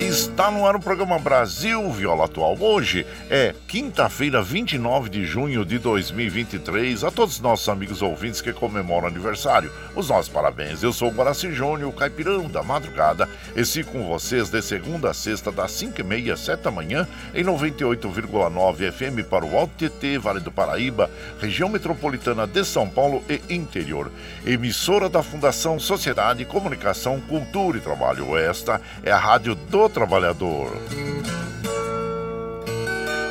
Está 0.00 0.50
no 0.50 0.66
ar 0.66 0.74
o 0.76 0.80
programa 0.80 1.18
Brasil 1.18 1.92
Viola 1.92 2.24
Atual. 2.24 2.56
Hoje 2.58 3.06
é 3.28 3.54
quinta-feira, 3.68 4.40
29 4.40 5.10
de 5.10 5.26
junho 5.26 5.62
de 5.62 5.78
2023. 5.78 7.04
A 7.04 7.10
todos 7.10 7.34
os 7.34 7.40
nossos 7.40 7.68
amigos 7.68 8.00
ouvintes 8.00 8.40
que 8.40 8.50
comemoram 8.50 9.08
aniversário, 9.08 9.70
os 9.94 10.08
nossos 10.08 10.32
parabéns. 10.32 10.82
Eu 10.82 10.90
sou 10.90 11.08
o 11.08 11.12
Guaraci 11.12 11.52
Júnior, 11.52 11.92
caipirão 11.92 12.48
da 12.48 12.62
madrugada. 12.62 13.28
E 13.54 13.62
sigo 13.62 13.92
com 13.92 14.08
vocês 14.08 14.48
de 14.48 14.62
segunda 14.62 15.10
a 15.10 15.14
sexta, 15.14 15.52
das 15.52 15.72
5h30 15.72 16.32
às 16.32 16.40
7 16.40 16.62
da 16.62 16.70
manhã, 16.70 17.06
em 17.34 17.44
98,9 17.44 18.90
FM 18.90 19.28
para 19.28 19.44
o 19.44 19.54
Alto 19.54 19.74
TT, 19.76 20.16
Vale 20.16 20.40
do 20.40 20.50
Paraíba, 20.50 21.10
região 21.38 21.68
metropolitana 21.68 22.46
de 22.46 22.64
São 22.64 22.88
Paulo 22.88 23.22
e 23.28 23.54
interior. 23.54 24.10
Emissora 24.46 25.10
da 25.10 25.22
Fundação 25.22 25.78
Sociedade, 25.78 26.46
Comunicação, 26.46 27.20
Cultura 27.20 27.76
e 27.76 27.82
Trabalho. 27.82 28.34
Esta 28.38 28.80
é 29.02 29.12
a 29.12 29.18
Rádio 29.18 29.54
do 29.54 29.89
Trabalhador. 29.90 30.70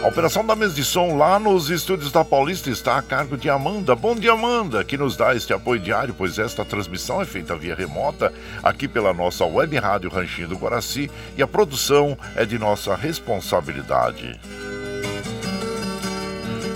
A 0.03 0.07
operação 0.07 0.45
da 0.45 0.55
mesa 0.55 0.73
de 0.73 0.83
som 0.83 1.17
lá 1.17 1.37
nos 1.37 1.69
estúdios 1.69 2.11
da 2.11 2.23
Paulista 2.23 2.69
está 2.69 2.97
a 2.97 3.01
cargo 3.01 3.37
de 3.37 3.49
Amanda. 3.49 3.95
Bom 3.95 4.15
dia, 4.15 4.31
Amanda, 4.31 4.83
que 4.83 4.97
nos 4.97 5.17
dá 5.17 5.35
este 5.35 5.53
apoio 5.53 5.79
diário, 5.79 6.13
pois 6.17 6.39
esta 6.39 6.63
transmissão 6.63 7.21
é 7.21 7.25
feita 7.25 7.55
via 7.55 7.75
remota 7.75 8.31
aqui 8.63 8.87
pela 8.87 9.13
nossa 9.13 9.45
web 9.45 9.77
rádio 9.77 10.09
Ranchinho 10.09 10.47
do 10.47 10.57
Guaraci 10.57 11.11
e 11.37 11.43
a 11.43 11.47
produção 11.47 12.17
é 12.35 12.45
de 12.45 12.57
nossa 12.57 12.95
responsabilidade. 12.95 14.39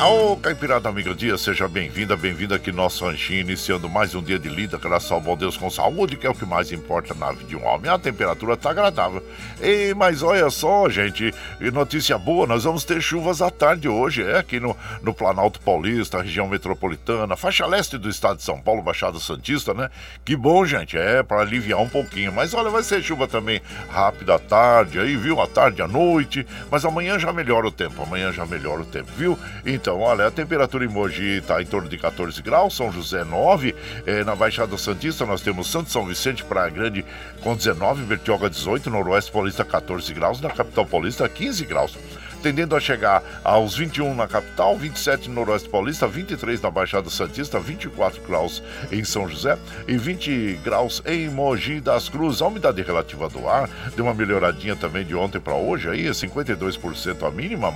Ô, 0.00 0.36
Caipirada 0.36 0.88
Amigo 0.88 1.12
Dia, 1.12 1.36
seja 1.36 1.66
bem-vinda, 1.66 2.16
bem-vinda 2.16 2.54
aqui 2.54 2.70
no 2.70 2.76
nosso 2.76 3.04
ranchinho, 3.04 3.40
iniciando 3.40 3.88
mais 3.88 4.14
um 4.14 4.22
dia 4.22 4.38
de 4.38 4.48
lida, 4.48 4.78
graças 4.78 5.10
ao 5.10 5.20
bom 5.20 5.36
Deus 5.36 5.56
com 5.56 5.68
saúde, 5.68 6.16
que 6.16 6.24
é 6.24 6.30
o 6.30 6.34
que 6.34 6.46
mais 6.46 6.70
importa 6.70 7.14
na 7.14 7.32
vida 7.32 7.46
de 7.46 7.56
um 7.56 7.66
homem. 7.66 7.90
A 7.90 7.98
temperatura 7.98 8.56
tá 8.56 8.70
agradável. 8.70 9.20
E, 9.60 9.92
mas 9.94 10.22
olha 10.22 10.48
só, 10.50 10.88
gente, 10.88 11.34
notícia 11.72 12.16
boa, 12.16 12.46
nós 12.46 12.62
vamos 12.62 12.84
ter 12.84 13.02
chuvas 13.02 13.42
à 13.42 13.50
tarde 13.50 13.88
hoje, 13.88 14.22
é 14.22 14.38
aqui 14.38 14.60
no, 14.60 14.76
no 15.02 15.12
Planalto 15.12 15.60
Paulista, 15.60 16.22
região 16.22 16.46
metropolitana, 16.46 17.36
faixa 17.36 17.66
leste 17.66 17.98
do 17.98 18.08
estado 18.08 18.36
de 18.36 18.44
São 18.44 18.60
Paulo, 18.60 18.82
Baixada 18.82 19.18
Santista, 19.18 19.74
né? 19.74 19.90
Que 20.24 20.36
bom, 20.36 20.64
gente, 20.64 20.96
é 20.96 21.24
para 21.24 21.40
aliviar 21.40 21.80
um 21.80 21.88
pouquinho. 21.88 22.32
Mas 22.32 22.54
olha, 22.54 22.70
vai 22.70 22.84
ser 22.84 23.02
chuva 23.02 23.26
também 23.26 23.60
rápida 23.90 24.36
à 24.36 24.38
tarde, 24.38 25.00
aí, 25.00 25.16
viu? 25.16 25.40
À 25.40 25.48
tarde, 25.48 25.82
à 25.82 25.88
noite, 25.88 26.46
mas 26.70 26.84
amanhã 26.84 27.18
já 27.18 27.32
melhora 27.32 27.66
o 27.66 27.72
tempo, 27.72 28.00
amanhã 28.00 28.30
já 28.30 28.46
melhora 28.46 28.82
o 28.82 28.86
tempo, 28.86 29.10
viu? 29.16 29.36
Então, 29.66 29.87
então, 29.88 30.00
olha, 30.00 30.26
a 30.26 30.30
temperatura 30.30 30.84
em 30.84 30.88
Mogi 30.88 31.38
está 31.38 31.62
em 31.62 31.64
torno 31.64 31.88
de 31.88 31.96
14 31.96 32.42
graus, 32.42 32.76
São 32.76 32.92
José 32.92 33.24
9, 33.24 33.74
é, 34.04 34.22
na 34.22 34.36
Baixada 34.36 34.76
Santista 34.76 35.24
nós 35.24 35.40
temos 35.40 35.70
Santo 35.70 35.88
São 35.88 36.04
Vicente, 36.04 36.44
Praia 36.44 36.68
Grande 36.68 37.02
com 37.40 37.56
19, 37.56 38.04
Bertioga 38.04 38.50
18, 38.50 38.90
Noroeste 38.90 39.32
Paulista 39.32 39.64
14 39.64 40.12
graus, 40.12 40.42
na 40.42 40.50
capital 40.50 40.84
paulista 40.84 41.26
15 41.26 41.64
graus. 41.64 41.96
Tendendo 42.42 42.74
a 42.76 42.80
chegar 42.80 43.22
aos 43.44 43.76
21 43.76 44.14
na 44.14 44.26
capital, 44.26 44.76
27 44.76 45.28
no 45.28 45.36
Noroeste 45.36 45.68
Paulista, 45.68 46.06
23 46.06 46.60
na 46.60 46.70
Baixada 46.70 47.10
Santista, 47.10 47.58
24 47.58 48.22
graus 48.22 48.62
em 48.90 49.04
São 49.04 49.28
José 49.28 49.58
e 49.86 49.96
20 49.96 50.60
graus 50.64 51.02
em 51.06 51.28
Mogi 51.28 51.80
das 51.80 52.08
Cruzes. 52.08 52.42
A 52.42 52.46
umidade 52.46 52.82
relativa 52.82 53.28
do 53.28 53.48
ar 53.48 53.68
deu 53.94 54.04
uma 54.04 54.14
melhoradinha 54.14 54.76
também 54.76 55.04
de 55.04 55.14
ontem 55.14 55.40
para 55.40 55.54
hoje, 55.54 55.88
aí 55.88 56.04
52% 56.04 57.26
a 57.26 57.30
mínima, 57.30 57.72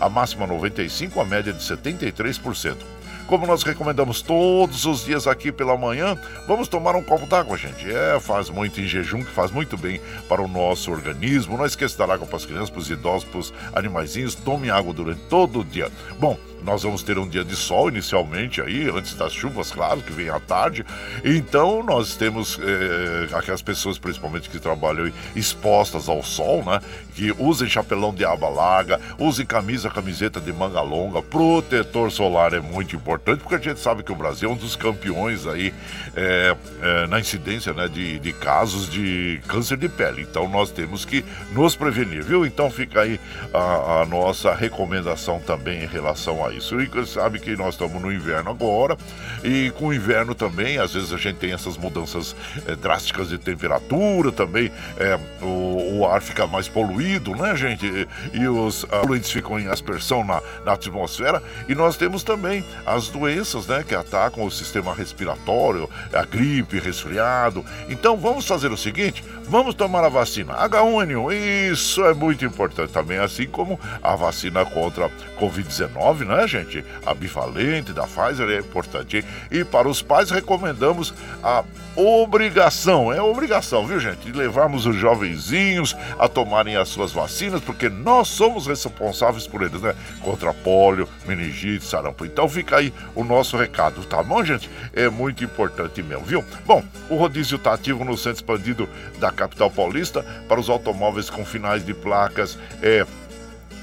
a 0.00 0.08
máxima 0.08 0.46
95%, 0.46 1.20
a 1.20 1.24
média 1.24 1.52
de 1.52 1.62
73%. 1.62 2.93
Como 3.26 3.46
nós 3.46 3.62
recomendamos 3.62 4.20
todos 4.20 4.84
os 4.84 5.04
dias 5.04 5.26
aqui 5.26 5.50
pela 5.50 5.76
manhã, 5.76 6.16
vamos 6.46 6.68
tomar 6.68 6.94
um 6.94 7.02
copo 7.02 7.26
d'água, 7.26 7.56
gente. 7.56 7.90
É, 7.90 8.20
faz 8.20 8.50
muito 8.50 8.80
em 8.80 8.86
jejum, 8.86 9.24
que 9.24 9.30
faz 9.30 9.50
muito 9.50 9.76
bem 9.78 10.00
para 10.28 10.42
o 10.42 10.48
nosso 10.48 10.90
organismo. 10.90 11.56
Não 11.56 11.64
esqueça 11.64 11.96
dar 11.98 12.12
água 12.12 12.26
para 12.26 12.36
as 12.36 12.44
crianças, 12.44 12.70
para 12.70 12.80
os 12.80 12.90
idosos, 12.90 13.24
para 13.24 13.38
os 13.40 13.54
animaizinhos. 13.74 14.34
Tome 14.34 14.70
água 14.70 14.92
durante 14.92 15.20
todo 15.22 15.60
o 15.60 15.64
dia. 15.64 15.90
Bom, 16.18 16.38
nós 16.64 16.82
vamos 16.82 17.02
ter 17.02 17.18
um 17.18 17.28
dia 17.28 17.44
de 17.44 17.54
sol 17.54 17.88
inicialmente 17.88 18.60
aí, 18.60 18.88
antes 18.88 19.14
das 19.14 19.32
chuvas, 19.32 19.70
claro, 19.70 20.00
que 20.00 20.12
vem 20.12 20.30
à 20.30 20.40
tarde. 20.40 20.84
Então 21.22 21.82
nós 21.82 22.16
temos 22.16 22.58
é, 22.60 23.34
aquelas 23.34 23.62
pessoas, 23.62 23.98
principalmente 23.98 24.48
que 24.48 24.58
trabalham 24.58 25.12
expostas 25.36 26.08
ao 26.08 26.22
sol, 26.22 26.64
né? 26.64 26.80
Que 27.14 27.32
usem 27.38 27.68
chapelão 27.68 28.12
de 28.12 28.24
aba 28.24 28.48
larga, 28.48 29.00
usem 29.18 29.44
camisa, 29.44 29.90
camiseta 29.90 30.40
de 30.40 30.52
manga 30.52 30.80
longa, 30.80 31.22
protetor 31.22 32.10
solar 32.10 32.54
é 32.54 32.60
muito 32.60 32.96
importante, 32.96 33.40
porque 33.40 33.54
a 33.54 33.58
gente 33.58 33.78
sabe 33.78 34.02
que 34.02 34.10
o 34.10 34.16
Brasil 34.16 34.48
é 34.48 34.52
um 34.52 34.56
dos 34.56 34.74
campeões 34.74 35.46
aí 35.46 35.72
é, 36.16 36.56
é, 36.80 37.06
na 37.06 37.20
incidência 37.20 37.72
né, 37.72 37.88
de, 37.88 38.18
de 38.18 38.32
casos 38.32 38.88
de 38.88 39.40
câncer 39.46 39.76
de 39.76 39.88
pele. 39.88 40.22
Então 40.22 40.48
nós 40.48 40.70
temos 40.70 41.04
que 41.04 41.24
nos 41.52 41.76
prevenir, 41.76 42.22
viu? 42.24 42.46
Então 42.46 42.70
fica 42.70 43.02
aí 43.02 43.20
a, 43.52 44.00
a 44.02 44.06
nossa 44.06 44.54
recomendação 44.54 45.38
também 45.40 45.82
em 45.82 45.86
relação 45.86 46.44
a 46.44 46.53
isso. 46.56 46.80
E 46.80 47.06
sabe 47.06 47.38
que 47.38 47.56
nós 47.56 47.74
estamos 47.74 48.00
no 48.00 48.12
inverno 48.12 48.50
agora, 48.50 48.96
e 49.42 49.70
com 49.72 49.88
o 49.88 49.94
inverno 49.94 50.34
também, 50.34 50.78
às 50.78 50.94
vezes 50.94 51.12
a 51.12 51.16
gente 51.16 51.36
tem 51.36 51.52
essas 51.52 51.76
mudanças 51.76 52.34
é, 52.66 52.74
drásticas 52.74 53.28
de 53.28 53.38
temperatura 53.38 54.32
também, 54.32 54.70
é, 54.98 55.18
o, 55.42 55.98
o, 55.98 56.06
ar 56.06 56.20
fica 56.20 56.46
mais 56.46 56.68
poluído, 56.68 57.34
né, 57.34 57.54
gente? 57.56 58.08
E, 58.32 58.48
os 58.48 58.84
poluentes 58.84 59.30
ficam 59.30 59.58
em 59.58 59.66
aspersão 59.68 60.24
na, 60.24 60.40
na 60.64 60.72
atmosfera, 60.72 61.42
e 61.68 61.74
nós 61.74 61.96
temos 61.96 62.22
também 62.22 62.64
as 62.86 63.08
doenças, 63.08 63.66
né, 63.66 63.84
que 63.86 63.94
atacam 63.94 64.44
o 64.44 64.50
sistema 64.50 64.94
respiratório, 64.94 65.88
a 66.12 66.24
gripe, 66.24 66.78
resfriado. 66.78 67.64
Então 67.88 68.16
vamos 68.16 68.46
fazer 68.46 68.70
o 68.70 68.76
seguinte: 68.76 69.24
vamos 69.48 69.74
tomar 69.74 70.04
a 70.04 70.08
vacina 70.08 70.54
H1N1. 70.68 71.72
Isso 71.72 72.04
é 72.04 72.14
muito 72.14 72.44
importante 72.44 72.92
também, 72.92 73.18
assim 73.18 73.46
como 73.46 73.78
a 74.02 74.16
vacina 74.16 74.64
contra 74.64 75.10
Covid-19, 75.38 76.26
né, 76.26 76.46
gente? 76.46 76.84
A 77.04 77.14
bivalente 77.14 77.92
da 77.92 78.04
Pfizer 78.06 78.48
é 78.48 78.58
importante. 78.58 79.24
E 79.50 79.64
para 79.64 79.88
os 79.88 80.02
pais 80.02 80.30
recomendamos 80.30 81.14
a 81.42 81.64
obrigação, 81.96 83.12
é 83.12 83.22
obrigação, 83.22 83.86
viu, 83.86 84.00
gente? 84.00 84.30
De 84.30 84.32
levarmos 84.32 84.86
os 84.86 84.96
jovenzinhos 84.96 85.96
a 86.18 86.28
tomarem 86.28 86.76
as 86.76 86.88
suas 86.88 87.12
vacinas, 87.12 87.60
porque 87.60 87.88
nós 87.88 88.28
somos 88.28 88.66
responsáveis 88.66 89.46
por 89.46 89.62
eles, 89.62 89.80
né? 89.80 89.94
Contra 90.20 90.52
pólio, 90.52 91.08
meningite, 91.26 91.84
sarampo. 91.84 92.24
Então 92.24 92.48
fica 92.48 92.76
aí 92.76 92.92
o 93.14 93.22
nosso 93.22 93.56
recado, 93.56 94.04
tá 94.04 94.22
bom, 94.22 94.44
gente? 94.44 94.68
É 94.92 95.08
muito 95.08 95.44
importante 95.44 96.02
mesmo, 96.02 96.24
viu? 96.24 96.44
Bom, 96.66 96.82
o 97.08 97.16
rodízio 97.16 97.56
está 97.56 97.74
ativo 97.74 98.04
no 98.04 98.16
centro 98.16 98.38
expandido 98.38 98.88
da 99.18 99.30
capital 99.34 99.70
paulista 99.70 100.24
para 100.48 100.60
os 100.60 100.68
automóveis 100.68 101.28
com 101.28 101.44
finais 101.44 101.84
de 101.84 101.92
placas 101.92 102.58
é 102.82 103.06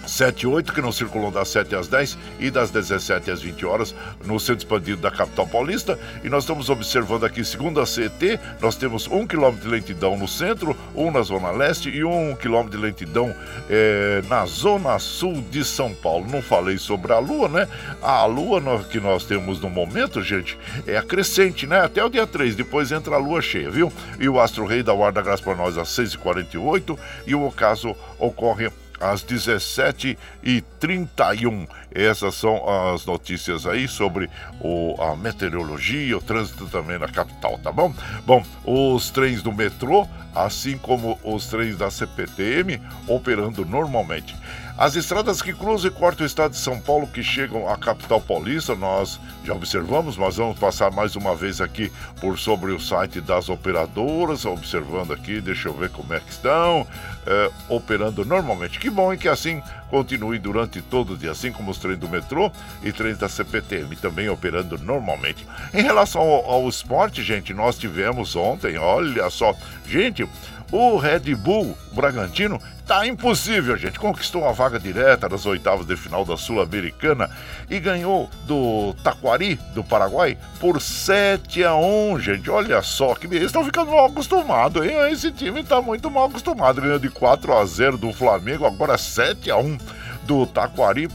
7 0.05 0.41
e 0.41 0.47
8, 0.47 0.73
que 0.73 0.81
não 0.81 0.91
circulam 0.91 1.31
das 1.31 1.49
7 1.49 1.75
às 1.75 1.87
10 1.87 2.17
e 2.39 2.49
das 2.49 2.71
17 2.71 3.31
às 3.31 3.41
20 3.41 3.65
horas 3.65 3.95
no 4.25 4.39
centro 4.39 4.65
expandido 4.65 5.01
da 5.01 5.11
capital 5.11 5.47
paulista. 5.47 5.97
E 6.23 6.29
nós 6.29 6.43
estamos 6.43 6.69
observando 6.69 7.25
aqui, 7.25 7.43
segundo 7.43 7.79
a 7.79 7.85
CET, 7.85 8.39
nós 8.61 8.75
temos 8.75 9.07
um 9.07 9.25
quilômetro 9.25 9.65
de 9.65 9.69
lentidão 9.69 10.17
no 10.17 10.27
centro, 10.27 10.75
um 10.95 11.11
na 11.11 11.21
zona 11.21 11.51
leste 11.51 11.89
e 11.89 12.03
um 12.03 12.35
quilômetro 12.35 12.77
de 12.77 12.83
lentidão 12.83 13.35
é, 13.69 14.21
na 14.27 14.45
zona 14.45 14.97
sul 14.99 15.43
de 15.49 15.63
São 15.63 15.93
Paulo. 15.93 16.27
Não 16.29 16.41
falei 16.41 16.77
sobre 16.77 17.13
a 17.13 17.19
lua, 17.19 17.47
né? 17.47 17.67
A 18.01 18.25
lua 18.25 18.61
que 18.89 18.99
nós 18.99 19.25
temos 19.25 19.59
no 19.61 19.69
momento, 19.69 20.21
gente, 20.21 20.57
é 20.85 20.97
a 20.97 21.03
crescente, 21.03 21.67
né? 21.67 21.81
Até 21.81 22.03
o 22.03 22.09
dia 22.09 22.27
3, 22.27 22.55
depois 22.55 22.91
entra 22.91 23.15
a 23.15 23.19
lua 23.19 23.41
cheia, 23.41 23.69
viu? 23.69 23.91
E 24.19 24.27
o 24.27 24.39
astro 24.39 24.65
rei 24.65 24.83
da 24.83 24.93
guarda 24.93 25.21
graça 25.21 25.43
para 25.43 25.55
nós 25.55 25.77
às 25.77 25.89
6h48 25.89 26.97
e 27.27 27.35
o 27.35 27.45
ocaso 27.45 27.95
ocorre 28.19 28.69
às 29.01 29.23
17h31. 29.23 31.67
Essas 31.93 32.35
são 32.35 32.93
as 32.93 33.05
notícias 33.05 33.65
aí 33.65 33.85
sobre 33.87 34.29
o, 34.59 34.95
a 35.01 35.15
meteorologia, 35.15 36.17
o 36.17 36.21
trânsito 36.21 36.67
também 36.67 36.99
na 36.99 37.07
capital, 37.07 37.57
tá 37.59 37.71
bom? 37.71 37.93
Bom, 38.25 38.43
os 38.63 39.09
trens 39.09 39.41
do 39.41 39.51
metrô, 39.51 40.07
assim 40.33 40.77
como 40.77 41.19
os 41.23 41.47
trens 41.47 41.77
da 41.77 41.91
CPTM, 41.91 42.81
operando 43.07 43.65
normalmente. 43.65 44.35
As 44.81 44.95
estradas 44.95 45.43
que 45.43 45.53
cruzam 45.53 45.91
e 45.91 45.93
cortam 45.93 46.23
o 46.23 46.25
estado 46.25 46.53
de 46.53 46.57
São 46.57 46.79
Paulo 46.79 47.05
que 47.05 47.21
chegam 47.21 47.69
à 47.69 47.77
capital 47.77 48.19
paulista, 48.19 48.73
nós 48.73 49.19
já 49.45 49.53
observamos, 49.53 50.17
mas 50.17 50.37
vamos 50.37 50.57
passar 50.57 50.89
mais 50.89 51.15
uma 51.15 51.35
vez 51.35 51.61
aqui 51.61 51.91
por 52.19 52.39
sobre 52.39 52.71
o 52.71 52.79
site 52.79 53.21
das 53.21 53.47
operadoras, 53.47 54.43
observando 54.43 55.13
aqui, 55.13 55.39
deixa 55.39 55.69
eu 55.69 55.73
ver 55.75 55.91
como 55.91 56.11
é 56.15 56.19
que 56.19 56.31
estão, 56.31 56.87
é, 57.27 57.51
operando 57.69 58.25
normalmente. 58.25 58.79
Que 58.79 58.89
bom 58.89 59.13
e 59.13 59.19
que 59.19 59.27
assim 59.27 59.61
continue 59.91 60.39
durante 60.39 60.81
todo 60.81 61.13
o 61.13 61.17
dia, 61.17 61.29
assim 61.29 61.51
como 61.51 61.69
os 61.69 61.77
trens 61.77 61.99
do 61.99 62.09
metrô 62.09 62.51
e 62.81 62.91
trens 62.91 63.19
da 63.19 63.29
CPTM 63.29 63.95
também 63.97 64.29
operando 64.29 64.79
normalmente. 64.79 65.45
Em 65.75 65.83
relação 65.83 66.21
ao, 66.23 66.49
ao 66.49 66.67
esporte, 66.67 67.21
gente, 67.21 67.53
nós 67.53 67.77
tivemos 67.77 68.35
ontem, 68.35 68.79
olha 68.79 69.29
só, 69.29 69.55
gente, 69.85 70.27
o 70.71 70.97
Red 70.97 71.35
Bull 71.35 71.77
Bragantino 71.91 72.59
tá 72.91 73.07
impossível, 73.07 73.77
gente. 73.77 73.97
Conquistou 73.97 74.41
uma 74.41 74.51
vaga 74.51 74.77
direta 74.77 75.29
nas 75.29 75.45
oitavas 75.45 75.85
de 75.85 75.95
final 75.95 76.25
da 76.25 76.35
Sul-Americana 76.35 77.29
e 77.69 77.79
ganhou 77.79 78.29
do 78.45 78.93
Taquari, 79.01 79.57
do 79.73 79.81
Paraguai, 79.81 80.37
por 80.59 80.81
7 80.81 81.63
a 81.63 81.73
1, 81.73 82.19
gente. 82.19 82.49
Olha 82.49 82.81
só 82.81 83.15
que 83.15 83.27
eles 83.27 83.43
estão 83.43 83.63
ficando 83.63 83.91
mal 83.91 84.07
acostumados, 84.07 84.85
hein? 84.85 85.09
Esse 85.09 85.31
time 85.31 85.63
tá 85.63 85.81
muito 85.81 86.11
mal 86.11 86.25
acostumado. 86.25 86.81
Ganhou 86.81 86.99
de 86.99 87.09
4 87.09 87.57
a 87.57 87.63
0 87.63 87.97
do 87.97 88.11
Flamengo, 88.11 88.65
agora 88.65 88.97
7 88.97 89.49
a 89.49 89.55
1 89.55 89.77
do 90.23 90.45
Taquari. 90.45 91.07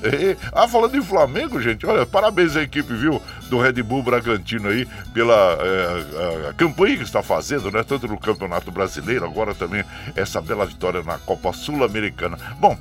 ah, 0.53 0.69
falando 0.69 0.97
em 0.97 1.03
Flamengo, 1.03 1.61
gente, 1.61 1.87
olha, 1.87 2.06
parabéns 2.06 2.56
à 2.56 2.62
equipe, 2.62 2.93
viu, 2.94 3.20
do 3.49 3.58
Red 3.58 3.82
Bull 3.82 4.03
Bragantino 4.03 4.69
aí, 4.69 4.87
pela 5.12 5.58
é, 5.61 6.53
campanha 6.56 6.97
que 6.97 7.03
está 7.03 7.23
fazendo, 7.23 7.70
né? 7.70 7.82
Tanto 7.82 8.08
no 8.08 8.19
Campeonato 8.19 8.70
Brasileiro, 8.70 9.25
agora 9.25 9.55
também 9.55 9.85
essa 10.14 10.41
bela 10.41 10.67
vitória 10.67 11.03
na 11.03 11.19
Copa 11.19 11.53
Sul-Americana. 11.53 12.38
Bom, 12.58 12.76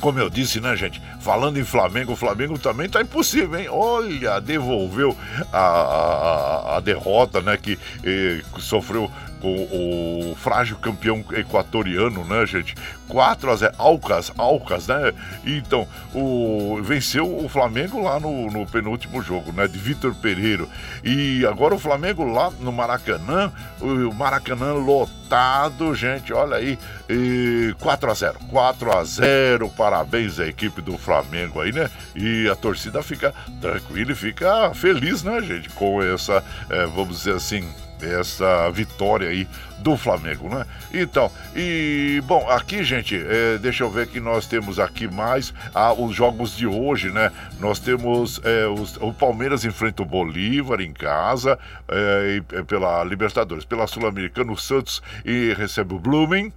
como 0.00 0.18
eu 0.18 0.30
disse, 0.30 0.60
né, 0.60 0.74
gente? 0.76 1.00
Falando 1.20 1.58
em 1.58 1.64
Flamengo, 1.64 2.12
o 2.12 2.16
Flamengo 2.16 2.58
também 2.58 2.88
tá 2.88 3.02
impossível, 3.02 3.58
hein? 3.58 3.68
Olha, 3.70 4.40
devolveu 4.40 5.16
a, 5.52 5.58
a, 5.58 6.76
a 6.76 6.80
derrota, 6.80 7.42
né, 7.42 7.56
que 7.56 7.78
eh, 8.02 8.40
sofreu 8.58 9.10
com 9.40 9.54
o 9.54 10.34
frágil 10.36 10.76
campeão 10.76 11.24
equatoriano, 11.32 12.24
né, 12.24 12.46
gente? 12.46 12.74
4 13.08 13.50
a 13.50 13.56
0 13.56 13.74
Alcas, 13.78 14.32
Alcas, 14.38 14.86
né? 14.86 15.12
Então, 15.44 15.86
o 16.14 16.80
venceu 16.82 17.44
o 17.44 17.48
Flamengo 17.48 18.02
lá 18.02 18.20
no, 18.20 18.50
no 18.50 18.66
penúltimo 18.66 19.20
jogo, 19.20 19.52
né, 19.52 19.66
de 19.66 19.78
Vitor 19.78 20.14
Pereira. 20.14 20.66
E 21.02 21.44
agora 21.46 21.74
o 21.74 21.78
Flamengo 21.78 22.24
lá 22.24 22.50
no 22.60 22.72
Maracanã, 22.72 23.52
o 23.80 24.14
Maracanã 24.14 24.74
lotado, 24.74 25.94
gente, 25.94 26.32
olha 26.32 26.56
aí, 26.56 26.78
e 27.08 27.74
4 27.80 28.10
a 28.10 28.14
0. 28.14 28.38
4 28.50 28.98
a 28.98 29.04
0. 29.04 29.68
Parabéns 29.70 30.38
à 30.38 30.46
equipe 30.46 30.80
do 30.80 30.96
Flamengo 30.96 31.60
aí, 31.60 31.72
né? 31.72 31.90
E 32.14 32.48
a 32.48 32.54
torcida 32.54 33.02
fica 33.02 33.34
tranquila 33.60 34.12
e 34.12 34.14
fica 34.14 34.72
feliz, 34.74 35.22
né, 35.22 35.40
gente, 35.42 35.68
com 35.70 36.02
essa, 36.02 36.44
é, 36.68 36.86
vamos 36.86 37.18
dizer 37.18 37.34
assim, 37.34 37.68
essa 38.06 38.70
vitória 38.70 39.28
aí 39.28 39.46
do 39.78 39.96
Flamengo, 39.96 40.48
né? 40.48 40.66
Então, 40.92 41.30
e 41.54 42.22
bom, 42.26 42.48
aqui, 42.48 42.84
gente, 42.84 43.16
é, 43.16 43.58
deixa 43.58 43.84
eu 43.84 43.90
ver 43.90 44.06
que 44.06 44.20
nós 44.20 44.46
temos 44.46 44.78
aqui 44.78 45.08
mais 45.08 45.54
ah, 45.74 45.92
os 45.92 46.14
jogos 46.14 46.56
de 46.56 46.66
hoje, 46.66 47.10
né? 47.10 47.32
Nós 47.58 47.78
temos 47.78 48.40
é, 48.44 48.66
os, 48.66 48.96
o 48.98 49.12
Palmeiras 49.12 49.64
enfrenta 49.64 50.02
o 50.02 50.06
Bolívar 50.06 50.80
em 50.80 50.92
casa 50.92 51.58
é, 51.88 52.36
e, 52.36 52.62
pela 52.64 53.02
Libertadores, 53.04 53.64
pela 53.64 53.86
Sul-Americana, 53.86 54.52
o 54.52 54.56
Santos 54.56 55.02
e 55.24 55.54
recebe 55.54 55.94
o 55.94 55.98
Blooming. 55.98 56.52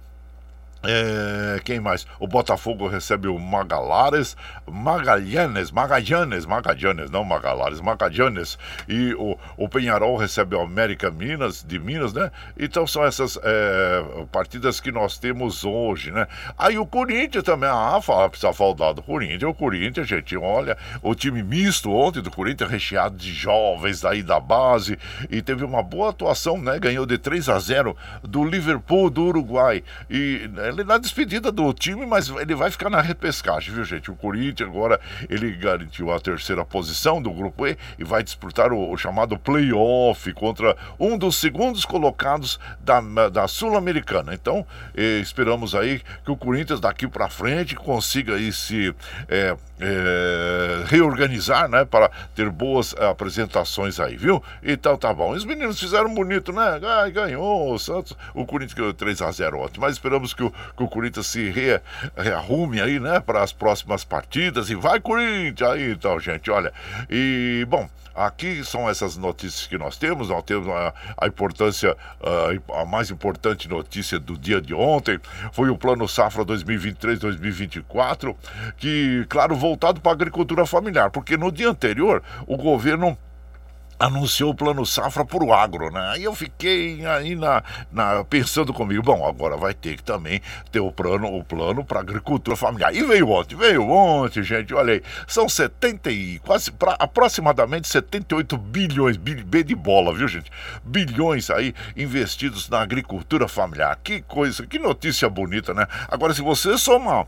É, 0.86 1.60
quem 1.64 1.80
mais? 1.80 2.06
O 2.18 2.26
Botafogo 2.26 2.86
recebe 2.86 3.28
o 3.28 3.38
Magalares, 3.38 4.36
Magalhães, 4.66 5.70
Magalhães, 5.70 6.44
Magalhães, 6.46 7.10
não 7.10 7.24
Magalares, 7.24 7.80
Magalhães. 7.80 8.58
E 8.88 9.14
o, 9.14 9.38
o 9.56 9.68
Penharol 9.68 10.16
recebe 10.16 10.54
o 10.54 10.60
América 10.60 11.10
Minas, 11.10 11.64
de 11.66 11.78
Minas, 11.78 12.12
né? 12.12 12.30
Então 12.58 12.86
são 12.86 13.04
essas 13.04 13.38
é, 13.42 14.04
partidas 14.30 14.80
que 14.80 14.92
nós 14.92 15.18
temos 15.18 15.64
hoje, 15.64 16.10
né? 16.10 16.26
Aí 16.58 16.78
o 16.78 16.86
Corinthians 16.86 17.44
também, 17.44 17.68
ah, 17.70 18.00
fala, 18.02 18.28
precisa 18.28 18.52
falar 18.52 18.92
do 18.92 19.02
Corinthians. 19.02 19.50
O 19.50 19.54
Corinthians, 19.54 20.06
gente, 20.06 20.36
olha, 20.36 20.76
o 21.02 21.14
time 21.14 21.42
misto 21.42 21.90
ontem 21.90 22.20
do 22.20 22.30
Corinthians, 22.30 22.70
recheado 22.70 23.16
de 23.16 23.32
jovens 23.32 24.04
aí 24.04 24.22
da 24.22 24.38
base, 24.38 24.98
e 25.30 25.40
teve 25.40 25.64
uma 25.64 25.82
boa 25.82 26.10
atuação, 26.10 26.58
né? 26.58 26.78
Ganhou 26.78 27.06
de 27.06 27.16
3 27.16 27.48
a 27.48 27.58
0 27.58 27.96
do 28.22 28.44
Liverpool 28.44 29.08
do 29.08 29.24
Uruguai. 29.24 29.82
E 30.10 30.48
né, 30.52 30.73
ele 30.74 30.84
na 30.84 30.98
despedida 30.98 31.50
do 31.50 31.72
time, 31.72 32.04
mas 32.04 32.28
ele 32.28 32.54
vai 32.54 32.70
ficar 32.70 32.90
na 32.90 33.00
repescagem, 33.00 33.74
viu, 33.74 33.84
gente? 33.84 34.10
O 34.10 34.16
Corinthians 34.16 34.68
agora 34.68 35.00
ele 35.28 35.52
garantiu 35.52 36.12
a 36.12 36.20
terceira 36.20 36.64
posição 36.64 37.22
do 37.22 37.30
grupo 37.30 37.66
E 37.66 37.76
e 37.98 38.04
vai 38.04 38.22
disputar 38.22 38.72
o, 38.72 38.90
o 38.90 38.96
chamado 38.96 39.38
playoff 39.38 40.32
contra 40.32 40.76
um 40.98 41.16
dos 41.16 41.36
segundos 41.36 41.84
colocados 41.84 42.58
da, 42.80 43.00
da 43.28 43.48
Sul-Americana. 43.48 44.34
Então, 44.34 44.66
eh, 44.96 45.20
esperamos 45.20 45.74
aí 45.74 46.02
que 46.24 46.30
o 46.30 46.36
Corinthians 46.36 46.80
daqui 46.80 47.06
para 47.06 47.28
frente 47.28 47.74
consiga 47.74 48.34
aí 48.34 48.52
se 48.52 48.94
eh, 49.28 49.56
é, 49.80 50.84
reorganizar, 50.86 51.68
né? 51.68 51.84
Para 51.84 52.10
ter 52.34 52.48
boas 52.48 52.94
apresentações 52.94 53.98
aí, 53.98 54.16
viu? 54.16 54.42
Então 54.62 54.96
tá 54.96 55.12
bom. 55.12 55.32
Os 55.32 55.44
meninos 55.44 55.80
fizeram 55.80 56.12
bonito, 56.14 56.52
né? 56.52 56.80
Ganhou 57.12 57.72
o 57.72 57.78
Santos. 57.78 58.16
O 58.32 58.46
Corinthians 58.46 58.74
ganhou 58.74 58.94
3 58.94 59.22
a 59.22 59.30
0 59.30 59.58
ontem. 59.60 59.80
Mas 59.80 59.94
esperamos 59.94 60.32
que 60.32 60.44
o, 60.44 60.52
que 60.76 60.82
o 60.82 60.88
Corinthians 60.88 61.26
se 61.26 61.50
re, 61.50 61.80
rearrume 62.16 62.80
aí, 62.80 62.98
né? 63.00 63.20
Para 63.20 63.42
as 63.42 63.52
próximas 63.52 64.04
partidas. 64.04 64.70
E 64.70 64.74
vai, 64.74 65.00
Corinthians! 65.00 65.70
Aí 65.70 65.92
então, 65.92 66.18
gente, 66.18 66.50
olha. 66.50 66.72
E, 67.10 67.66
bom. 67.68 67.88
Aqui 68.14 68.64
são 68.64 68.88
essas 68.88 69.16
notícias 69.16 69.66
que 69.66 69.76
nós 69.76 69.96
temos. 69.96 70.28
Nós 70.28 70.44
temos 70.44 70.68
a, 70.68 70.94
a 71.20 71.26
importância, 71.26 71.96
a, 72.22 72.82
a, 72.82 72.84
mais 72.84 73.10
importante 73.10 73.68
notícia 73.68 74.20
do 74.20 74.38
dia 74.38 74.60
de 74.60 74.72
ontem 74.72 75.18
foi 75.52 75.68
o 75.68 75.76
Plano 75.76 76.06
Safra 76.06 76.44
2023-2024, 76.44 78.36
que, 78.76 79.26
claro, 79.28 79.56
voltado 79.56 80.00
para 80.00 80.12
a 80.12 80.14
agricultura 80.14 80.64
familiar, 80.64 81.10
porque 81.10 81.36
no 81.36 81.50
dia 81.50 81.68
anterior 81.68 82.22
o 82.46 82.56
governo 82.56 83.18
anunciou 83.98 84.50
o 84.50 84.54
plano 84.54 84.84
safra 84.84 85.24
para 85.24 85.44
o 85.44 85.52
agro, 85.52 85.90
né? 85.90 86.12
Aí 86.12 86.24
eu 86.24 86.34
fiquei 86.34 87.04
aí 87.06 87.34
na, 87.36 87.62
na, 87.92 88.24
pensando 88.24 88.72
comigo, 88.72 89.02
bom, 89.02 89.26
agora 89.26 89.56
vai 89.56 89.74
ter 89.74 89.96
que 89.96 90.02
também 90.02 90.40
ter 90.70 90.80
o 90.80 90.90
plano, 90.90 91.26
o 91.34 91.44
plano 91.44 91.84
para 91.84 92.00
agricultura 92.00 92.56
familiar. 92.56 92.94
E 92.94 93.02
veio 93.02 93.28
ontem, 93.30 93.56
veio 93.56 93.88
ontem, 93.88 94.42
gente, 94.42 94.74
olha 94.74 94.94
aí, 94.94 95.02
são 95.26 95.48
70 95.48 96.10
e 96.10 96.38
quase 96.40 96.70
pra, 96.70 96.96
aproximadamente 96.98 97.88
78 97.88 98.56
bilhões, 98.56 99.16
B 99.16 99.62
de 99.62 99.74
bola, 99.74 100.14
viu, 100.14 100.28
gente? 100.28 100.50
Bilhões 100.84 101.50
aí 101.50 101.74
investidos 101.96 102.68
na 102.68 102.80
agricultura 102.80 103.48
familiar. 103.48 103.98
Que 104.02 104.20
coisa, 104.22 104.66
que 104.66 104.78
notícia 104.78 105.28
bonita, 105.28 105.72
né? 105.72 105.86
Agora 106.08 106.34
se 106.34 106.42
você 106.42 106.76
somar 106.78 107.26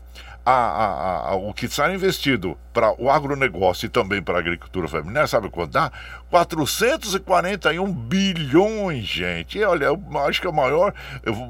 a, 0.49 0.53
a, 0.53 1.29
a, 1.31 1.35
o 1.35 1.53
que 1.53 1.65
está 1.65 1.93
investido 1.93 2.57
para 2.71 2.93
o 3.01 3.09
agronegócio 3.09 3.85
e 3.85 3.89
também 3.89 4.21
para 4.21 4.35
a 4.35 4.39
agricultura 4.39 4.87
familiar, 4.87 5.27
sabe 5.27 5.49
quanto 5.49 5.73
dá? 5.73 5.91
441 6.29 7.91
bilhões, 7.91 9.03
gente. 9.03 9.57
E 9.57 9.63
olha, 9.65 9.89
acho 10.25 10.39
que 10.39 10.47
é 10.47 10.49
o 10.49 10.53
maior 10.53 10.93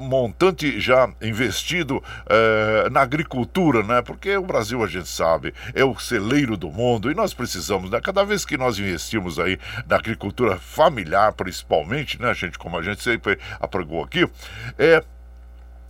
montante 0.00 0.80
já 0.80 1.08
investido 1.22 2.02
eh, 2.28 2.88
na 2.90 3.02
agricultura, 3.02 3.84
né? 3.84 4.02
Porque 4.02 4.36
o 4.36 4.42
Brasil, 4.42 4.82
a 4.82 4.88
gente 4.88 5.08
sabe, 5.08 5.54
é 5.74 5.84
o 5.84 5.96
celeiro 5.96 6.56
do 6.56 6.68
mundo 6.68 7.08
e 7.08 7.14
nós 7.14 7.32
precisamos, 7.32 7.90
né? 7.90 8.00
Cada 8.00 8.24
vez 8.24 8.44
que 8.44 8.56
nós 8.56 8.80
investimos 8.80 9.38
aí 9.38 9.60
na 9.86 9.94
agricultura 9.94 10.56
familiar, 10.56 11.32
principalmente, 11.34 12.20
né, 12.20 12.34
gente, 12.34 12.58
como 12.58 12.76
a 12.76 12.82
gente 12.82 13.00
sempre 13.00 13.38
apregou 13.60 14.02
aqui, 14.02 14.28
é 14.76 15.04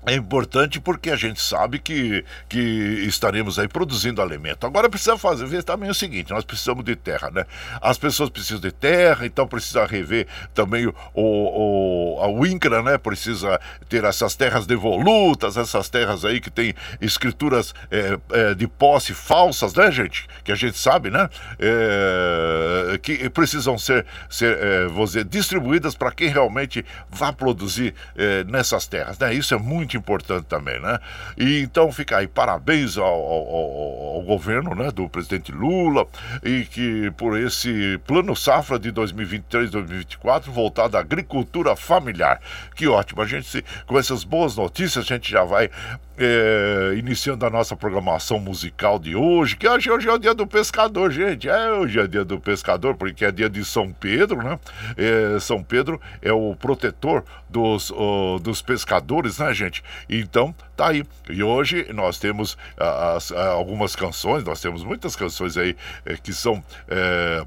é 0.08 0.14
importante 0.14 0.80
porque 0.80 1.10
a 1.10 1.16
gente 1.16 1.40
sabe 1.40 1.78
que, 1.78 2.24
que 2.48 2.58
estaremos 3.06 3.58
aí 3.58 3.68
produzindo 3.68 4.22
alimento. 4.22 4.66
Agora 4.66 4.88
precisa 4.88 5.18
fazer, 5.18 5.46
ver 5.46 5.62
também 5.62 5.90
o 5.90 5.94
seguinte, 5.94 6.30
nós 6.30 6.44
precisamos 6.44 6.84
de 6.84 6.96
terra, 6.96 7.30
né? 7.30 7.44
As 7.80 7.98
pessoas 7.98 8.30
precisam 8.30 8.60
de 8.60 8.72
terra, 8.72 9.26
então 9.26 9.46
precisa 9.46 9.84
rever 9.84 10.26
também 10.54 10.86
o, 10.86 10.94
o, 11.14 12.22
a 12.22 12.48
INCRA, 12.48 12.82
né? 12.82 12.96
Precisa 12.96 13.60
ter 13.88 14.04
essas 14.04 14.34
terras 14.34 14.66
devolutas, 14.66 15.56
essas 15.56 15.88
terras 15.90 16.24
aí 16.24 16.40
que 16.40 16.50
tem 16.50 16.74
escrituras 17.00 17.74
é, 17.90 18.18
é, 18.32 18.54
de 18.54 18.66
posse 18.66 19.12
falsas, 19.12 19.74
né, 19.74 19.90
gente? 19.92 20.26
Que 20.42 20.52
a 20.52 20.56
gente 20.56 20.78
sabe, 20.78 21.10
né? 21.10 21.28
É, 21.58 22.98
que 22.98 23.28
precisam 23.28 23.76
ser, 23.76 24.06
ser 24.30 24.56
é, 24.56 24.86
vou 24.86 25.04
dizer, 25.04 25.24
distribuídas 25.24 25.94
para 25.94 26.10
quem 26.12 26.28
realmente 26.28 26.84
vai 27.10 27.32
produzir 27.32 27.94
é, 28.16 28.44
nessas 28.44 28.86
terras, 28.86 29.18
né? 29.18 29.34
Isso 29.34 29.54
é 29.54 29.58
muito 29.58 29.97
importante 29.98 30.46
também, 30.46 30.80
né? 30.80 30.98
E 31.36 31.60
então 31.60 31.92
fica 31.92 32.18
aí 32.18 32.26
parabéns 32.26 32.96
ao, 32.96 33.04
ao, 33.04 34.16
ao, 34.16 34.22
governo, 34.22 34.74
né, 34.74 34.90
do 34.90 35.08
presidente 35.08 35.52
Lula 35.52 36.06
e 36.42 36.64
que 36.64 37.10
por 37.12 37.38
esse 37.38 37.98
plano 38.06 38.34
safra 38.34 38.78
de 38.78 38.92
2023-2024 38.92 40.50
voltado 40.50 40.96
à 40.96 41.00
agricultura 41.00 41.76
familiar. 41.76 42.40
Que 42.74 42.86
ótimo, 42.86 43.22
a 43.22 43.26
gente 43.26 43.64
com 43.86 43.98
essas 43.98 44.24
boas 44.24 44.56
notícias 44.56 45.04
a 45.04 45.14
gente 45.14 45.30
já 45.30 45.44
vai 45.44 45.70
é, 46.18 46.94
iniciando 46.96 47.46
a 47.46 47.50
nossa 47.50 47.76
programação 47.76 48.40
musical 48.40 48.98
de 48.98 49.14
hoje, 49.14 49.56
que 49.56 49.68
hoje, 49.68 49.90
hoje 49.90 50.08
é 50.08 50.12
o 50.12 50.18
dia 50.18 50.34
do 50.34 50.46
pescador, 50.46 51.12
gente. 51.12 51.48
É, 51.48 51.70
hoje 51.70 52.00
é 52.00 52.06
dia 52.06 52.24
do 52.24 52.40
pescador, 52.40 52.96
porque 52.96 53.24
é 53.24 53.30
dia 53.30 53.48
de 53.48 53.64
São 53.64 53.92
Pedro, 53.92 54.42
né? 54.42 54.58
É, 54.96 55.38
São 55.38 55.62
Pedro 55.62 56.00
é 56.20 56.32
o 56.32 56.56
protetor 56.56 57.24
dos, 57.48 57.92
dos 58.42 58.60
pescadores, 58.60 59.38
né, 59.38 59.54
gente? 59.54 59.82
Então, 60.08 60.54
tá 60.76 60.88
aí. 60.88 61.04
E 61.28 61.42
hoje 61.42 61.86
nós 61.92 62.18
temos 62.18 62.56
as, 62.76 63.32
algumas 63.32 63.94
canções, 63.94 64.44
nós 64.44 64.60
temos 64.60 64.82
muitas 64.84 65.14
canções 65.16 65.56
aí 65.56 65.76
é, 66.04 66.16
que 66.16 66.32
são. 66.32 66.62
É, 66.88 67.44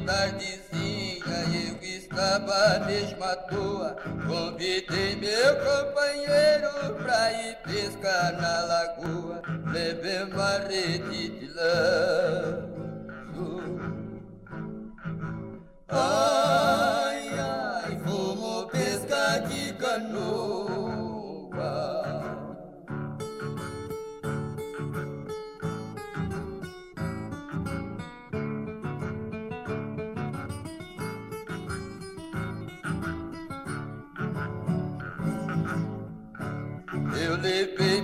Tardezinha 0.04 1.36
eu 1.68 1.82
estava 1.82 2.84
mesmo 2.86 3.24
à 3.24 3.36
toa. 3.36 3.96
Convidei 4.26 5.16
meu 5.16 5.56
companheiro 5.56 6.94
pra 7.02 7.32
ir 7.32 7.56
pescar 7.64 8.32
na 8.40 8.62
lagoa. 8.64 9.42
Levei 9.72 10.22
uma 10.24 10.58
rede 10.68 11.28
de 11.28 11.46
lanço. 11.54 12.62
Ai, 15.88 17.38
ai, 17.38 18.00
fomos 18.04 18.70
pescar 18.70 19.40
de 19.48 19.72
canoa 19.74 21.01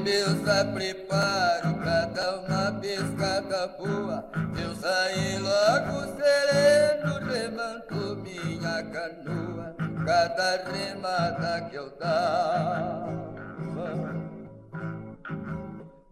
meus 0.09 0.41
preparo 0.73 1.75
pra 1.75 2.07
dar 2.07 2.39
uma 2.39 2.73
pescada 2.81 3.69
boa. 3.79 4.25
Eu 4.59 4.75
saí 4.77 5.39
logo 5.39 6.17
sereno, 6.17 7.19
remando 7.31 8.17
minha 8.23 8.83
canoa. 8.85 9.77
Cada 10.07 10.63
remada 10.73 11.69
que 11.69 11.77
eu 11.77 11.91
dava. 11.99 13.19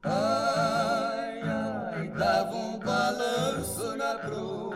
Ai, 0.05 1.41
ai, 1.43 2.09
dava 2.09 2.55
um 2.55 2.79
balanço 2.79 3.97
na 3.97 4.15
proa. 4.19 4.67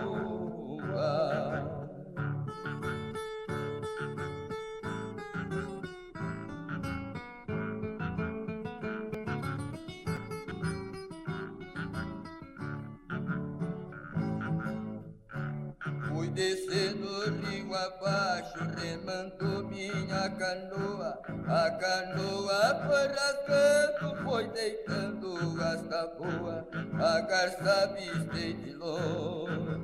Descendo 16.35 17.09
rio 17.41 17.75
abaixo, 17.75 18.59
remando 18.77 19.69
minha 19.69 20.31
canoa. 20.31 21.21
A 21.47 21.71
canoa 21.73 22.83
foi 22.87 23.07
rasgando, 23.09 24.23
foi 24.25 24.49
deitando 24.49 25.61
as 25.63 25.83
taboas. 25.83 26.65
A 27.03 27.21
garça 27.21 27.83
avistei 27.85 28.55
de 28.55 28.73
longe. 28.75 29.81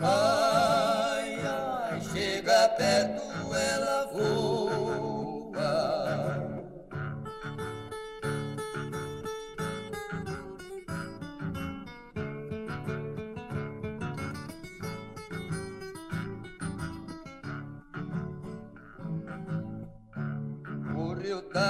Ai, 0.00 1.40
ai, 1.46 2.00
chega 2.00 2.68
perto, 2.70 3.54
ela 3.54 4.06
voa. 4.12 4.51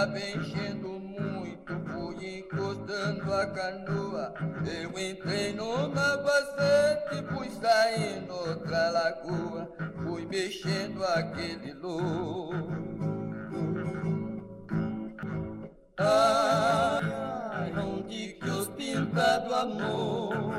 Rio 0.02 0.06
tava 0.06 0.18
enchendo 0.18 0.88
muito, 0.88 1.78
fui 1.86 2.38
encostando 2.38 3.32
a 3.32 3.46
canoa. 3.46 4.34
Eu 4.66 4.98
entrei 4.98 5.52
numa 5.52 6.16
vazante, 6.16 7.22
fui 7.32 7.48
saindo 7.50 8.34
outra 8.34 8.90
lagoa, 8.90 9.70
fui 10.02 10.26
mexendo 10.26 11.04
aquele 11.04 11.72
louco. 11.74 12.72
Ai, 15.98 17.72
onde 17.78 18.32
que 18.40 18.50
os 18.50 18.68
pintados 18.68 19.52
amor? 19.52 20.51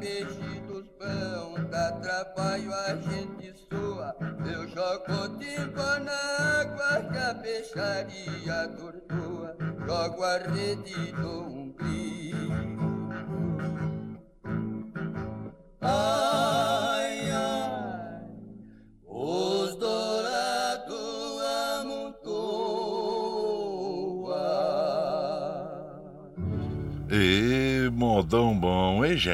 Peixe 0.00 0.60
dos 0.66 0.88
pão, 0.98 1.54
dá 1.70 1.92
trabalho 1.92 2.72
a 2.74 2.96
gente 2.96 3.52
sua. 3.68 4.16
Eu 4.50 4.66
jogo 4.68 5.38
timba 5.38 6.00
na 6.00 6.60
água 6.60 7.12
que 7.12 7.18
a 7.18 7.34
peixaria 7.34 8.68
tortua. 8.78 9.56
Jogo 9.86 10.24
a 10.24 10.38
rede 10.38 11.14
umbigo. 11.22 11.69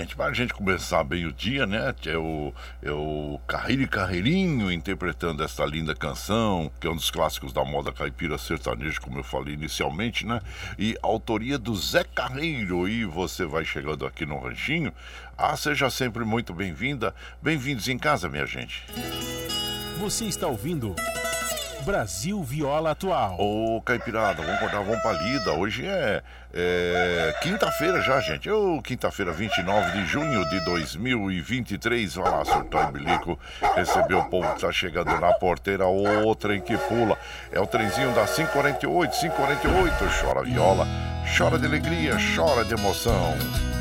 Gente? 0.00 0.14
Para 0.14 0.26
a 0.26 0.32
gente 0.32 0.52
começar 0.52 1.02
bem 1.04 1.24
o 1.26 1.32
dia, 1.32 1.66
né? 1.66 1.94
É 2.04 2.18
o, 2.18 2.52
é 2.82 2.90
o 2.90 3.40
Carreiro 3.46 3.82
e 3.82 3.86
Carreirinho 3.86 4.70
interpretando 4.70 5.42
esta 5.42 5.64
linda 5.64 5.94
canção, 5.94 6.70
que 6.78 6.86
é 6.86 6.90
um 6.90 6.96
dos 6.96 7.10
clássicos 7.10 7.52
da 7.52 7.64
moda 7.64 7.92
caipira 7.92 8.36
sertaneja, 8.36 9.00
como 9.00 9.18
eu 9.18 9.24
falei 9.24 9.54
inicialmente, 9.54 10.26
né? 10.26 10.40
E 10.78 10.96
autoria 11.02 11.58
do 11.58 11.74
Zé 11.74 12.04
Carreiro. 12.04 12.86
E 12.88 13.04
você 13.04 13.46
vai 13.46 13.64
chegando 13.64 14.04
aqui 14.04 14.26
no 14.26 14.38
Ranchinho. 14.38 14.92
Ah, 15.36 15.56
seja 15.56 15.88
sempre 15.88 16.24
muito 16.24 16.52
bem-vinda. 16.52 17.14
Bem-vindos 17.40 17.88
em 17.88 17.98
casa, 17.98 18.28
minha 18.28 18.46
gente. 18.46 18.84
Você 19.98 20.26
está 20.26 20.46
ouvindo 20.46 20.94
Brasil 21.86 22.42
Viola 22.42 22.90
Atual. 22.90 23.36
Ô, 23.38 23.80
Caipirada, 23.80 24.42
vamos 24.42 24.56
acordar, 24.56 24.82
vamos 24.82 25.00
pra 25.02 25.12
lida. 25.12 25.52
Hoje 25.52 25.86
é, 25.86 26.20
é 26.52 27.34
quinta-feira 27.40 28.00
já, 28.00 28.18
gente. 28.18 28.50
Ô, 28.50 28.82
quinta-feira, 28.82 29.30
29 29.30 29.92
de 29.92 30.04
junho 30.04 30.44
de 30.50 30.64
2023. 30.64 32.16
Vai 32.16 32.28
lá, 32.28 32.44
surtou 32.44 32.84
bilico. 32.90 33.38
Recebeu 33.76 34.18
o 34.18 34.24
povo 34.24 34.52
que 34.54 34.62
tá 34.62 34.72
chegando 34.72 35.16
na 35.20 35.32
porteira. 35.34 35.86
O 35.86 36.34
trem 36.34 36.60
que 36.60 36.76
pula. 36.76 37.16
É 37.52 37.60
o 37.60 37.66
trenzinho 37.68 38.12
da 38.16 38.26
548, 38.26 39.20
548. 39.20 40.04
Chora 40.20 40.42
viola, 40.42 40.88
chora 41.38 41.56
de 41.56 41.66
alegria, 41.66 42.16
chora 42.34 42.64
de 42.64 42.74
emoção. 42.74 43.75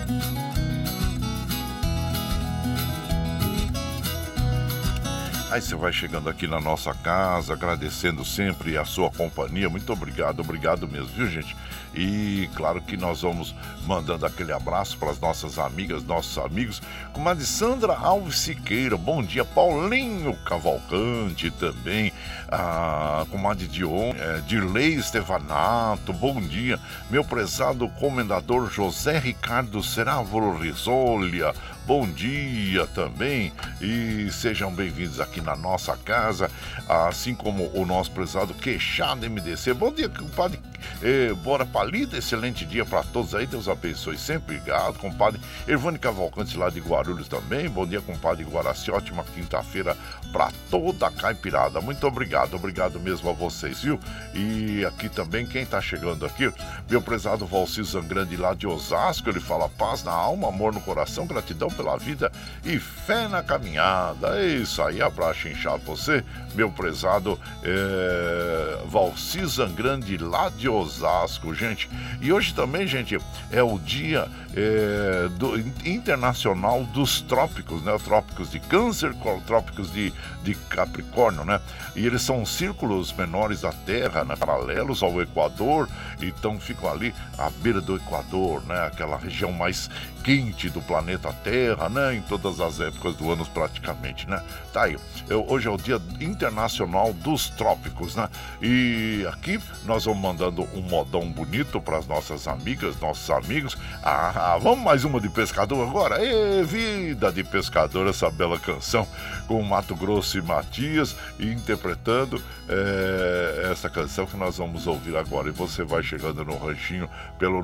Aí 5.56 5.62
você 5.62 5.74
vai 5.74 5.94
chegando 5.94 6.30
aqui 6.30 6.48
na 6.48 6.60
nossa 6.60 6.94
casa, 6.94 7.54
agradecendo 7.54 8.26
sempre 8.26 8.78
a 8.78 8.84
sua 8.84 9.10
companhia. 9.10 9.70
Muito 9.70 9.90
obrigado, 9.94 10.42
obrigado 10.42 10.86
mesmo, 10.86 11.08
viu, 11.08 11.28
gente? 11.28 11.56
E 11.96 12.50
claro 12.56 12.82
que 12.82 12.98
nós 12.98 13.22
vamos 13.22 13.56
mandando 13.88 14.26
aquele 14.26 14.52
abraço 14.52 14.98
para 14.98 15.12
as 15.12 15.20
nossas 15.20 15.58
amigas, 15.58 16.04
nossos 16.04 16.38
amigos. 16.38 16.82
Comadre 17.14 17.46
Sandra 17.46 17.94
Alves 17.94 18.40
Siqueira, 18.40 18.98
bom 18.98 19.24
dia. 19.24 19.46
Paulinho 19.46 20.36
Cavalcante 20.44 21.50
também. 21.52 22.12
A 22.50 23.26
comadre 23.32 23.68
Dion, 23.68 24.14
é, 24.16 24.42
Dirley 24.42 24.96
Estevanato, 24.96 26.14
bom 26.14 26.42
dia. 26.42 26.80
Meu 27.10 27.24
prezado 27.24 27.88
comendador 27.90 28.70
José 28.70 29.18
Ricardo 29.18 29.82
Serávoro 29.82 30.58
Risolha, 30.58 31.54
bom 31.86 32.08
dia 32.08 32.86
também. 32.88 33.52
E 33.82 34.30
sejam 34.32 34.72
bem-vindos 34.72 35.20
aqui 35.20 35.42
na 35.42 35.56
nossa 35.56 35.96
casa, 35.98 36.52
assim 36.88 37.34
como 37.34 37.72
o 37.74 37.86
nosso 37.86 38.12
prezado 38.12 38.54
Queixado 38.54 39.30
MDC. 39.30 39.74
Bom 39.74 39.92
dia, 39.92 40.10
compadre 40.10 40.60
E, 41.02 41.34
bora 41.36 41.66
pra 41.66 41.85
lida, 41.86 42.18
excelente 42.18 42.66
dia 42.66 42.86
para 42.86 43.04
todos 43.04 43.34
aí, 43.36 43.46
Deus 43.46 43.68
abençoe 43.68 44.18
sempre. 44.18 44.56
Obrigado, 44.56 45.00
compadre. 45.00 45.40
Ervani 45.68 46.00
Cavalcante 46.00 46.58
lá 46.58 46.70
de 46.70 46.80
Guarulhos 46.80 47.28
também. 47.28 47.70
Bom 47.70 47.86
dia, 47.86 48.02
compadre 48.02 48.44
Guaraci. 48.44 48.92
Ótima 48.92 49.24
quinta-feira 49.24 49.96
para 50.32 50.52
toda 50.70 51.08
a 51.08 51.12
caipirada. 51.12 51.80
Muito 51.80 52.06
obrigado, 52.06 52.56
obrigado 52.56 53.00
mesmo 53.00 53.30
a 53.30 53.34
vocês, 53.34 53.82
viu? 53.82 54.00
E 54.34 54.84
aqui 54.86 55.08
também, 55.10 55.46
quem 55.46 55.66
tá 55.66 55.82
chegando 55.82 56.26
aqui, 56.26 56.52
meu 56.90 57.02
prezado 57.02 57.46
Valci 57.46 57.84
Zangrande 57.84 58.36
lá 58.36 58.54
de 58.54 58.68
Osasco, 58.68 59.30
ele 59.30 59.40
fala 59.40 59.70
paz 59.70 60.04
na 60.04 60.12
alma, 60.12 60.50
amor 60.50 60.74
no 60.74 60.82
coração, 60.82 61.26
gratidão 61.26 61.70
pela 61.70 61.98
vida 61.98 62.32
e 62.64 62.80
fé 62.80 63.28
na 63.28 63.44
caminhada. 63.44 64.40
É 64.40 64.48
isso 64.48 64.82
aí, 64.82 65.02
abraço 65.02 65.48
inchado 65.48 65.84
você, 65.86 66.24
meu 66.54 66.70
prezado 66.72 67.40
é, 67.64 68.80
Valci 68.88 69.46
Zangrande 69.46 70.18
lá 70.18 70.50
de 70.50 70.68
Osasco, 70.68 71.54
gente. 71.54 71.75
E 72.22 72.32
hoje 72.32 72.54
também, 72.54 72.88
gente, 72.88 73.18
é 73.52 73.62
o 73.62 73.78
dia 73.78 74.28
é, 74.56 75.28
do, 75.38 75.58
internacional 75.88 76.84
dos 76.86 77.22
trópicos, 77.22 77.84
né? 77.84 77.98
Trópicos 78.04 78.52
de 78.52 78.60
câncer, 78.60 79.14
trópicos 79.46 79.92
de, 79.92 80.14
de 80.44 80.56
Capricórnio, 80.70 81.44
né? 81.44 81.60
E 81.96 82.06
eles 82.06 82.22
são 82.22 82.46
círculos 82.46 83.14
menores 83.14 83.62
da 83.62 83.72
Terra, 83.72 84.24
né? 84.24 84.36
paralelos 84.36 85.04
ao 85.04 85.22
Equador, 85.22 85.90
então 86.22 86.60
ficam 86.60 86.92
ali 86.92 87.14
à 87.38 87.50
beira 87.50 87.82
do 87.82 87.96
Equador, 87.96 88.64
né? 88.66 88.88
Aquela 88.88 89.18
região 89.18 89.52
mais 89.52 89.90
quente 90.26 90.72
do 90.72 90.82
planeta 90.82 91.32
Terra, 91.32 91.88
né? 91.88 92.16
Em 92.16 92.22
todas 92.22 92.60
as 92.60 92.80
épocas 92.80 93.16
do 93.16 93.32
ano 93.32 93.46
praticamente, 93.46 94.28
né? 94.28 94.42
Tá 94.74 94.86
aí. 94.86 94.98
Eu, 95.30 95.46
hoje 95.48 95.68
é 95.68 95.72
o 95.72 95.78
Dia 95.78 96.02
Internacional 96.20 97.14
dos 97.14 97.48
Trópicos, 97.52 98.16
né? 98.16 98.28
E 98.60 99.24
aqui 99.32 99.60
nós 99.86 100.06
vamos 100.06 100.20
mandando 100.20 100.68
um 100.74 100.82
modão 100.82 101.32
bonito 101.32 101.80
para 101.80 102.00
as 102.00 102.08
nossas 102.08 102.48
amigas, 102.48 103.00
nossos 103.00 103.30
amigos. 103.30 103.78
Ah, 104.02 104.58
vamos 104.60 104.84
mais 104.84 105.04
uma 105.04 105.22
de 105.22 105.30
pescador 105.30 105.88
agora? 105.88 106.20
Ê, 106.20 106.64
vida 106.64 107.32
de 107.32 107.44
pescador, 107.44 108.08
essa 108.08 108.28
bela 108.32 108.58
canção 108.58 109.08
com 109.48 109.62
Mato 109.62 109.96
Grosso 109.96 110.40
e 110.40 110.42
Matias 110.42 111.16
interpretando 111.40 112.42
é, 112.68 113.70
essa 113.72 113.92
canção 113.92 114.26
que 114.26 114.36
nós 114.36 114.58
vamos 114.58 114.88
ouvir 114.88 115.16
agora. 115.16 115.50
E 115.50 115.52
você 115.52 115.84
vai 115.84 116.02
chegando 116.02 116.44
no 116.44 116.58
ranchinho 116.58 117.08
pelo 117.38 117.64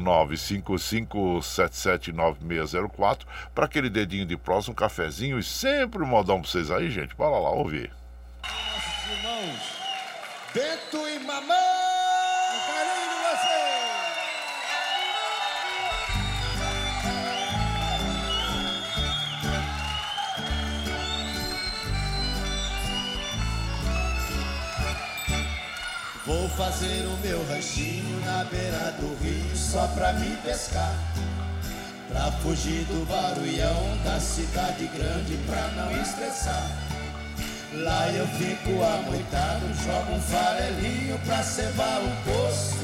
955779604 2.51 3.19
para 3.53 3.65
aquele 3.65 3.89
dedinho 3.89 4.25
de 4.25 4.37
próximo, 4.37 4.73
um 4.73 4.75
cafezinho 4.75 5.39
e 5.39 5.43
sempre 5.43 6.03
um 6.03 6.07
modão 6.07 6.41
para 6.41 6.49
vocês 6.49 6.71
aí, 6.71 6.89
gente. 6.89 7.15
Bora 7.15 7.37
lá 7.37 7.51
ouvir. 7.51 7.91
Nossos 8.43 9.17
irmãos, 9.17 9.59
Beto 10.53 11.07
e 11.07 11.19
Mamãe! 11.19 11.81
Vou 26.31 26.47
fazer 26.49 27.05
o 27.07 27.17
meu 27.17 27.43
ranchinho 27.47 28.19
na 28.23 28.45
beira 28.45 28.91
do 28.99 29.15
rio 29.21 29.53
só 29.53 29.85
pra 29.87 30.13
me 30.13 30.33
pescar. 30.37 30.93
Pra 32.12 32.32
fugir 32.43 32.84
do 32.86 33.06
barulhão 33.08 33.97
da 34.04 34.19
cidade 34.19 34.86
grande 34.88 35.38
pra 35.47 35.67
não 35.76 36.02
estressar. 36.02 36.69
Lá 37.74 38.10
eu 38.10 38.28
fico 38.28 38.84
amoitado, 38.84 39.65
jogo 39.86 40.13
um 40.13 40.21
farelinho 40.21 41.17
pra 41.19 41.41
cevar 41.41 42.02
o 42.02 42.12
poço. 42.26 42.76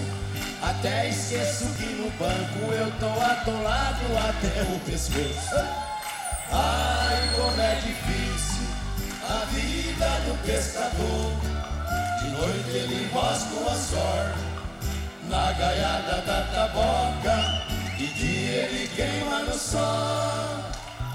Até 0.62 1.10
esqueço 1.10 1.66
que 1.78 1.86
no 1.96 2.10
banco 2.12 2.72
eu 2.72 2.90
tô 3.00 3.22
atolado 3.22 4.06
até 4.18 4.62
o 4.63 4.80
pescoço. 4.80 5.56
Ai, 6.52 7.30
como 7.36 7.62
é 7.62 7.76
difícil 7.76 8.68
a 9.30 9.46
vida 9.46 10.08
do 10.26 10.44
pescador. 10.46 11.34
De 12.22 12.30
noite 12.30 12.70
ele 12.70 13.10
rosca 13.12 13.54
o 13.56 13.70
anzor 13.70 14.34
na 15.30 15.52
gaiada 15.52 16.22
da 16.22 16.42
taboca. 16.54 17.77
De 17.97 18.05
dia 18.13 18.67
ele 18.67 18.88
queima 18.95 19.39
no 19.39 19.53
sol, 19.57 19.81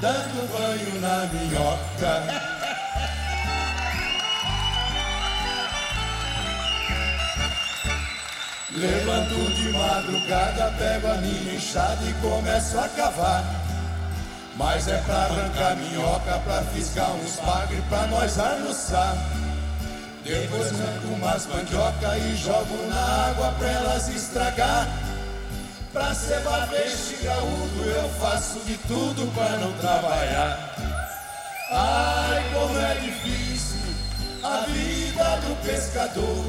dando 0.01 0.51
banho 0.51 1.01
na 1.01 1.27
minhoca. 1.27 2.25
Levanto 8.73 9.55
de 9.55 9.69
madrugada, 9.69 10.75
pego 10.77 11.07
a 11.07 11.15
minha 11.19 11.55
enxada 11.55 12.05
e 12.05 12.13
começo 12.15 12.77
a 12.77 12.89
cavar. 12.89 13.45
Mas 14.57 14.89
é 14.89 14.97
pra 15.03 15.27
arrancar 15.27 15.77
minhoca, 15.77 16.41
pra 16.41 16.63
fisgar 16.63 17.13
uns 17.13 17.37
bagre, 17.37 17.81
pra 17.89 18.09
nós 18.09 18.37
almoçar. 18.41 19.17
Depois 20.25 20.73
arranco 20.73 21.15
umas 21.15 21.47
mandioca 21.47 22.19
e 22.19 22.35
jogo 22.35 22.89
na 22.89 23.29
água 23.29 23.53
pra 23.53 23.69
elas 23.69 24.09
estragar. 24.09 25.12
Pra 25.93 26.15
cebar 26.15 26.69
peixe 26.71 27.17
graúdo 27.23 27.85
eu 27.85 28.09
faço 28.19 28.61
de 28.61 28.79
tudo 28.79 29.31
pra 29.35 29.59
não 29.59 29.71
trabalhar. 29.75 30.75
Ai, 31.71 32.43
como 32.55 32.79
é 32.79 32.95
difícil 32.95 33.79
a 34.43 34.65
vida 34.69 35.37
do 35.47 35.63
pescador. 35.63 36.45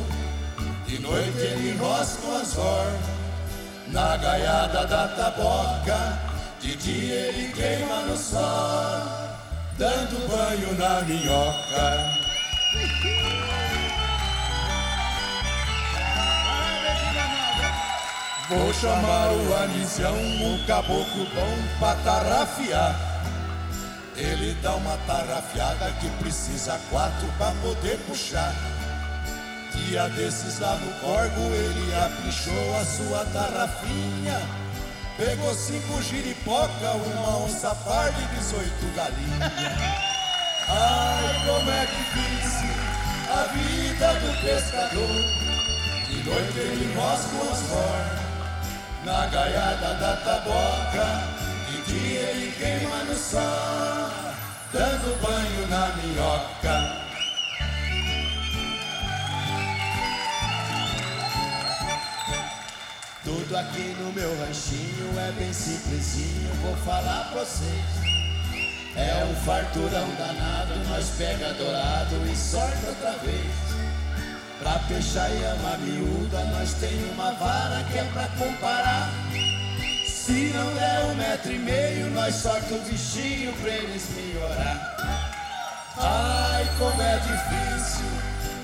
De 0.87 0.97
noite 0.99 1.39
ele 1.39 1.71
enrosca 1.71 2.25
o 2.25 2.35
anzor 2.37 2.93
na 3.87 4.15
gaiada 4.15 4.87
da 4.87 5.09
taboca. 5.09 6.19
De 6.61 6.77
dia 6.77 7.15
ele 7.27 7.51
queima 7.51 7.97
no 8.03 8.15
sol, 8.15 8.39
dando 9.77 10.25
banho 10.29 10.73
na 10.77 11.01
minhoca. 11.01 12.22
Vou 18.49 18.73
chamar 18.73 19.31
o 19.31 19.55
Anisião, 19.55 20.17
um 20.17 20.65
caboclo 20.65 21.25
bom 21.33 21.57
pra 21.79 21.95
tarrafiar. 21.95 22.93
Ele 24.17 24.53
dá 24.61 24.75
uma 24.75 24.97
tarrafiada 25.07 25.89
que 26.01 26.09
precisa 26.21 26.77
quatro 26.89 27.25
pra 27.37 27.51
poder 27.61 27.97
puxar. 27.99 28.53
Dia 29.73 30.09
desses 30.09 30.59
lá 30.59 30.75
no 30.75 30.91
corgo 30.99 31.39
ele 31.53 31.95
apichou 31.95 32.77
a 32.81 32.83
sua 32.83 33.25
tarrafinha. 33.31 34.41
Pegou 35.15 35.55
cinco 35.55 36.01
giripoca, 36.01 36.91
uma 36.95 37.45
onça 37.45 37.73
parda 37.75 38.19
e 38.19 38.35
dezoito 38.35 38.85
galinhas. 38.93 39.53
Ai, 40.67 41.45
como 41.47 41.71
é 41.71 41.85
difícil 41.85 42.69
a 43.29 43.43
vida 43.53 44.13
do 44.15 44.41
pescador. 44.41 45.43
De 46.07 46.23
noite 46.29 46.59
ele 46.59 46.93
rosca 46.93 47.35
o 47.35 47.49
anzor 47.49 48.22
na 49.05 49.25
gaiada 49.27 49.93
da 49.95 50.15
taboca. 50.17 51.23
De 51.69 51.81
dia 51.91 52.19
ele 52.19 52.51
queima 52.51 53.03
no 53.03 53.15
sol, 53.15 54.09
dando 54.71 55.21
banho 55.21 55.67
na 55.67 55.87
minhoca. 55.97 57.03
Tudo 63.23 63.57
aqui 63.57 63.95
no 63.99 64.11
meu 64.11 64.37
ranchinho 64.39 65.17
é 65.17 65.31
bem 65.31 65.53
simplesinho, 65.53 66.53
vou 66.61 66.75
falar 66.77 67.29
pra 67.31 67.41
vocês. 67.41 68.03
É 68.95 69.25
um 69.25 69.35
farturão 69.43 70.07
danado, 70.15 70.75
nós 70.89 71.09
pega 71.17 71.53
dourado 71.53 72.15
e 72.31 72.35
sorte 72.35 72.85
outra 72.85 73.11
vez. 73.23 73.72
Pra 74.63 74.79
peixar 74.87 75.29
e 75.29 75.43
ama 75.43 75.77
miúda, 75.79 76.41
nós 76.45 76.73
tem 76.75 77.11
uma 77.11 77.33
vara 77.33 77.83
que 77.91 77.97
é 77.97 78.03
pra 78.13 78.29
comparar. 78.39 79.09
Se 80.07 80.53
não 80.55 80.73
der 80.73 81.03
um 81.03 81.15
metro 81.15 81.51
e 81.51 81.59
meio, 81.59 82.09
nós 82.11 82.33
sorta 82.35 82.73
o 82.73 82.79
bichinho 82.79 83.51
pra 83.61 83.69
eles 83.69 84.07
melhorar. 84.15 84.95
Ai, 85.97 86.65
como 86.79 87.01
é 87.01 87.17
difícil 87.17 88.05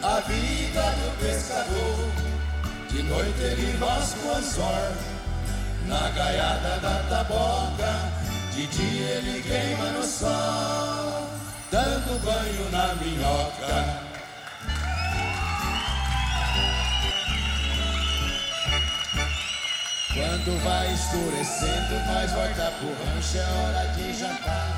a 0.02 0.22
vida 0.22 0.82
do 0.84 1.20
pescador. 1.20 2.10
De 2.90 3.04
noite 3.04 3.42
ele 3.42 3.78
rosca 3.78 4.20
o 4.26 4.36
anzor 4.38 4.94
na 5.86 6.10
gaiada 6.12 6.80
da 6.80 7.04
taboca. 7.10 8.10
De 8.54 8.68
dia 8.68 9.06
ele 9.06 9.44
queima 9.44 9.92
no 9.92 10.04
sol, 10.04 11.30
dando 11.70 12.24
banho 12.24 12.72
na 12.72 12.96
minhoca. 12.96 14.09
Quando 20.14 20.64
vai 20.64 20.92
escurecendo, 20.92 21.94
nós 22.08 22.32
volta 22.32 22.74
pro 22.80 22.90
rancho, 23.06 23.38
é 23.38 23.42
hora 23.42 23.88
de 23.94 24.20
jantar. 24.20 24.78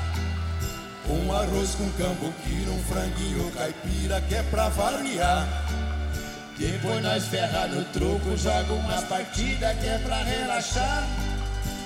Um 1.08 1.32
arroz 1.32 1.74
com 1.74 1.90
cambuquira, 1.92 2.70
um 2.70 2.82
franguinho 2.84 3.50
caipira 3.52 4.20
que 4.20 4.34
é 4.34 4.42
pra 4.44 4.68
variar. 4.68 5.48
Depois 6.58 7.02
nós 7.02 7.26
ferra 7.26 7.66
no 7.66 7.82
truco, 7.86 8.36
joga 8.36 8.74
umas 8.74 9.04
partidas 9.04 9.78
que 9.78 9.88
é 9.88 9.98
pra 9.98 10.22
relaxar. 10.22 11.08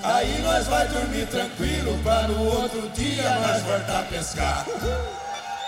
Aí 0.03 0.43
nós 0.43 0.67
vai 0.67 0.89
dormir 0.89 1.27
tranquilo 1.27 1.99
pra 2.03 2.23
no 2.29 2.45
outro 2.47 2.89
dia 2.91 3.31
nós 3.41 3.63
voltar 3.63 4.01
a 4.01 4.03
pescar. 4.03 4.67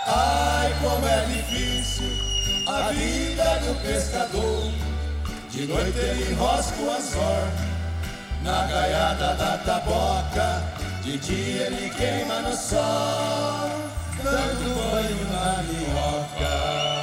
Ai, 0.05 0.75
como 0.81 1.07
é 1.07 1.25
difícil 1.25 2.29
a 2.67 2.91
vida 2.91 3.43
do 3.59 3.81
pescador. 3.81 4.98
De 5.51 5.65
noite 5.65 5.97
ele 5.97 6.31
enrosca 6.31 6.79
o 6.79 6.91
anzor 6.91 7.47
na 8.43 8.67
gaiada 8.67 9.33
da 9.33 9.57
taboca. 9.57 10.63
De 11.01 11.17
dia 11.17 11.67
ele 11.67 11.89
queima 11.89 12.41
no 12.41 12.55
sol, 12.55 13.69
dando 14.23 14.91
banho 14.91 15.31
na 15.31 15.63
minhoca. 15.63 16.98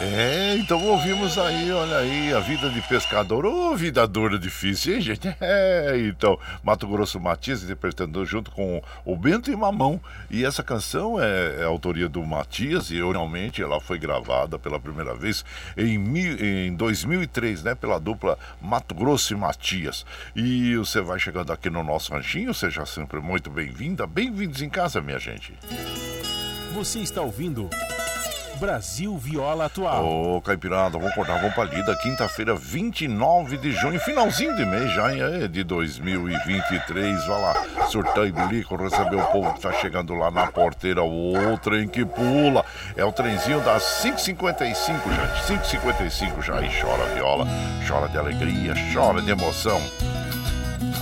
É, 0.00 0.56
então 0.56 0.82
ouvimos 0.84 1.38
aí, 1.38 1.70
olha 1.70 1.98
aí, 1.98 2.34
a 2.34 2.40
vida 2.40 2.68
de 2.68 2.82
pescador. 2.82 3.46
Ô, 3.46 3.70
oh, 3.70 3.76
vida 3.76 4.06
dura, 4.08 4.38
difícil, 4.38 4.94
hein, 4.94 5.00
gente? 5.00 5.34
É, 5.40 5.96
então, 6.08 6.38
Mato 6.62 6.86
Grosso 6.86 7.20
Matias 7.20 7.62
interpretando 7.62 8.24
junto 8.24 8.50
com 8.50 8.82
o 9.04 9.16
Bento 9.16 9.50
e 9.50 9.56
Mamão. 9.56 10.00
E 10.30 10.44
essa 10.44 10.62
canção 10.62 11.20
é, 11.20 11.60
é 11.60 11.64
autoria 11.64 12.08
do 12.08 12.22
Matias 12.24 12.90
e 12.90 12.96
realmente 12.96 13.62
ela 13.62 13.80
foi 13.80 13.98
gravada 13.98 14.58
pela 14.58 14.80
primeira 14.80 15.14
vez 15.14 15.44
em, 15.76 16.66
em 16.66 16.74
2003, 16.74 17.62
né, 17.62 17.74
pela 17.74 18.00
dupla 18.00 18.38
Mato 18.60 18.94
Grosso 18.94 19.32
e 19.32 19.36
Matias. 19.36 20.04
E 20.34 20.76
você 20.76 21.00
vai 21.00 21.18
chegando 21.18 21.52
aqui 21.52 21.68
no 21.70 21.84
nosso 21.84 22.12
ranchinho, 22.12 22.52
seja 22.54 22.84
sempre 22.86 23.20
muito 23.20 23.50
bem-vinda. 23.50 24.06
Bem-vindos 24.06 24.62
em 24.62 24.68
casa, 24.68 25.00
minha 25.00 25.18
gente. 25.18 25.52
Você 26.74 27.00
está 27.00 27.20
ouvindo. 27.20 27.70
Brasil 28.58 29.16
Viola 29.18 29.66
Atual. 29.66 30.04
Ô, 30.06 30.40
Caipirada, 30.40 30.98
vamos 30.98 31.10
acordar, 31.12 31.40
vamos 31.40 31.54
pra 31.54 31.64
lida. 31.64 31.96
Quinta-feira, 31.96 32.54
29 32.54 33.56
de 33.56 33.72
junho, 33.72 34.00
finalzinho 34.00 34.54
de 34.56 34.64
mês 34.64 34.92
já, 34.94 35.12
é 35.12 35.48
de 35.48 35.64
2023. 35.64 37.26
Vai 37.26 37.40
lá, 37.40 37.86
surtar 37.88 38.26
e 38.26 38.32
bilico, 38.32 38.76
receber 38.76 39.16
o 39.16 39.26
povo 39.26 39.52
que 39.54 39.60
tá 39.60 39.72
chegando 39.72 40.14
lá 40.14 40.30
na 40.30 40.46
porteira. 40.46 41.02
O 41.02 41.58
trem 41.62 41.88
que 41.88 42.04
pula. 42.04 42.64
É 42.96 43.04
o 43.04 43.12
trenzinho 43.12 43.60
das 43.60 43.82
5h55, 44.02 44.74
gente. 44.74 45.78
5h55 45.78 46.42
já. 46.42 46.62
E 46.62 46.80
chora 46.80 47.04
viola, 47.14 47.46
chora 47.86 48.08
de 48.08 48.18
alegria, 48.18 48.74
chora 48.92 49.20
de 49.20 49.30
emoção. 49.30 49.80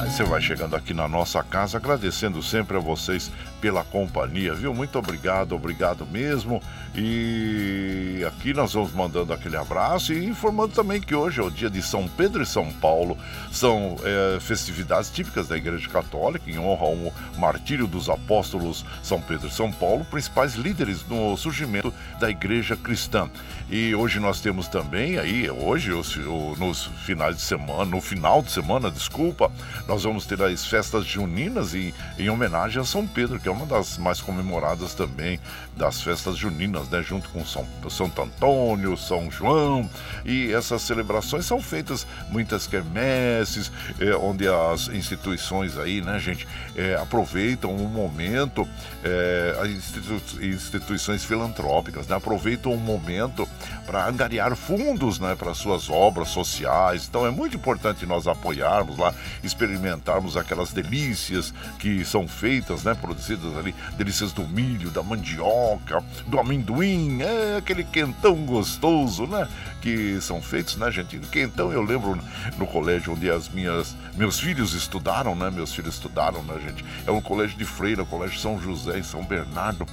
Aí 0.00 0.10
você 0.10 0.24
vai 0.24 0.40
chegando 0.40 0.74
aqui 0.74 0.92
na 0.92 1.06
nossa 1.06 1.42
casa, 1.42 1.76
agradecendo 1.76 2.42
sempre 2.42 2.76
a 2.76 2.80
vocês 2.80 3.30
pela 3.62 3.84
companhia, 3.84 4.52
viu? 4.54 4.74
Muito 4.74 4.98
obrigado, 4.98 5.54
obrigado 5.54 6.04
mesmo. 6.04 6.60
E 6.96 8.24
aqui 8.26 8.52
nós 8.52 8.72
vamos 8.72 8.92
mandando 8.92 9.32
aquele 9.32 9.56
abraço 9.56 10.12
e 10.12 10.26
informando 10.26 10.74
também 10.74 11.00
que 11.00 11.14
hoje 11.14 11.40
é 11.40 11.44
o 11.44 11.50
dia 11.50 11.70
de 11.70 11.80
São 11.80 12.08
Pedro 12.08 12.42
e 12.42 12.46
São 12.46 12.72
Paulo. 12.72 13.16
São 13.52 13.96
é, 14.02 14.40
festividades 14.40 15.10
típicas 15.10 15.46
da 15.46 15.56
Igreja 15.56 15.88
Católica 15.88 16.50
em 16.50 16.58
honra 16.58 16.86
ao 16.86 17.12
martírio 17.38 17.86
dos 17.86 18.10
apóstolos 18.10 18.84
São 19.00 19.20
Pedro 19.20 19.46
e 19.46 19.52
São 19.52 19.70
Paulo, 19.70 20.04
principais 20.06 20.54
líderes 20.54 21.06
no 21.06 21.36
surgimento 21.36 21.94
da 22.18 22.28
Igreja 22.28 22.76
Cristã. 22.76 23.30
E 23.70 23.94
hoje 23.94 24.18
nós 24.18 24.40
temos 24.40 24.66
também 24.66 25.18
aí, 25.18 25.48
hoje, 25.48 25.92
os, 25.92 26.16
nos 26.58 26.86
finais 27.06 27.36
de 27.36 27.42
semana, 27.42 27.84
no 27.84 28.00
final 28.00 28.42
de 28.42 28.50
semana, 28.50 28.90
desculpa, 28.90 29.50
nós 29.86 30.02
vamos 30.02 30.26
ter 30.26 30.42
as 30.42 30.66
festas 30.66 31.06
juninas 31.06 31.74
em, 31.74 31.94
em 32.18 32.28
homenagem 32.28 32.82
a 32.82 32.84
São 32.84 33.06
Pedro, 33.06 33.38
que 33.38 33.48
é 33.48 33.51
uma 33.52 33.66
das 33.66 33.98
mais 33.98 34.20
comemoradas 34.20 34.94
também 34.94 35.38
das 35.76 36.02
festas 36.02 36.36
juninas, 36.36 36.88
né? 36.88 37.02
Junto 37.02 37.28
com 37.30 37.44
São 37.44 37.66
Santo 37.88 38.22
Antônio, 38.22 38.96
São 38.96 39.30
João. 39.30 39.88
E 40.24 40.52
essas 40.52 40.82
celebrações 40.82 41.46
são 41.46 41.60
feitas 41.60 42.06
muitas 42.30 42.66
quermesses, 42.66 43.70
é, 43.98 44.14
onde 44.16 44.48
as 44.48 44.88
instituições 44.88 45.78
aí, 45.78 46.00
né, 46.00 46.18
gente, 46.18 46.46
é, 46.76 46.94
aproveitam 46.94 47.70
o 47.70 47.84
um 47.84 47.88
momento, 47.88 48.68
é, 49.04 49.56
as 49.60 49.68
institu 49.68 50.42
instituições 50.42 51.24
filantrópicas, 51.24 52.06
né, 52.06 52.16
aproveitam 52.16 52.72
o 52.72 52.76
um 52.76 52.78
momento 52.78 53.48
para 53.86 54.06
angariar 54.06 54.54
fundos, 54.56 55.18
né, 55.18 55.34
para 55.34 55.54
suas 55.54 55.90
obras 55.90 56.28
sociais. 56.28 57.06
Então 57.08 57.26
é 57.26 57.30
muito 57.30 57.56
importante 57.56 58.06
nós 58.06 58.26
apoiarmos 58.26 58.98
lá, 58.98 59.14
experimentarmos 59.42 60.36
aquelas 60.36 60.72
delícias 60.72 61.52
que 61.78 62.04
são 62.04 62.26
feitas, 62.28 62.84
né, 62.84 62.94
produzidas 62.94 63.41
ali, 63.58 63.74
delícias 63.96 64.32
do 64.32 64.46
milho, 64.46 64.90
da 64.90 65.02
mandioca, 65.02 66.02
do 66.26 66.38
amendoim, 66.38 67.20
é 67.22 67.56
aquele 67.56 67.84
quentão 67.84 68.34
gostoso, 68.44 69.26
né, 69.26 69.48
que 69.80 70.20
são 70.20 70.40
feitos, 70.40 70.76
né, 70.76 70.90
gente? 70.90 71.18
Quentão 71.18 71.72
eu 71.72 71.82
lembro 71.82 72.18
no 72.56 72.66
colégio 72.66 73.12
onde 73.12 73.30
as 73.30 73.48
minhas 73.48 73.96
meus 74.14 74.38
filhos 74.38 74.74
estudaram, 74.74 75.34
né? 75.34 75.50
Meus 75.50 75.74
filhos 75.74 75.94
estudaram, 75.94 76.42
né, 76.42 76.58
gente? 76.60 76.84
É 77.06 77.10
um 77.10 77.20
colégio 77.20 77.56
de 77.56 77.64
freira, 77.64 78.04
colégio 78.04 78.38
São 78.38 78.60
José 78.60 78.98
em 78.98 79.02
São 79.02 79.24
Bernardo. 79.24 79.86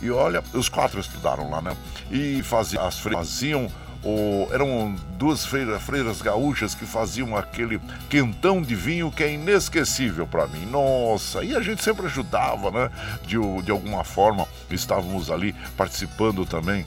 E 0.00 0.10
olha, 0.10 0.42
os 0.52 0.68
quatro 0.68 0.98
estudaram 0.98 1.50
lá, 1.50 1.62
né? 1.62 1.76
E 2.10 2.42
faziam, 2.42 2.84
as 2.84 2.98
freiras 2.98 3.28
faziam 3.28 3.70
o, 4.06 4.48
eram 4.52 4.94
duas 5.18 5.44
freiras, 5.44 5.82
freiras 5.82 6.22
gaúchas 6.22 6.74
que 6.74 6.86
faziam 6.86 7.36
aquele 7.36 7.80
quentão 8.08 8.62
de 8.62 8.76
vinho 8.76 9.10
que 9.10 9.24
é 9.24 9.32
inesquecível 9.32 10.26
para 10.26 10.46
mim. 10.46 10.64
Nossa, 10.66 11.42
e 11.42 11.56
a 11.56 11.60
gente 11.60 11.82
sempre 11.82 12.06
ajudava, 12.06 12.70
né? 12.70 12.90
De, 13.22 13.36
de 13.62 13.70
alguma 13.72 14.04
forma, 14.04 14.46
estávamos 14.70 15.30
ali 15.30 15.54
participando 15.76 16.46
também 16.46 16.86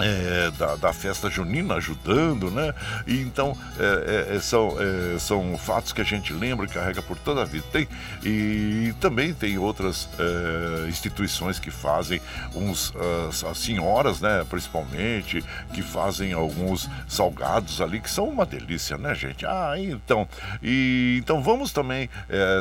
é, 0.00 0.50
da, 0.52 0.76
da, 0.76 0.92
festa 0.92 1.30
junina 1.30 1.74
ajudando, 1.74 2.50
né? 2.50 2.74
E 3.06 3.20
então 3.20 3.56
é, 3.78 4.28
é, 4.32 4.36
é 4.36 4.40
são, 4.40 4.76
é, 4.78 5.18
são 5.18 5.56
fatos 5.58 5.92
que 5.92 6.00
a 6.00 6.04
gente 6.04 6.32
lembra 6.32 6.66
e 6.66 6.68
carrega 6.68 7.02
por 7.02 7.18
toda 7.18 7.42
a 7.42 7.44
vida. 7.44 7.64
Tem, 7.72 7.88
e 8.24 8.94
também 9.00 9.34
tem 9.34 9.58
outras 9.58 10.08
é, 10.18 10.88
instituições 10.88 11.58
que 11.58 11.70
fazem 11.70 12.20
uns 12.54 12.92
as, 13.28 13.44
as, 13.44 13.58
senhoras, 13.58 14.20
né? 14.20 14.44
Principalmente 14.48 15.44
que 15.72 15.82
fazem 15.82 16.32
alguns 16.32 16.88
salgados 17.08 17.80
ali 17.80 18.00
que 18.00 18.10
são 18.10 18.28
uma 18.28 18.46
delícia, 18.46 18.96
né, 18.96 19.14
gente? 19.14 19.44
Ah, 19.46 19.74
então 19.76 20.28
e 20.62 21.18
então 21.22 21.42
vamos 21.42 21.72
também 21.72 22.08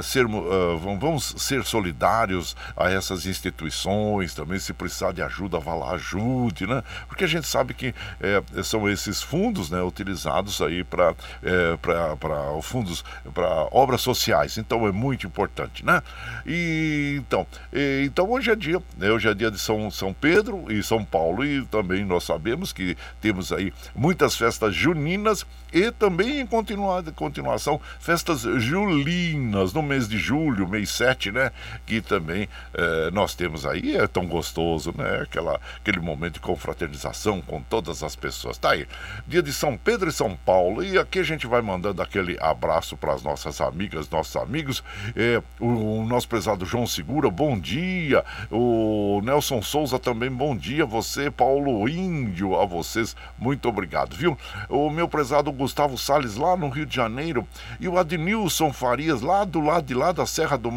ser 0.04 0.26
uh, 0.26 0.78
vamos 0.78 1.36
ser 1.38 1.64
solidários 1.64 2.56
a 2.76 2.90
essas 2.90 3.26
instituições 3.26 4.34
também 4.34 4.60
se 4.60 4.74
precisar 4.74 5.12
de 5.12 5.22
ajuda 5.22 5.60
vá 5.60 5.74
lá 5.74 5.92
ajude, 5.92 6.68
né? 6.68 6.84
Porque 7.08 7.28
gente 7.30 7.48
sabe 7.48 7.74
que 7.74 7.94
é, 8.20 8.64
são 8.64 8.90
esses 8.90 9.22
fundos 9.22 9.70
né, 9.70 9.82
utilizados 9.82 10.62
aí 10.62 10.84
para 10.84 11.16
é, 11.44 11.78
para 11.78 12.62
fundos 12.62 13.04
para 13.34 13.68
obras 13.72 14.02
sociais. 14.02 14.58
Então 14.58 14.88
é 14.88 14.92
muito 14.92 15.26
importante, 15.26 15.86
né? 15.86 16.02
E 16.46 17.18
então, 17.20 17.46
e, 17.72 18.04
então 18.06 18.30
hoje 18.30 18.52
é 18.52 18.56
dia, 18.56 18.82
né, 18.98 19.12
hoje 19.12 19.28
é 19.28 19.34
dia 19.34 19.52
de 19.52 19.60
São, 19.60 19.90
São 19.92 20.14
Pedro 20.14 20.72
e 20.72 20.84
São 20.84 21.04
Paulo 21.04 21.46
e 21.46 21.66
também 21.68 22.04
nós 22.04 22.24
sabemos 22.24 22.74
que 22.74 22.98
temos 23.22 23.52
aí 23.52 23.74
muitas 23.96 24.36
festas 24.36 24.74
juninas 24.76 25.46
e 25.72 25.92
também 25.92 26.40
em 26.40 26.48
continuada, 26.48 27.12
continuação 27.12 27.80
festas 28.00 28.42
julinas 28.42 29.72
no 29.74 29.82
mês 29.82 30.08
de 30.08 30.18
julho, 30.18 30.68
mês 30.68 30.90
7, 30.90 31.32
né? 31.32 31.52
Que 31.86 32.02
também 32.02 32.50
é, 32.74 33.12
nós 33.12 33.36
temos 33.36 33.66
aí, 33.66 33.96
é 33.96 34.08
tão 34.08 34.26
gostoso, 34.26 34.94
né? 34.98 35.22
Aquela, 35.22 35.60
aquele 35.78 36.00
momento 36.00 36.36
de 36.36 36.40
confraternização 36.40 37.19
com 37.46 37.62
todas 37.62 38.02
as 38.02 38.16
pessoas. 38.16 38.58
Tá 38.58 38.72
aí, 38.72 38.88
dia 39.28 39.44
de 39.44 39.52
São 39.52 39.78
Pedro 39.78 40.10
e 40.10 40.14
São 40.14 40.36
Paulo, 40.46 40.84
e 40.84 40.98
aqui 40.98 41.20
a 41.20 41.24
gente 41.24 41.46
vai 41.46 41.62
mandando 41.62 42.02
aquele 42.02 42.38
abraço 42.40 42.96
para 42.96 43.14
as 43.14 43.22
nossas 43.22 43.60
amigas, 43.60 44.10
nossos 44.10 44.36
amigos. 44.36 44.84
É, 45.16 45.42
o, 45.60 46.00
o 46.00 46.06
nosso 46.06 46.28
prezado 46.28 46.66
João 46.66 46.88
Segura, 46.88 47.30
bom 47.30 47.60
dia. 47.60 48.24
O 48.50 49.22
Nelson 49.24 49.62
Souza 49.62 50.00
também, 50.00 50.32
bom 50.32 50.56
dia. 50.56 50.86
Você, 50.86 51.30
Paulo 51.30 51.88
Índio, 51.90 52.60
a 52.60 52.66
vocês, 52.66 53.16
muito 53.38 53.68
obrigado, 53.68 54.16
viu? 54.16 54.38
O 54.70 54.90
meu 54.90 55.08
prezado 55.08 55.52
Gustavo 55.52 55.98
Sales 55.98 56.36
lá 56.36 56.56
no 56.56 56.70
Rio 56.70 56.86
de 56.86 56.96
Janeiro 56.96 57.48
e 57.80 57.88
o 57.88 57.98
Adnilson 57.98 58.72
Farias 58.72 59.22
lá 59.22 59.44
do 59.44 59.60
lado 59.60 59.86
de 59.86 59.94
lá 59.94 60.12
da 60.12 60.26
Serra 60.26 60.58
do 60.58 60.70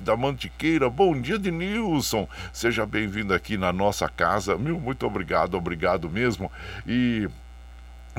da 0.00 0.16
Mantiqueira. 0.16 0.88
Bom 0.88 1.20
dia, 1.20 1.34
Adnilson. 1.34 2.26
Seja 2.52 2.86
bem-vindo 2.86 3.34
aqui 3.34 3.56
na 3.56 3.72
nossa 3.72 4.08
casa. 4.08 4.56
Meu, 4.56 4.80
muito 4.80 5.06
obrigado, 5.06 5.56
obrigado 5.56 5.89
mesmo. 6.10 6.50
E 6.86 7.28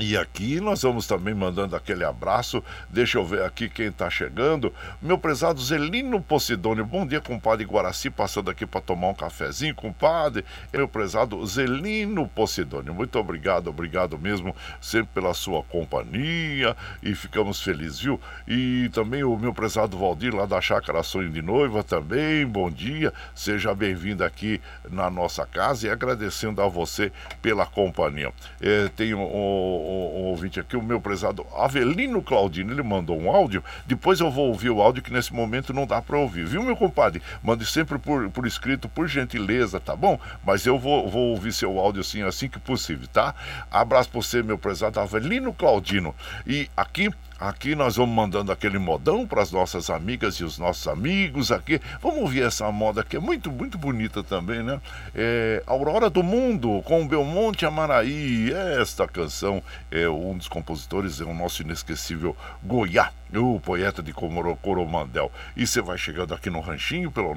E 0.02 0.18
aqui 0.18 0.60
nós 0.60 0.82
vamos 0.82 1.06
também 1.06 1.32
mandando 1.32 1.76
aquele 1.76 2.04
abraço. 2.04 2.64
Deixa 2.90 3.20
eu 3.20 3.24
ver 3.24 3.44
aqui 3.44 3.70
quem 3.70 3.86
está 3.86 4.10
chegando. 4.10 4.74
Meu 5.00 5.16
prezado 5.16 5.62
Zelino 5.62 6.20
Posidônio. 6.20 6.84
Bom 6.84 7.06
dia, 7.06 7.22
compadre 7.22 7.64
Guaraci, 7.66 8.10
passando 8.10 8.50
aqui 8.50 8.66
para 8.66 8.82
tomar 8.82 9.10
um 9.10 9.14
cafezinho, 9.14 9.76
compadre. 9.76 10.44
Meu 10.74 10.88
prezado 10.88 11.46
Zelino 11.46 12.28
Posidônio. 12.28 12.96
Muito 12.96 13.20
obrigado, 13.20 13.68
obrigado 13.68 14.18
mesmo, 14.18 14.56
sempre 14.82 15.14
pela 15.14 15.36
sua 15.36 15.62
companhia. 15.62 16.76
E 17.04 17.14
ficamos 17.14 17.62
felizes, 17.62 18.00
viu? 18.00 18.20
E 18.48 18.90
também 18.94 19.24
o 19.24 19.38
meu 19.38 19.54
prezado 19.54 20.00
Valdir, 20.00 20.34
lá 20.34 20.48
da 20.48 20.60
Chácara 20.60 21.04
Sonho 21.04 21.30
de 21.30 21.44
Noiva, 21.44 21.84
também. 21.84 22.44
Bom 22.48 22.72
dia, 22.72 23.14
seja 23.36 23.76
bem-vindo 23.76 24.24
aqui 24.24 24.60
na 24.90 25.12
nossa 25.12 25.46
casa 25.46 25.86
e 25.86 25.92
agradecendo 25.92 26.60
a 26.60 26.68
você 26.68 27.12
pela 27.40 27.68
companhia. 27.68 28.34
É, 28.60 28.90
tenho 28.96 29.20
o 29.20 29.91
um, 29.92 30.24
ouvinte 30.24 30.60
aqui, 30.60 30.76
o 30.76 30.82
meu 30.82 31.00
prezado 31.00 31.46
Avelino 31.56 32.22
Claudino, 32.22 32.72
ele 32.72 32.84
mandou 32.84 33.20
um 33.20 33.30
áudio. 33.30 33.64
Depois 33.86 34.20
eu 34.20 34.32
vou 34.32 34.48
ouvir 34.48 34.70
o 34.70 34.82
áudio 34.82 35.04
que 35.04 35.12
nesse 35.12 35.34
momento 35.34 35.74
não 35.74 35.86
dá 35.86 36.02
para 36.02 36.18
ouvir, 36.18 36.46
viu, 36.46 36.64
meu 36.64 36.76
compadre? 36.76 37.22
Mande 37.44 37.66
sempre 37.66 37.98
por, 38.00 38.30
por 38.30 38.48
escrito, 38.48 38.88
por 38.90 39.08
gentileza, 39.08 39.80
tá 39.80 39.96
bom? 39.96 40.20
Mas 40.46 40.66
eu 40.66 40.80
vou, 40.80 41.10
vou 41.10 41.30
ouvir 41.30 41.54
seu 41.54 41.80
áudio 41.80 42.02
assim, 42.02 42.22
assim 42.22 42.48
que 42.48 42.60
possível, 42.60 43.08
tá? 43.08 43.36
Abraço 43.70 44.10
para 44.10 44.22
você, 44.22 44.42
meu 44.42 44.58
prezado 44.58 45.00
Avelino 45.00 45.54
Claudino. 45.54 46.16
E 46.46 46.70
aqui 46.76 47.10
Aqui 47.42 47.74
nós 47.74 47.96
vamos 47.96 48.16
mandando 48.16 48.52
aquele 48.52 48.78
modão 48.78 49.26
para 49.26 49.42
as 49.42 49.52
nossas 49.52 49.90
amigas 49.90 50.36
e 50.36 50.44
os 50.44 50.60
nossos 50.60 50.88
amigos 50.88 51.52
aqui. 51.52 51.82
Vamos 52.00 52.20
ouvir 52.20 52.44
essa 52.44 52.72
moda 52.72 53.04
que 53.04 53.18
é 53.18 53.20
muito, 53.20 53.52
muito 53.52 53.80
bonita 53.80 54.24
também, 54.24 54.62
né? 54.62 54.80
É 55.16 55.64
Aurora 55.66 56.08
do 56.08 56.22
Mundo, 56.22 56.84
com 56.84 57.08
Belmonte 57.08 57.66
Amaraí. 57.66 58.54
Esta 58.80 59.08
canção 59.08 59.64
é 59.90 60.08
um 60.08 60.38
dos 60.38 60.48
compositores, 60.48 61.20
é 61.20 61.24
o 61.24 61.34
nosso 61.34 61.64
inesquecível 61.64 62.38
Goiá, 62.64 63.12
o 63.34 63.60
poeta 63.60 64.04
de 64.04 64.14
Coromandel. 64.14 65.32
E 65.58 65.66
você 65.66 65.82
vai 65.82 65.98
chegando 65.98 66.36
aqui 66.36 66.52
no 66.52 66.60
ranchinho 66.60 67.10
pelo 67.10 67.34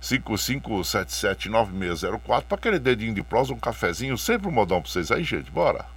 955779604 0.00 2.44
para 2.44 2.56
aquele 2.56 2.78
dedinho 2.78 3.12
de 3.12 3.22
prosa, 3.22 3.52
um 3.52 3.58
cafezinho, 3.58 4.16
sempre 4.16 4.48
um 4.48 4.52
modão 4.52 4.80
para 4.80 4.90
vocês 4.90 5.12
aí, 5.12 5.22
gente. 5.22 5.50
Bora! 5.50 5.92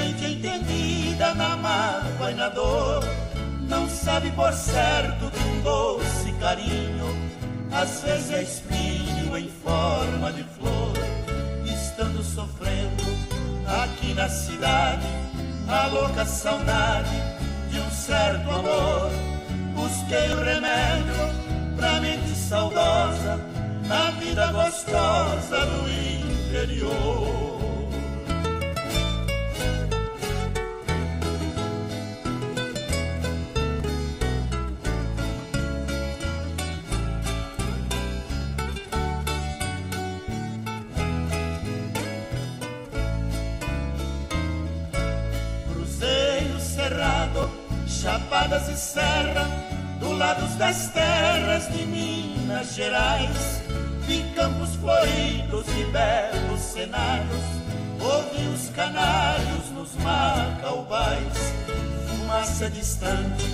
Gente 0.00 0.24
entendida 0.24 1.34
na 1.34 1.56
mágoa 1.56 2.30
e 2.30 2.34
na 2.34 2.48
dor 2.48 3.04
não 3.68 3.88
sabe 3.88 4.30
por 4.32 4.52
certo 4.52 5.30
que 5.30 5.44
um 5.48 5.60
doce 5.60 6.32
carinho 6.40 7.30
às 7.70 8.02
vezes 8.02 8.30
é 8.32 8.42
espinho 8.42 9.36
em 9.36 9.48
forma 9.48 10.32
de 10.32 10.42
flor. 10.42 10.92
Estando 11.64 12.22
sofrendo 12.22 13.04
aqui 13.66 14.14
na 14.14 14.28
cidade 14.28 15.06
a 15.68 15.86
louca 15.86 16.24
saudade 16.24 17.16
de 17.70 17.78
um 17.78 17.90
certo 17.90 18.50
amor, 18.50 19.10
busquei 19.74 20.32
o 20.32 20.42
remédio 20.42 21.14
pra 21.76 22.00
mente 22.00 22.34
saudosa 22.34 23.38
na 23.86 24.10
vida 24.12 24.50
gostosa 24.50 25.66
do 25.66 25.88
interior. 25.88 27.59
Chapadas 48.40 48.68
e 48.68 48.76
serra, 48.76 49.46
do 49.98 50.12
lado 50.12 50.46
das 50.56 50.88
terras 50.88 51.70
de 51.70 51.84
Minas 51.84 52.74
Gerais, 52.74 53.62
de 54.06 54.22
campos 54.34 54.74
floridos 54.76 55.66
e 55.68 55.84
belos 55.84 56.60
cenários, 56.60 57.44
ouvi 58.00 58.48
os 58.48 58.70
canários 58.70 59.70
nos 59.74 59.94
macaubais, 59.96 61.52
fumaça 62.08 62.70
distante 62.70 63.46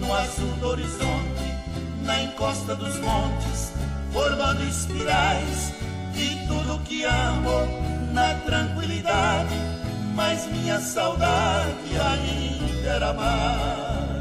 no 0.00 0.12
azul 0.12 0.52
do 0.58 0.68
horizonte, 0.68 1.54
na 2.02 2.22
encosta 2.22 2.74
dos 2.74 2.98
montes, 2.98 3.72
formando 4.12 4.64
espirais, 4.64 5.72
vi 6.12 6.44
tudo 6.48 6.82
que 6.84 7.04
amo 7.04 8.12
na 8.12 8.34
tranquilidade, 8.46 9.54
mas 10.14 10.46
minha 10.46 10.80
saudade 10.80 11.98
ainda 12.00 12.88
era 12.88 13.12
mais. 13.12 14.13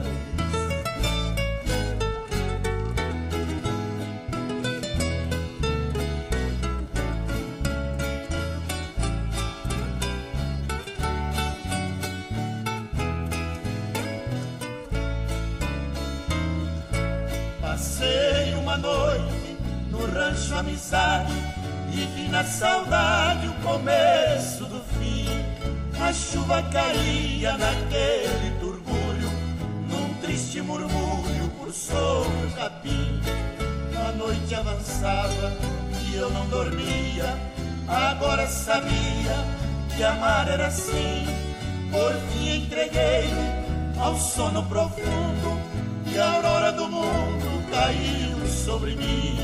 Rancho 20.54 20.60
amizade 20.60 21.34
e 21.92 22.06
vi 22.16 22.28
na 22.30 22.44
saudade 22.44 23.48
o 23.48 23.54
começo 23.64 24.66
do 24.66 24.82
fim. 25.00 25.28
A 26.00 26.14
chuva 26.14 26.62
caía 26.64 27.58
naquele 27.58 28.52
turbulho, 28.60 29.30
num 29.90 30.14
triste 30.22 30.62
murmúrio 30.62 31.50
por 31.58 31.72
sobre 31.72 32.48
o 32.48 32.52
capim. 32.56 33.22
A 34.08 34.12
noite 34.12 34.54
avançava 34.54 35.54
e 36.06 36.16
eu 36.16 36.30
não 36.32 36.46
dormia, 36.48 37.38
agora 37.88 38.48
sabia 38.48 39.46
que 39.96 40.04
amar 40.04 40.48
era 40.50 40.68
assim. 40.68 41.26
Por 41.92 42.14
fim 42.32 42.64
entreguei-me 42.64 44.00
ao 44.00 44.16
sono 44.18 44.64
profundo 44.64 45.62
e 46.12 46.18
a 46.18 46.34
aurora 46.34 46.72
do 46.72 46.90
mundo 46.90 47.72
caiu 47.72 48.48
sobre 48.48 48.96
mim. 48.96 49.43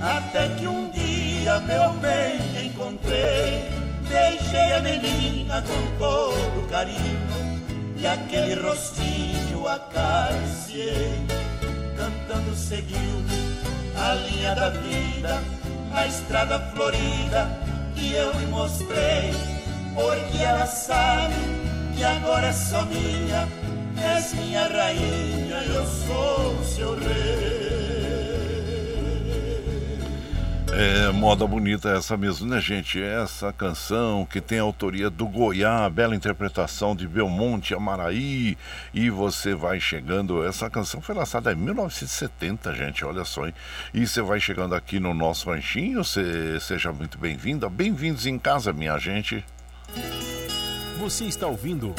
Até 0.00 0.48
que 0.50 0.66
um 0.66 0.90
dia, 0.90 1.58
meu 1.60 1.92
bem, 1.94 2.66
encontrei. 2.66 3.64
Deixei 4.08 4.72
a 4.72 4.80
menina 4.80 5.62
com 5.62 5.98
todo 5.98 6.68
carinho 6.70 7.28
e 7.96 8.06
aquele 8.06 8.54
rostinho 8.54 9.66
acariciei. 9.66 11.20
Cantando 11.96 12.54
seguiu 12.54 13.24
a 13.96 14.14
linha 14.14 14.54
da 14.54 14.70
vida, 14.70 15.42
a 15.92 16.06
estrada 16.06 16.60
florida 16.74 17.50
que 17.96 18.12
eu 18.12 18.32
lhe 18.32 18.46
mostrei. 18.46 19.32
Porque 19.94 20.38
ela 20.38 20.66
sabe 20.66 21.34
que 21.96 22.04
agora 22.04 22.46
é 22.46 22.52
só 22.52 22.84
minha, 22.84 23.48
és 24.00 24.32
minha 24.34 24.68
rainha, 24.68 25.56
eu 25.74 25.84
sou 25.86 26.64
seu 26.64 26.94
rei. 26.94 27.67
É, 30.70 31.10
moda 31.12 31.46
bonita 31.46 31.88
essa 31.90 32.16
mesmo, 32.16 32.46
né, 32.46 32.60
gente? 32.60 33.02
Essa 33.02 33.52
canção 33.52 34.26
que 34.26 34.40
tem 34.40 34.58
a 34.58 34.62
autoria 34.62 35.08
do 35.08 35.26
Goiá, 35.26 35.88
bela 35.88 36.14
interpretação 36.14 36.94
de 36.94 37.08
Belmonte 37.08 37.74
Amaraí. 37.74 38.56
E 38.92 39.10
você 39.10 39.54
vai 39.54 39.80
chegando. 39.80 40.44
Essa 40.46 40.68
canção 40.68 41.00
foi 41.00 41.14
lançada 41.14 41.52
em 41.52 41.56
1970, 41.56 42.74
gente, 42.74 43.04
olha 43.04 43.24
só, 43.24 43.46
hein? 43.46 43.54
E 43.94 44.06
você 44.06 44.20
vai 44.20 44.38
chegando 44.38 44.74
aqui 44.74 45.00
no 45.00 45.14
nosso 45.14 45.50
ranchinho. 45.50 46.04
Você, 46.04 46.60
seja 46.60 46.92
muito 46.92 47.18
bem-vinda. 47.18 47.68
Bem-vindos 47.68 48.26
em 48.26 48.38
casa, 48.38 48.72
minha 48.72 48.98
gente. 48.98 49.44
Você 50.98 51.24
está 51.24 51.46
ouvindo. 51.46 51.94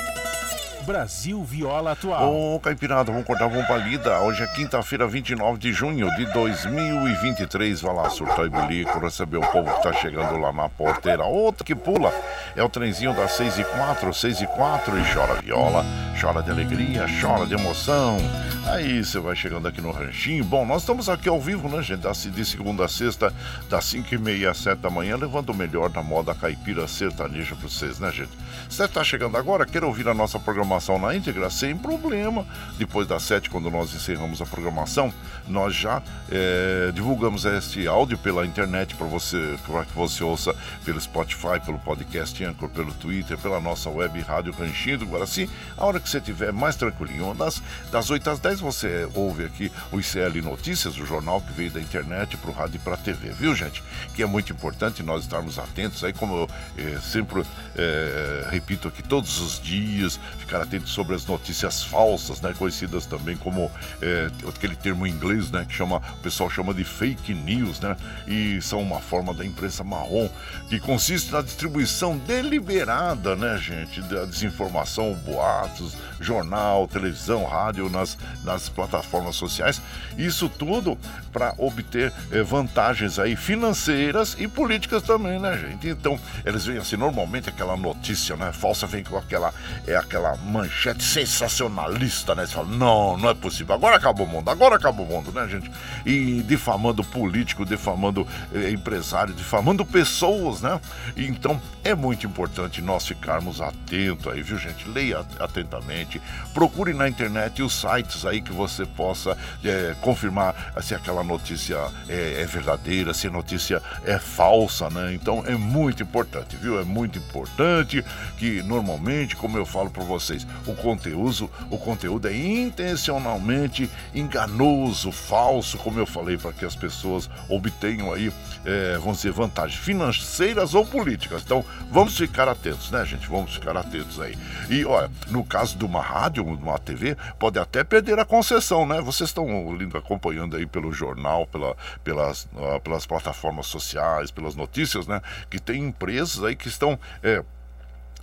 Brasil 0.89 1.43
Viola 1.43 1.91
Atual. 1.91 2.33
Ô, 2.33 2.59
Caipirada, 2.59 3.11
vamos 3.11 3.27
cortar 3.27 3.45
uma 3.45 3.63
palida. 3.67 4.21
Hoje 4.21 4.41
é 4.41 4.47
quinta-feira, 4.47 5.05
29 5.05 5.59
de 5.59 5.71
junho 5.71 6.09
de 6.15 6.25
2023. 6.33 7.79
Vai 7.79 7.93
lá, 7.93 8.09
surtar 8.09 8.47
e 8.47 8.49
bilico, 8.49 8.97
receber 8.97 9.37
o 9.37 9.45
povo 9.51 9.71
que 9.71 9.83
tá 9.83 9.93
chegando 9.93 10.35
lá 10.39 10.51
na 10.51 10.67
porteira. 10.67 11.25
Outro 11.25 11.63
que 11.63 11.75
pula 11.75 12.11
é 12.55 12.63
o 12.63 12.67
trenzinho 12.67 13.13
das 13.13 13.33
6 13.33 13.59
e 13.59 13.63
4, 13.65 14.11
6 14.11 14.41
e 14.41 14.47
4 14.47 14.97
e 14.97 15.13
chora 15.13 15.39
viola, 15.39 15.85
chora 16.19 16.41
de 16.41 16.49
alegria, 16.49 17.05
chora 17.21 17.45
de 17.45 17.53
emoção. 17.53 18.17
Aí 18.65 19.03
você 19.03 19.19
vai 19.19 19.35
chegando 19.35 19.67
aqui 19.67 19.81
no 19.81 19.91
ranchinho. 19.91 20.43
Bom, 20.43 20.65
nós 20.65 20.81
estamos 20.81 21.07
aqui 21.07 21.29
ao 21.29 21.39
vivo, 21.39 21.69
né, 21.69 21.83
gente? 21.83 22.01
De 22.31 22.43
segunda 22.43 22.85
a 22.85 22.87
sexta, 22.87 23.31
das 23.69 23.85
5 23.85 24.15
e 24.15 24.17
meia 24.17 24.49
às 24.49 24.57
7 24.57 24.79
da 24.79 24.89
manhã, 24.89 25.17
levando 25.17 25.51
o 25.51 25.53
melhor 25.53 25.89
da 25.89 26.01
moda 26.01 26.33
caipira 26.33 26.87
sertaneja 26.87 27.55
pra 27.55 27.69
vocês, 27.69 27.99
né, 27.99 28.11
gente? 28.11 28.31
Você 28.67 28.85
está 28.85 29.03
chegando 29.03 29.37
agora, 29.37 29.67
quer 29.67 29.83
ouvir 29.83 30.07
a 30.07 30.13
nossa 30.15 30.39
programação 30.39 30.78
na 30.99 31.15
íntegra? 31.15 31.49
Sem 31.49 31.75
problema. 31.75 32.45
Depois 32.77 33.07
das 33.07 33.23
7, 33.23 33.49
quando 33.49 33.69
nós 33.69 33.93
encerramos 33.93 34.41
a 34.41 34.45
programação, 34.45 35.13
nós 35.47 35.75
já 35.75 36.01
é, 36.31 36.91
divulgamos 36.93 37.45
este 37.45 37.87
áudio 37.87 38.17
pela 38.17 38.45
internet 38.45 38.95
para 38.95 39.07
você, 39.07 39.55
para 39.65 39.85
que 39.85 39.93
você 39.93 40.23
ouça 40.23 40.55
pelo 40.85 40.99
Spotify, 40.99 41.59
pelo 41.63 41.79
podcast 41.79 42.43
Anchor, 42.43 42.69
pelo 42.69 42.93
Twitter, 42.93 43.37
pela 43.37 43.59
nossa 43.59 43.89
web 43.89 44.19
rádio 44.21 44.53
Ranchinho 44.53 44.99
do 44.99 45.05
Guaraci. 45.05 45.49
A 45.77 45.85
hora 45.85 45.99
que 45.99 46.09
você 46.09 46.17
estiver 46.17 46.53
mais 46.53 46.75
tranquilinho, 46.75 47.33
das, 47.33 47.61
das 47.91 48.09
8 48.09 48.29
às 48.29 48.39
10 48.39 48.59
você 48.59 49.07
ouve 49.13 49.45
aqui 49.45 49.71
o 49.91 49.99
ICL 49.99 50.41
Notícias, 50.43 50.97
o 50.97 51.05
jornal 51.05 51.41
que 51.41 51.53
veio 51.53 51.71
da 51.71 51.79
internet 51.79 52.37
para 52.37 52.49
o 52.49 52.53
rádio 52.53 52.77
e 52.77 52.79
para 52.79 52.93
a 52.93 52.97
TV, 52.97 53.29
viu, 53.29 53.53
gente? 53.55 53.83
Que 54.15 54.23
é 54.23 54.25
muito 54.25 54.51
importante 54.51 55.03
nós 55.03 55.23
estarmos 55.23 55.57
atentos 55.59 56.03
aí, 56.03 56.13
como 56.13 56.35
eu 56.35 56.49
é, 56.77 56.99
sempre 56.99 57.43
é, 57.75 58.47
repito 58.49 58.87
aqui 58.87 59.01
todos 59.01 59.39
os 59.39 59.59
dias, 59.59 60.19
ficar 60.37 60.58
atento 60.59 60.89
sobre 60.89 61.15
as 61.15 61.25
notícias 61.25 61.83
falsas, 61.83 62.41
né? 62.41 62.53
Conhecidas 62.57 63.05
também 63.05 63.37
como 63.37 63.71
é, 64.01 64.29
aquele 64.47 64.75
termo 64.75 65.05
em 65.05 65.11
inglês, 65.11 65.51
né? 65.51 65.65
Que 65.67 65.73
chama, 65.73 65.97
o 65.97 66.21
pessoal 66.21 66.49
chama 66.49 66.73
de 66.73 66.83
fake 66.83 67.33
news, 67.33 67.79
né? 67.79 67.95
E 68.27 68.61
são 68.61 68.81
uma 68.81 68.99
forma 68.99 69.33
da 69.33 69.45
imprensa 69.45 69.83
marrom 69.83 70.29
que 70.69 70.79
consiste 70.79 71.31
na 71.31 71.41
distribuição 71.41 72.17
deliberada, 72.17 73.35
né, 73.35 73.57
gente, 73.57 74.01
da 74.01 74.25
desinformação, 74.25 75.13
boatos, 75.25 75.95
jornal, 76.19 76.87
televisão, 76.87 77.45
rádio, 77.45 77.89
nas, 77.89 78.17
nas 78.43 78.69
plataformas 78.69 79.35
sociais. 79.35 79.81
Isso 80.17 80.49
tudo 80.49 80.97
para 81.31 81.53
obter 81.57 82.13
é, 82.31 82.41
vantagens 82.43 83.19
aí 83.19 83.35
financeiras 83.35 84.35
e 84.39 84.47
políticas 84.47 85.03
também, 85.03 85.39
né, 85.39 85.57
gente? 85.57 85.87
Então, 85.87 86.19
eles 86.45 86.65
veem 86.65 86.79
assim, 86.79 86.97
normalmente 86.97 87.49
aquela 87.49 87.75
notícia, 87.75 88.35
né, 88.35 88.51
falsa 88.51 88.85
vem 88.85 89.03
com 89.03 89.17
aquela 89.17 89.53
é 89.87 89.95
aquela 89.95 90.35
manchete 90.49 91.03
sensacionalista, 91.03 92.35
né? 92.35 92.45
Você 92.45 92.53
fala, 92.53 92.67
não, 92.67 93.17
não 93.17 93.29
é 93.29 93.33
possível. 93.33 93.75
Agora 93.75 93.95
acabou 93.95 94.25
o 94.25 94.29
mundo, 94.29 94.49
agora 94.49 94.75
acabou 94.75 95.05
o 95.05 95.09
mundo, 95.09 95.31
né, 95.31 95.47
gente? 95.47 95.71
E 96.05 96.41
difamando 96.41 97.03
político, 97.03 97.65
difamando 97.65 98.27
eh, 98.53 98.71
empresário, 98.71 99.33
difamando 99.33 99.85
pessoas, 99.85 100.61
né? 100.61 100.79
Então 101.15 101.61
é 101.83 101.95
muito 101.95 102.25
importante 102.25 102.81
nós 102.81 103.07
ficarmos 103.07 103.61
atentos 103.61 104.27
aí, 104.31 104.41
viu, 104.41 104.57
gente? 104.57 104.87
Leia 104.89 105.25
atentamente, 105.39 106.21
procure 106.53 106.93
na 106.93 107.07
internet 107.07 107.61
os 107.61 107.73
sites 107.73 108.25
aí 108.25 108.41
que 108.41 108.51
você 108.51 108.85
possa 108.85 109.37
é, 109.63 109.95
confirmar 110.01 110.73
se 110.81 110.95
aquela 110.95 111.23
notícia 111.23 111.77
é, 112.07 112.41
é 112.41 112.45
verdadeira, 112.45 113.13
se 113.13 113.27
a 113.27 113.31
notícia 113.31 113.81
é 114.05 114.17
falsa, 114.17 114.89
né? 114.89 115.13
Então 115.13 115.43
é 115.45 115.55
muito 115.55 116.03
importante, 116.03 116.55
viu? 116.55 116.79
É 116.79 116.83
muito 116.83 117.17
importante 117.17 118.03
que 118.37 118.61
normalmente, 118.63 119.35
como 119.35 119.57
eu 119.57 119.65
falo 119.65 119.89
para 119.89 120.03
vocês, 120.03 120.38
o 120.65 120.75
conteúdo, 120.75 121.49
o 121.69 121.77
conteúdo 121.77 122.27
é 122.27 122.35
intencionalmente 122.35 123.89
enganoso, 124.13 125.11
falso, 125.11 125.77
como 125.77 125.99
eu 125.99 126.05
falei, 126.05 126.37
para 126.37 126.53
que 126.53 126.65
as 126.65 126.75
pessoas 126.75 127.29
obtenham 127.47 128.13
aí, 128.13 128.31
é, 128.65 128.97
vamos 128.97 129.17
dizer, 129.17 129.31
vantagens 129.31 129.79
financeiras 129.79 130.73
ou 130.73 130.85
políticas. 130.85 131.43
Então, 131.43 131.63
vamos 131.91 132.17
ficar 132.17 132.47
atentos, 132.47 132.91
né, 132.91 133.05
gente? 133.05 133.27
Vamos 133.27 133.53
ficar 133.53 133.75
atentos 133.77 134.19
aí. 134.19 134.37
E, 134.69 134.85
olha, 134.85 135.09
no 135.27 135.43
caso 135.43 135.77
de 135.77 135.85
uma 135.85 136.01
rádio, 136.01 136.43
de 136.43 136.63
uma 136.63 136.77
TV, 136.79 137.15
pode 137.37 137.59
até 137.59 137.83
perder 137.83 138.19
a 138.19 138.25
concessão, 138.25 138.85
né? 138.85 139.01
Vocês 139.01 139.29
estão 139.29 139.47
acompanhando 139.95 140.55
aí 140.55 140.65
pelo 140.65 140.91
jornal, 140.91 141.47
pela, 141.47 141.75
pelas, 142.03 142.47
uh, 142.53 142.79
pelas 142.83 143.05
plataformas 143.05 143.67
sociais, 143.67 144.31
pelas 144.31 144.55
notícias, 144.55 145.07
né? 145.07 145.21
Que 145.49 145.59
tem 145.59 145.83
empresas 145.83 146.43
aí 146.43 146.55
que 146.55 146.67
estão. 146.67 146.99
É, 147.23 147.43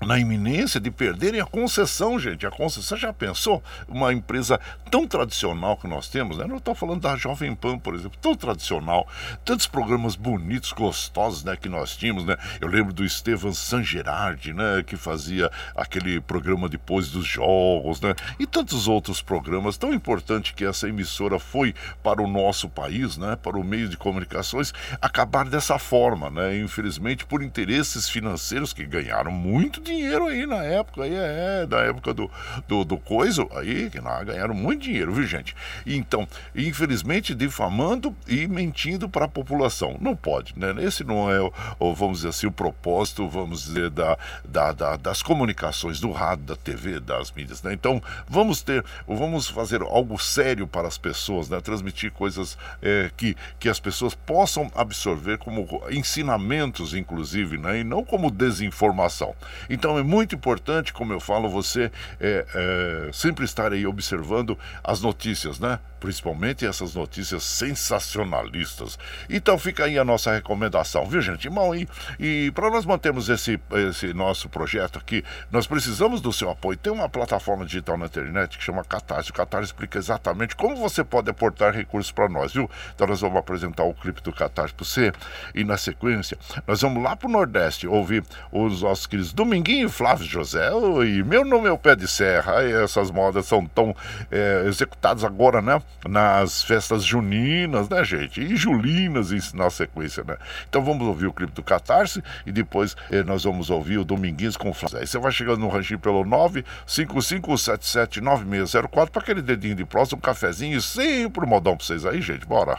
na 0.01 0.19
iminência 0.19 0.79
de 0.79 0.91
perderem 0.91 1.41
a 1.41 1.47
concessão, 1.47 2.19
gente. 2.19 2.47
A 2.47 2.51
concessão, 2.51 2.99
já 2.99 3.13
pensou? 3.13 3.63
Uma 3.89 4.13
empresa 4.13 4.61
tão 4.91 5.07
tradicional 5.07 5.77
que 5.77 5.89
nós 5.89 6.09
temos, 6.09 6.37
né? 6.37 6.45
Não 6.47 6.59
estou 6.59 6.75
falando 6.75 7.01
da 7.01 7.17
Jovem 7.17 7.55
Pan, 7.55 7.79
por 7.79 7.95
exemplo, 7.95 8.19
tão 8.21 8.35
tradicional, 8.35 9.09
tantos 9.45 9.67
programas 9.67 10.15
bonitos, 10.15 10.73
gostosos, 10.73 11.45
né, 11.45 11.57
que 11.57 11.69
nós 11.69 11.97
tínhamos, 11.97 12.25
né? 12.25 12.37
Eu 12.61 12.69
lembro 12.69 12.93
do 12.93 13.05
Estevan 13.05 13.53
San 13.53 13.83
Gerardi, 13.83 14.53
né, 14.53 14.83
que 14.87 14.97
fazia 14.97 15.51
aquele 15.75 16.21
programa 16.21 16.69
depois 16.69 17.11
dos 17.11 17.27
jogos, 17.27 18.01
né? 18.01 18.15
E 18.39 18.47
tantos 18.47 18.87
outros 18.87 19.23
programas 19.23 19.77
tão 19.77 19.93
importante 19.93 20.55
que 20.55 20.65
essa 20.65 20.89
emissora 20.89 21.39
foi 21.39 21.75
para 22.03 22.23
o 22.23 22.29
nosso 22.29 22.69
país, 22.69 23.17
né, 23.17 23.37
para 23.37 23.59
o 23.59 23.65
meio 23.65 23.89
de 23.89 23.97
comunicações, 23.97 24.73
acabar 25.01 25.47
dessa 25.47 25.79
forma, 25.79 26.31
né? 26.31 26.59
Infelizmente 26.59 27.25
por 27.25 27.43
interesses 27.43 28.09
financeiros 28.09 28.73
que 28.73 28.85
ganharam 28.85 29.33
muito 29.33 29.81
dinheiro 29.87 30.27
aí 30.27 30.47
na 30.47 30.63
época, 30.63 31.05
aí 31.05 31.15
é, 31.15 31.67
da 31.67 31.79
época 31.81 32.13
do, 32.13 32.31
do, 32.67 32.85
do 32.85 32.99
coisa, 32.99 33.47
aí 33.53 33.89
que 33.91 34.01
nós 34.01 34.25
ganharam 34.25 34.55
muito 34.55 34.83
dinheiro, 34.83 35.13
viu 35.13 35.27
gente? 35.27 35.55
Então, 35.87 36.27
infelizmente, 36.55 37.35
difamando 37.35 38.15
e 38.27 38.47
mentindo 38.47 39.09
para 39.09 39.27
a 39.27 39.29
população. 39.29 39.97
Não 40.01 40.17
pode, 40.17 40.55
né? 40.59 40.75
Esse 40.83 41.05
não 41.05 41.31
é, 41.31 41.41
o, 41.79 41.95
vamos 41.95 42.19
dizer 42.19 42.29
assim, 42.29 42.47
o 42.47 42.53
propósito, 42.53 43.29
vamos 43.29 43.65
dizer, 43.65 43.91
da, 43.91 44.19
da, 44.45 44.73
da, 44.73 44.97
das 44.97 45.23
comunicações, 45.23 46.01
do 46.01 46.11
rádio, 46.11 46.47
da 46.47 46.57
TV, 46.57 47.01
das 47.01 47.31
mídias, 47.31 47.63
né? 47.63 47.73
Então, 47.73 48.03
vamos 48.29 48.63
ter, 48.63 48.85
vamos 49.07 49.49
fazer 49.49 49.83
algo 49.83 50.19
sério 50.19 50.67
para 50.67 50.89
as 50.89 50.99
pessoas, 50.99 51.49
né? 51.49 51.61
Transmitir 51.61 52.13
coisas 52.13 52.59
é, 52.83 53.11
que, 53.17 53.37
que 53.59 53.69
as 53.69 53.79
pessoas 53.79 54.15
possam 54.15 54.71
absorver 54.75 55.39
como 55.39 55.67
ensinamentos, 55.91 56.95
inclusive, 56.95 57.59
né? 57.59 57.81
E 57.81 57.85
não 57.85 58.05
como 58.05 58.31
desinformação. 58.31 59.35
Então 59.77 59.99
é 59.99 60.03
muito 60.03 60.35
importante, 60.35 60.91
como 60.91 61.13
eu 61.13 61.21
falo, 61.21 61.51
você 61.51 61.93
é, 62.19 62.47
é, 62.55 63.11
sempre 63.13 63.45
estar 63.45 63.75
aí 63.75 63.87
observando 63.87 64.59
as 64.83 65.03
notícias, 65.03 65.61
né? 65.61 65.79
Principalmente 66.01 66.67
essas 66.67 66.95
notícias 66.95 67.43
sensacionalistas. 67.43 68.99
Então 69.29 69.59
fica 69.59 69.85
aí 69.85 69.99
a 69.99 70.05
nossa 70.05 70.33
recomendação, 70.33 71.07
viu 71.07 71.21
gente? 71.21 71.47
Bom, 71.51 71.75
e, 71.75 71.87
e 72.19 72.51
para 72.53 72.71
nós 72.71 72.87
mantermos 72.87 73.29
esse, 73.29 73.61
esse 73.91 74.15
nosso 74.15 74.49
projeto 74.49 74.99
aqui, 74.99 75.23
nós 75.51 75.67
precisamos 75.67 76.23
do 76.23 76.33
seu 76.33 76.49
apoio. 76.49 76.79
Tem 76.79 76.91
uma 76.91 77.09
plataforma 77.09 77.67
digital 77.67 77.99
na 77.99 78.07
internet 78.07 78.57
que 78.57 78.65
chama 78.65 78.83
Catarse. 78.83 79.31
O 79.31 79.35
Catarse 79.35 79.67
explica 79.67 79.99
exatamente 79.99 80.57
como 80.57 80.75
você 80.77 81.05
pode 81.05 81.29
aportar 81.29 81.75
recursos 81.75 82.11
para 82.11 82.31
nós, 82.31 82.55
viu? 82.55 82.71
Então 82.95 83.07
nós 83.07 83.21
vamos 83.21 83.37
apresentar 83.37 83.85
o 83.85 83.93
clipe 83.93 84.23
do 84.23 84.33
Catarse 84.33 84.73
para 84.73 84.87
você 84.87 85.13
e 85.55 85.65
na 85.65 85.77
sequência 85.77 86.39
nós 86.67 86.81
vamos 86.81 87.03
lá 87.03 87.15
para 87.15 87.29
o 87.29 87.31
Nordeste 87.31 87.87
ouvir 87.87 88.25
os 88.51 88.81
nossos 88.81 89.07
queridos 89.07 89.35
Domingos 89.35 89.66
Dominguinho 89.67 89.91
Flávio 89.91 90.25
José, 90.25 90.71
e 91.05 91.25
meu 91.25 91.45
nome 91.45 91.67
é 91.67 91.73
o 91.73 91.79
Pé 91.79 91.97
de 91.97 92.07
Serra, 92.07 92.63
e 92.63 92.73
essas 92.73 93.11
modas 93.11 93.47
são 93.47 93.67
tão 93.67 93.93
é, 94.31 94.63
executadas 94.69 95.25
agora, 95.25 95.61
né? 95.61 95.83
Nas 96.09 96.63
festas 96.63 97.03
juninas, 97.03 97.89
né, 97.89 98.05
gente? 98.05 98.41
E 98.41 98.55
julinas 98.55 99.53
na 99.55 99.69
sequência, 99.69 100.23
né? 100.23 100.37
Então 100.69 100.85
vamos 100.85 101.05
ouvir 101.05 101.27
o 101.27 101.33
clipe 101.33 101.53
do 101.53 101.65
Catarse 101.65 102.23
e 102.47 102.53
depois 102.53 102.95
é, 103.11 103.25
nós 103.25 103.43
vamos 103.43 103.69
ouvir 103.69 103.99
o 103.99 104.05
Dominguinhos 104.05 104.57
com 104.57 104.73
Flávio. 104.73 105.01
Aí 105.01 105.07
você 105.07 105.19
vai 105.19 105.33
chegando 105.33 105.59
no 105.59 105.69
ranchinho 105.69 105.99
pelo 105.99 106.25
955779604 106.25 109.11
para 109.11 109.21
aquele 109.21 109.43
dedinho 109.43 109.75
de 109.75 109.85
próximo, 109.85 110.19
um 110.19 110.21
cafezinho, 110.21 110.81
sempre 110.81 111.45
um 111.45 111.49
modão 111.49 111.77
para 111.77 111.85
vocês 111.85 112.07
aí, 112.07 112.23
gente. 112.23 112.47
Bora! 112.47 112.79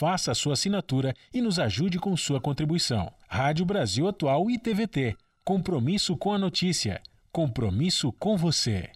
Faça 0.00 0.32
a 0.32 0.34
sua 0.34 0.54
assinatura 0.54 1.14
e 1.30 1.42
nos 1.42 1.58
ajude 1.58 1.98
com 1.98 2.16
sua 2.16 2.40
contribuição. 2.40 3.12
Rádio 3.28 3.66
Brasil 3.66 4.08
Atual 4.08 4.50
e 4.50 4.58
TVT. 4.58 5.14
Compromisso 5.44 6.16
com 6.16 6.32
a 6.32 6.38
notícia. 6.38 7.02
Compromisso 7.30 8.10
com 8.12 8.34
você. 8.34 8.88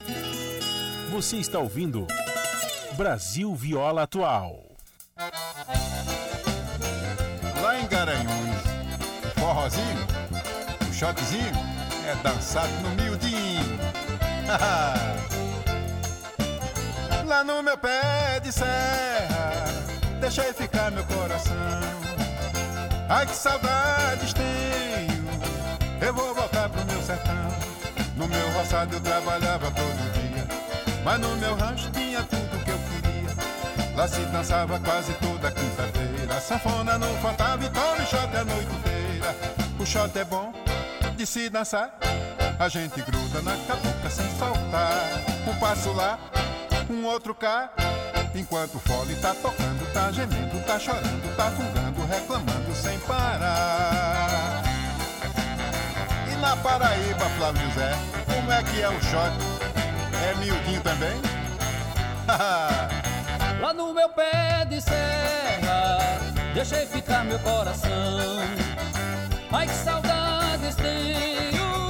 Você 1.11 1.37
está 1.37 1.59
ouvindo 1.59 2.07
Brasil 2.97 3.55
Viola 3.55 4.05
Atual. 4.05 4.75
Lá 7.61 7.79
em 7.79 7.87
Garanhuns, 7.87 8.65
o 9.27 9.41
forrozinho, 9.41 10.07
o 10.89 10.93
shotzinho 10.95 11.53
é 12.09 12.15
dançado 12.23 12.73
no 12.81 12.89
miudinho. 13.03 13.79
Lá 17.29 17.45
no 17.45 17.63
meu 17.63 17.77
pé 17.77 18.41
de 18.41 18.51
serra, 18.51 19.67
deixei 20.25 20.55
ficar 20.55 20.91
meu 20.91 21.05
coração. 21.05 21.55
Ai 23.11 23.27
que 23.27 23.37
saudades 23.37 24.33
tenho, 24.33 25.25
eu 26.01 26.15
vou 26.15 26.35
voltar 26.35 26.71
pro 26.71 26.83
meu 26.87 27.03
sertão. 27.03 27.35
No 28.17 28.27
meu 28.27 28.51
roçado 28.53 28.95
eu 28.95 29.01
trabalhava 29.03 29.71
todo 29.71 30.13
dia, 30.15 30.47
mas 31.05 31.21
no 31.21 31.37
meu 31.37 31.55
rancho 31.55 31.91
tinha 31.91 32.23
tudo 32.23 32.65
que 32.65 32.71
eu 32.71 32.79
queria. 32.79 33.95
Lá 33.95 34.09
se 34.09 34.21
dançava 34.21 34.81
quase 34.81 35.13
toda 35.15 35.51
quinta-feira, 35.51 36.41
sanfona 36.41 36.97
não 36.97 37.15
faltava 37.19 37.63
e 37.63 37.69
tome 37.69 38.07
shot 38.07 38.35
a 38.35 38.45
noite 38.45 38.73
inteira. 38.73 39.37
O 39.79 39.85
shot 39.85 40.19
é 40.19 40.25
bom 40.25 40.55
de 41.19 41.27
se 41.27 41.51
dançar, 41.51 41.99
a 42.59 42.69
gente 42.71 43.03
gruda 43.03 43.43
na 43.43 43.57
cabuca 43.67 44.09
sem 44.09 44.27
soltar. 44.39 45.23
Um 45.47 45.55
passo 45.59 45.93
lá, 45.93 46.19
um 46.89 47.05
outro 47.05 47.35
cá. 47.35 47.71
Enquanto 48.35 48.75
o 48.75 48.81
fole 48.81 49.15
tá 49.17 49.33
tocando, 49.33 49.93
tá 49.93 50.11
gemendo, 50.11 50.61
tá 50.67 50.77
chorando, 50.77 51.37
tá 51.37 51.53
fungando, 51.53 52.05
reclamando 52.05 52.75
sem 52.75 52.99
parar. 53.01 54.65
E 56.33 56.37
na 56.41 56.57
Paraíba, 56.57 57.27
Flávio 57.39 57.63
José, 57.71 57.93
como 58.27 58.51
é 58.51 58.63
que 58.65 58.83
é 58.83 58.89
o 58.89 59.01
shot? 59.03 59.33
É 60.29 60.35
miudinho 60.35 60.81
também? 60.81 61.15
Lá 63.61 63.73
no 63.73 63.95
meu 63.95 64.09
pé 64.09 64.65
de 64.69 64.81
serra, 64.81 66.19
deixei 66.53 66.87
ficar 66.87 67.25
meu 67.25 67.39
coração. 67.39 68.41
Ai 69.53 69.69
que 69.69 69.75
saudades 69.75 70.75
tenho, 70.75 71.89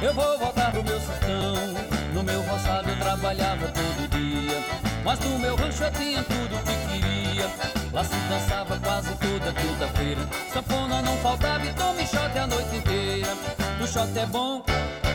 eu 0.00 0.14
vou 0.14 0.38
voltar 0.38 0.70
pro 0.70 0.82
meu 0.82 0.98
sertão. 0.98 1.92
No 2.14 2.22
meu 2.22 2.40
roçado 2.42 2.88
eu 2.88 2.98
trabalhava 2.98 3.68
todo 3.68 4.08
dia, 4.08 4.62
mas 5.04 5.18
no 5.20 5.38
meu 5.38 5.56
rancho 5.56 5.84
eu 5.84 5.92
tinha 5.92 6.22
tudo 6.22 6.62
que 6.64 6.92
queria. 6.92 7.50
Lá 7.92 8.04
se 8.04 8.16
dançava 8.28 8.78
quase 8.78 9.14
toda 9.16 9.52
quinta-feira, 9.52 10.20
sanfona 10.52 11.02
não 11.02 11.16
faltava 11.18 11.64
e 11.66 11.72
tome 11.74 12.06
shot 12.06 12.38
a 12.38 12.46
noite 12.46 12.76
inteira. 12.76 13.36
O 13.82 13.86
shot 13.86 14.18
é 14.18 14.26
bom 14.26 14.64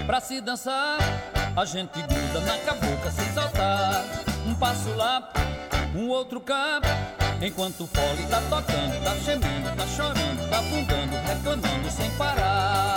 pra 0.06 0.20
se 0.20 0.40
dançar, 0.42 1.00
a 1.56 1.66
gente 1.66 2.02
gruda 2.02 2.40
na 2.42 2.58
cabocla 2.60 3.12
sem 3.12 3.34
soltar. 3.34 4.06
Um 4.46 4.56
passo 4.56 4.90
lá, 4.96 5.32
um 5.96 6.10
outro 6.10 6.40
cá. 6.40 6.80
Enquanto 7.42 7.84
o 7.84 7.88
fole 7.88 8.26
tá 8.30 8.42
tocando, 8.50 9.04
tá 9.04 9.16
gemendo, 9.18 9.76
tá 9.76 9.86
chorando, 9.88 10.50
tá 10.50 10.62
fungando, 10.64 11.16
reclamando 11.28 11.92
sem 11.92 12.10
parar. 12.12 12.97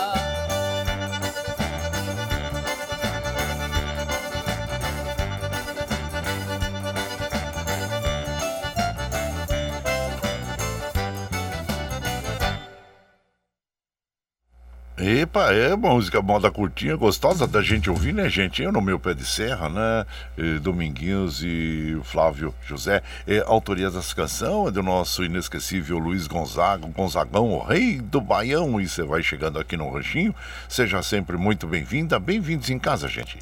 Epa, 15.03 15.51
é 15.51 15.75
música 15.75 16.21
moda 16.21 16.51
curtinha, 16.51 16.95
gostosa 16.95 17.47
da 17.47 17.63
gente 17.63 17.89
ouvir, 17.89 18.13
né, 18.13 18.29
gente? 18.29 18.63
Eu 18.63 18.71
no 18.71 18.83
meu 18.83 19.01
pé 19.01 19.15
de 19.15 19.25
serra, 19.25 19.67
né? 19.71 20.05
E 20.37 20.59
Dominguinhos 20.59 21.43
e 21.43 21.99
Flávio 22.05 22.55
José. 22.67 23.03
É, 23.27 23.43
autoria 23.47 23.91
dessa 23.91 24.15
canção 24.15 24.69
é 24.69 24.71
do 24.71 24.83
nosso 24.83 25.25
inesquecível 25.25 25.97
Luiz 25.99 26.27
Gonzaga, 26.27 26.87
Gonzagão, 26.87 27.51
o 27.51 27.65
rei 27.65 27.99
do 27.99 28.21
Baião. 28.21 28.79
E 28.79 28.87
você 28.87 29.03
vai 29.03 29.23
chegando 29.23 29.59
aqui 29.59 29.75
no 29.75 29.91
Ranchinho. 29.91 30.35
Seja 30.69 31.03
sempre 31.03 31.39
muito 31.39 31.67
bem-vinda. 31.67 32.19
Bem-vindos 32.19 32.69
em 32.69 32.79
casa, 32.79 33.09
gente. 33.09 33.39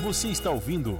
Você 0.00 0.28
está 0.28 0.50
ouvindo 0.50 0.96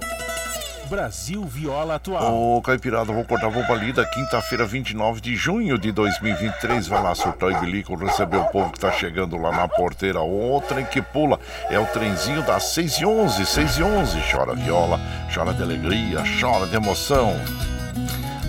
Brasil 0.87 1.43
Viola 1.43 1.95
Atual. 1.95 2.33
Ô, 2.33 2.61
Caipirada, 2.61 3.11
vou 3.11 3.25
cortar 3.25 3.47
a 3.47 3.75
lida. 3.75 4.05
Quinta-feira, 4.05 4.65
29 4.65 5.19
de 5.19 5.35
junho 5.35 5.77
de 5.77 5.91
2023. 5.91 6.87
Vai 6.87 7.03
lá, 7.03 7.13
surtar 7.13 7.51
e 7.51 7.55
bilico, 7.59 7.95
receber 7.95 8.37
o 8.37 8.45
povo 8.45 8.71
que 8.71 8.79
tá 8.79 8.91
chegando 8.91 9.37
lá 9.37 9.51
na 9.51 9.67
porteira. 9.67 10.21
O 10.21 10.61
trem 10.67 10.85
que 10.85 11.01
pula 11.01 11.39
é 11.69 11.77
o 11.77 11.85
trenzinho 11.85 12.41
das 12.43 12.63
6 12.73 12.99
e 12.99 13.05
11, 13.05 13.45
6 13.45 13.77
e 13.77 13.83
11. 13.83 14.17
Chora 14.31 14.55
viola, 14.55 14.99
chora 15.33 15.53
de 15.53 15.61
alegria, 15.61 16.23
chora 16.39 16.65
de 16.65 16.75
emoção. 16.75 17.35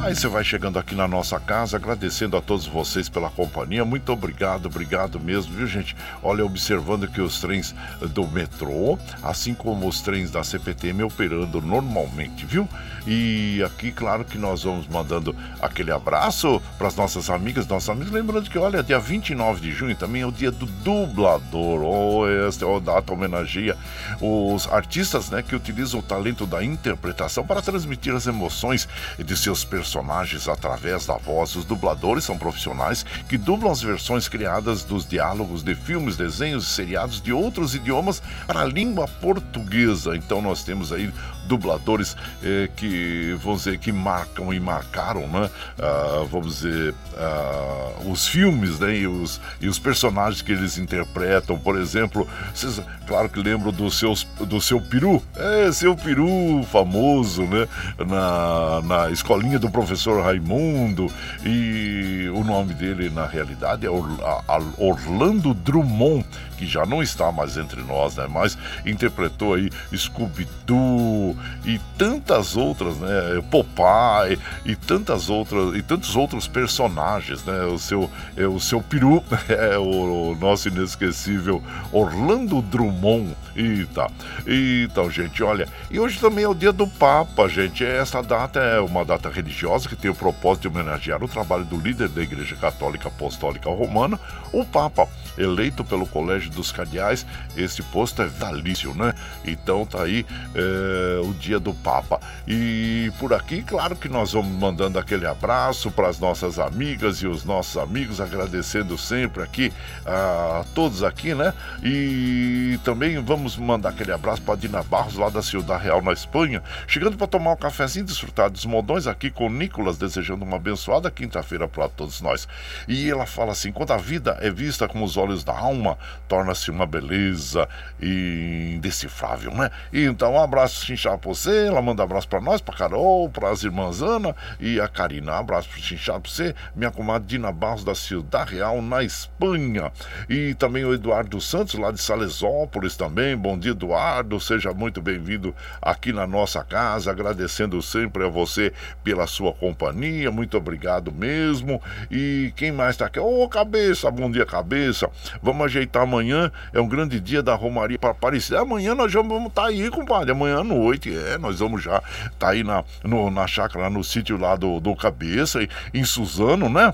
Aí 0.01 0.15
você 0.15 0.29
vai 0.29 0.45
chegando 0.45 0.79
aqui 0.79 0.95
na 0.95 1.09
nossa 1.09 1.41
casa, 1.41 1.77
agradecendo 1.77 2.37
a 2.37 2.41
todos 2.41 2.67
vocês 2.67 3.09
pela 3.09 3.29
companhia. 3.31 3.85
Muito 3.85 4.13
obrigado, 4.13 4.67
obrigado 4.67 5.19
mesmo, 5.19 5.53
viu, 5.53 5.67
gente? 5.67 5.97
Olha, 6.23 6.45
observando 6.45 7.09
que 7.09 7.21
os 7.21 7.41
trens 7.41 7.75
do 8.01 8.27
metrô, 8.27 8.97
assim 9.23 9.55
como 9.55 9.89
os 9.89 10.01
trens 10.01 10.31
da 10.31 10.45
CPTM 10.45 11.03
operando 11.03 11.61
normalmente, 11.61 12.47
viu? 12.47 12.69
E 13.11 13.63
aqui, 13.65 13.91
claro 13.91 14.23
que 14.23 14.37
nós 14.37 14.65
vamos 14.65 14.87
mandando 14.87 15.35
aquele 15.63 15.91
abraço 15.91 16.61
para 16.77 16.89
as 16.89 16.95
nossas 16.95 17.31
amigas, 17.31 17.67
nossos 17.67 17.89
amigos. 17.89 18.13
Lembrando 18.13 18.51
que, 18.51 18.59
olha, 18.59 18.83
dia 18.83 18.99
29 18.99 19.63
de 19.63 19.73
junho 19.73 19.97
também 19.97 20.21
é 20.21 20.27
o 20.27 20.31
dia 20.31 20.51
do 20.51 20.67
dublador. 20.67 21.83
Oh, 21.83 22.29
esta 22.29 22.67
é 22.67 22.77
a 22.77 22.79
data 22.79 23.11
homenageia 23.11 23.79
os 24.21 24.69
artistas, 24.69 25.31
né, 25.31 25.43
que 25.43 25.55
utilizam 25.55 26.01
o 26.01 26.03
talento 26.03 26.47
da 26.47 26.63
interpretação 26.63 27.47
para 27.47 27.63
transmitir 27.63 28.15
as 28.15 28.27
emoções 28.27 28.89
de 29.19 29.37
seus 29.37 29.65
personagens 29.65 30.49
através 30.49 31.07
da 31.07 31.17
voz. 31.17 31.57
Os 31.57 31.65
dubladores 31.65 32.25
são 32.25 32.37
profissionais 32.37 33.05
que 33.29 33.39
dublam 33.39 33.73
as 33.73 33.83
versões 33.83 34.29
criadas 34.29 34.85
dos 34.85 35.07
diálogos 35.07 35.63
de 35.63 35.75
filmes, 35.75 36.17
desenhos 36.17 36.67
e 36.67 36.75
seriados 36.75 37.21
de 37.21 37.33
outros 37.33 37.75
idiomas 37.75 38.23
para 38.47 38.61
a 38.61 38.67
língua 38.67 39.09
portuguesa. 39.09 40.17
Então 40.17 40.43
nós 40.43 40.63
temos 40.63 40.93
aí 40.93 41.13
dubladores 41.49 42.15
eh, 42.43 42.69
que, 42.77 43.37
vamos 43.43 43.65
dizer, 43.65 43.79
que 43.79 43.91
marcam 43.91 44.53
e 44.53 44.61
marcaram, 44.61 45.27
né? 45.27 45.51
Ah, 45.79 46.25
vamos 46.31 46.59
dizer, 46.59 46.95
ah, 47.17 47.93
os 48.07 48.29
filmes, 48.29 48.79
né? 48.79 48.99
E 48.99 49.07
os, 49.07 49.41
e 49.61 49.67
os 49.67 49.79
personagens 49.79 50.43
que 50.43 50.53
eles 50.53 50.79
interpretam. 50.79 51.59
Por 51.59 51.77
exemplo, 51.77 52.29
vocês, 52.55 52.81
claro 53.07 53.29
que 53.29 53.41
lembram 53.41 53.73
do, 53.73 53.91
seus, 53.91 54.25
do 54.41 54.61
seu 54.61 54.81
peru, 54.81 55.23
é, 55.37 55.73
seu 55.73 55.97
peru 55.97 56.65
famoso, 56.71 57.43
né? 57.43 57.67
Na, 57.99 58.83
na 58.83 59.11
escolinha 59.11 59.59
do 59.59 59.71
professor 59.71 60.23
Raimundo. 60.23 61.11
E 61.45 62.18
o 62.31 62.45
nome 62.45 62.75
dele, 62.75 63.11
na 63.11 63.27
realidade, 63.27 63.87
é 63.87 63.91
Orlando 63.91 65.55
Drummond, 65.55 66.27
que 66.57 66.67
já 66.67 66.85
não 66.85 67.03
está 67.03 67.31
mais 67.31 67.57
entre 67.57 67.83
nós, 67.83 68.17
né? 68.17 68.27
Mas 68.29 68.59
interpretou 68.85 69.55
aí 69.55 69.71
Scooby-Doo, 69.95 71.37
e 71.65 71.79
tantas 71.97 72.57
outras, 72.57 72.97
né? 72.99 73.43
Popeye 73.51 74.39
e 74.65 74.75
tantas 74.75 75.31
outras 75.31 75.77
e 75.77 75.83
tantos 75.83 76.17
outros 76.17 76.49
personagens, 76.49 77.45
né? 77.45 77.63
O 77.65 77.79
seu 77.79 78.11
é 78.37 78.47
o 78.47 78.59
seu 78.59 78.83
peru 78.83 79.23
é 79.49 79.79
o, 79.79 80.33
o 80.33 80.37
nosso 80.37 80.69
inesquecível 80.69 81.63
Orlando 81.93 82.61
Drummond 82.63 83.37
e 83.57 83.85
tá. 83.87 84.11
Então, 84.47 85.11
gente, 85.11 85.43
olha, 85.43 85.69
e 85.91 85.99
hoje 85.99 86.19
também 86.21 86.45
é 86.45 86.49
o 86.49 86.55
dia 86.55 86.73
do 86.73 86.87
Papa, 86.87 87.49
gente. 87.49 87.85
Essa 87.85 88.23
data 88.23 88.61
é 88.61 88.81
uma 88.81 89.05
data 89.05 89.29
religiosa 89.29 89.89
que 89.89 89.97
tem 89.97 90.11
o 90.11 90.15
propósito 90.15 90.63
de 90.63 90.69
homenagear 90.69 91.23
o 91.23 91.29
trabalho 91.29 91.65
do 91.65 91.77
líder 91.77 92.09
da 92.19 92.23
Igreja 92.23 92.57
Católica 92.57 93.09
Apostólica 93.09 93.71
Romana, 93.71 94.19
o 94.53 94.65
Papa, 94.65 95.09
eleito 95.37 95.85
pelo 95.85 96.05
Colégio 96.05 96.51
dos 96.51 96.73
Cardeais. 96.73 97.25
Esse 97.57 97.81
posto 97.83 98.23
é 98.23 98.27
vitalício, 98.27 98.93
né? 98.95 99.15
Então 99.45 99.87
tá 99.87 100.03
aí 100.03 100.27
é, 100.55 101.21
o 101.25 101.33
dia 101.35 101.61
do 101.61 101.73
Papa. 101.73 102.21
E 102.47 103.13
por 103.21 103.33
aqui, 103.33 103.63
claro 103.63 103.95
que 103.95 104.09
nós 104.09 104.33
vamos 104.33 104.51
mandando 104.51 104.99
aquele 104.99 105.27
abraço 105.27 105.91
para 105.93 106.09
as 106.09 106.19
nossas 106.19 106.59
amigas 106.59 107.19
e 107.19 107.27
os 107.27 107.45
nossos 107.45 107.77
amigos, 107.77 108.21
agradecendo 108.21 108.99
sempre 108.99 109.43
aqui 109.43 109.73
a 110.05 110.65
todos 110.75 111.05
aqui, 111.05 111.35
né? 111.35 111.55
E 111.85 112.79
também 112.83 113.23
vamos 113.23 113.57
mandar 113.57 113.91
aquele 113.91 114.11
abraço 114.11 114.43
para 114.43 114.57
Dina 114.57 114.83
Barros, 114.83 115.15
lá 115.15 115.29
da 115.29 115.43
Ciudad 115.43 115.81
Real, 115.81 116.03
na 116.03 116.13
Espanha, 116.13 116.63
chegando 116.87 117.17
para 117.17 117.29
tomar 117.29 117.53
um 117.53 117.57
cafezinho, 117.57 118.05
desfrutar 118.05 118.51
dos 118.51 118.65
modões 118.65 119.07
aqui 119.07 119.31
com 119.31 119.49
Nicolas, 119.49 119.97
desejando 119.97 120.45
uma 120.45 120.57
abençoada 120.57 121.11
quinta-feira 121.11 121.69
para 121.69 121.89
todos 121.89 122.08
nós. 122.21 122.49
E 122.87 123.11
ela 123.11 123.27
fala 123.27 123.53
assim: 123.53 123.73
quando 123.73 123.93
a 123.93 123.97
vida 123.97 124.39
é 124.41 124.51
vista 124.51 124.89
com 124.89 125.03
os 125.03 125.17
olhos 125.17 125.45
da 125.45 125.57
alma, 125.57 125.99
torna-se 126.27 126.71
uma 126.71 126.87
beleza 126.87 127.69
indecifrável, 128.01 129.55
né? 129.55 129.71
Então, 129.93 130.35
um 130.35 130.41
abraço, 130.41 130.85
Chinchá 130.85 131.17
pra 131.17 131.29
você. 131.29 131.67
Ela 131.67 131.83
manda 131.83 132.03
abraço 132.03 132.29
pra 132.29 132.41
nós, 132.41 132.61
pra 132.61 132.75
Carol, 132.75 133.29
pras 133.29 133.63
irmãs 133.63 134.03
Ana 134.03 134.35
e 134.59 134.81
a 134.81 134.89
Karina. 134.89 135.37
Abraço 135.37 135.69
pro 135.69 135.81
Chinchá 135.81 136.19
pra 136.19 136.31
você. 136.31 136.55
Minha 136.75 136.91
comadre 136.91 137.29
Dina 137.29 137.53
Barros 137.53 137.85
da 137.85 137.95
Ciudad 137.95 138.49
Real, 138.49 138.81
na 138.83 139.03
Espanha. 139.03 139.93
E 140.29 140.55
também 140.55 140.85
o 140.85 140.95
Eduardo 140.95 141.41
Santos, 141.41 141.75
lá 141.75 141.91
de 141.91 142.01
Salesópolis 142.01 142.97
também. 142.97 143.37
Bom 143.37 143.59
dia, 143.59 143.73
Eduardo. 143.73 144.41
Seja 144.41 144.73
muito 144.73 145.01
bem-vindo 145.01 145.55
aqui 145.81 146.13
na 146.13 146.27
nossa 146.27 146.63
casa. 146.65 147.11
Agradecendo 147.11 147.81
sempre 147.83 148.25
a 148.25 148.29
você 148.29 148.73
pela 149.03 149.27
sua 149.27 149.53
companhia. 149.53 150.31
Muito 150.31 150.57
obrigado 150.57 151.13
mesmo. 151.13 151.83
E 152.11 152.53
quem 152.57 152.73
mais 152.73 152.97
tá 152.97 153.07
aqui? 153.07 153.19
Ô, 153.19 153.43
oh, 153.43 153.49
cabeça, 153.49 154.11
bom 154.11 154.31
dia, 154.31 154.47
cabeça. 154.47 155.11
Vamos 155.43 155.67
ajeitar 155.67 156.03
amanhã. 156.03 156.51
É 156.73 156.81
um 156.81 156.89
grande 156.89 157.21
dia 157.21 157.43
da 157.43 157.55
Romaria 157.55 157.99
para 157.99 158.11
Aparecida. 158.11 158.61
Amanhã 158.61 158.95
nós 158.95 159.13
já 159.13 159.21
vamos 159.21 159.49
estar 159.49 159.63
tá 159.63 159.69
aí, 159.69 159.91
compadre. 159.91 160.33
Amanhã 160.33 160.59
à 160.59 160.65
noite, 160.65 161.15
é. 161.17 161.39
Nós 161.39 161.59
vamos 161.61 161.83
já 161.83 161.99
estar 161.99 162.33
tá 162.39 162.51
aí 162.51 162.63
na, 162.63 162.85
no, 163.03 163.31
na 163.31 163.47
chácara, 163.47 163.91
no 163.91 164.03
sítio 164.03 164.37
lá 164.37 164.57
do, 164.57 164.81
do 164.81 164.95
Cabeça, 164.95 165.61
em 165.93 166.05
Suzano, 166.05 166.69
né? 166.69 166.93